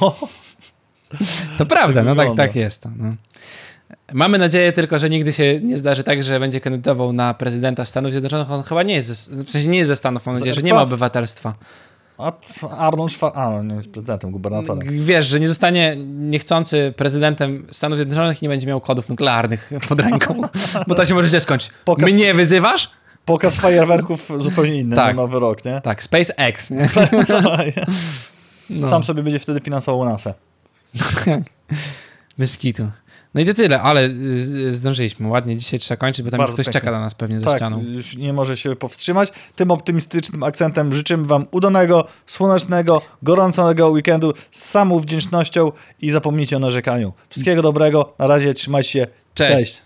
No, 0.01 0.15
To 1.57 1.65
prawda, 1.65 2.03
no 2.03 2.09
tak, 2.15 2.17
Wygląda. 2.17 2.43
tak 2.43 2.55
jest. 2.55 2.85
No. 2.97 3.13
Mamy 4.13 4.37
nadzieję 4.37 4.71
tylko, 4.71 4.99
że 4.99 5.09
nigdy 5.09 5.33
się 5.33 5.59
nie 5.63 5.77
zdarzy 5.77 6.03
tak, 6.03 6.23
że 6.23 6.39
będzie 6.39 6.61
kandydował 6.61 7.13
na 7.13 7.33
prezydenta 7.33 7.85
Stanów 7.85 8.11
Zjednoczonych. 8.11 8.51
On 8.51 8.63
chyba 8.63 8.83
nie 8.83 8.93
jest, 8.93 9.07
ze, 9.07 9.43
w 9.43 9.49
sensie 9.51 9.67
nie 9.67 9.77
jest 9.77 9.87
ze 9.87 9.95
Stanów, 9.95 10.25
mam 10.25 10.35
nadzieję, 10.35 10.53
że 10.53 10.61
nie 10.61 10.73
ma 10.73 10.81
obywatelstwa. 10.81 11.53
a 12.17 12.31
Arnold 12.77 13.11
Schwarzenegger, 13.11 13.59
a 13.59 13.63
nie 13.63 13.75
jest 13.75 13.91
prezydentem, 13.91 14.31
gubernatorem. 14.31 14.79
Wiesz, 15.05 15.25
że 15.25 15.39
nie 15.39 15.47
zostanie 15.47 15.95
niechcący 16.05 16.93
prezydentem 16.97 17.65
Stanów 17.71 17.97
Zjednoczonych 17.97 18.41
i 18.41 18.45
nie 18.45 18.49
będzie 18.49 18.67
miał 18.67 18.81
kodów 18.81 19.09
nuklearnych 19.09 19.71
pod 19.89 19.99
ręką, 19.99 20.41
bo 20.87 20.95
to 20.95 21.05
się 21.05 21.13
może 21.13 21.27
źle 21.27 21.41
skończyć. 21.41 21.69
Pokaz- 21.85 22.13
Mnie 22.13 22.33
wyzywasz? 22.33 22.89
Pokaz 23.25 23.55
fajerwerków 23.55 24.31
zupełnie 24.37 24.79
inny 24.79 24.95
Tak. 24.95 25.15
na 25.15 25.21
nowy 25.21 25.39
rok, 25.39 25.65
nie? 25.65 25.81
Tak, 25.81 26.03
SpaceX. 26.03 26.69
Nie? 26.71 26.89
No. 28.73 28.87
Sam 28.87 29.03
sobie 29.03 29.23
będzie 29.23 29.39
wtedy 29.39 29.59
finansował 29.59 30.05
NASA. 30.05 30.33
Bez 32.37 32.57
kitu. 32.57 32.89
No 33.33 33.41
i 33.41 33.45
to 33.45 33.53
tyle, 33.53 33.81
ale 33.81 34.09
zdążyliśmy. 34.71 35.27
Ładnie 35.27 35.57
dzisiaj 35.57 35.79
trzeba 35.79 35.97
kończyć, 35.97 36.25
bo 36.25 36.31
tam 36.31 36.37
Bardzo 36.37 36.53
ktoś 36.53 36.65
pięknie. 36.65 36.81
czeka 36.81 36.91
na 36.91 36.99
nas 36.99 37.15
pewnie 37.15 37.39
za 37.39 37.45
Tak, 37.49 37.57
ścianą. 37.57 37.83
już 37.83 38.15
nie 38.17 38.33
może 38.33 38.57
się 38.57 38.75
powstrzymać. 38.75 39.31
Tym 39.55 39.71
optymistycznym 39.71 40.43
akcentem 40.43 40.93
życzymy 40.93 41.25
wam 41.25 41.45
udanego, 41.51 42.07
słonecznego, 42.25 43.01
gorącego 43.23 43.89
weekendu 43.89 44.33
z 44.51 44.65
samą 44.65 44.99
wdzięcznością 44.99 45.71
i 46.01 46.11
zapomnijcie 46.11 46.55
o 46.57 46.59
narzekaniu. 46.59 47.13
Wszystkiego 47.29 47.61
dobrego, 47.61 48.13
na 48.19 48.27
razie, 48.27 48.53
trzymajcie 48.53 48.89
się. 48.89 49.07
Cześć. 49.33 49.53
Cześć. 49.65 49.81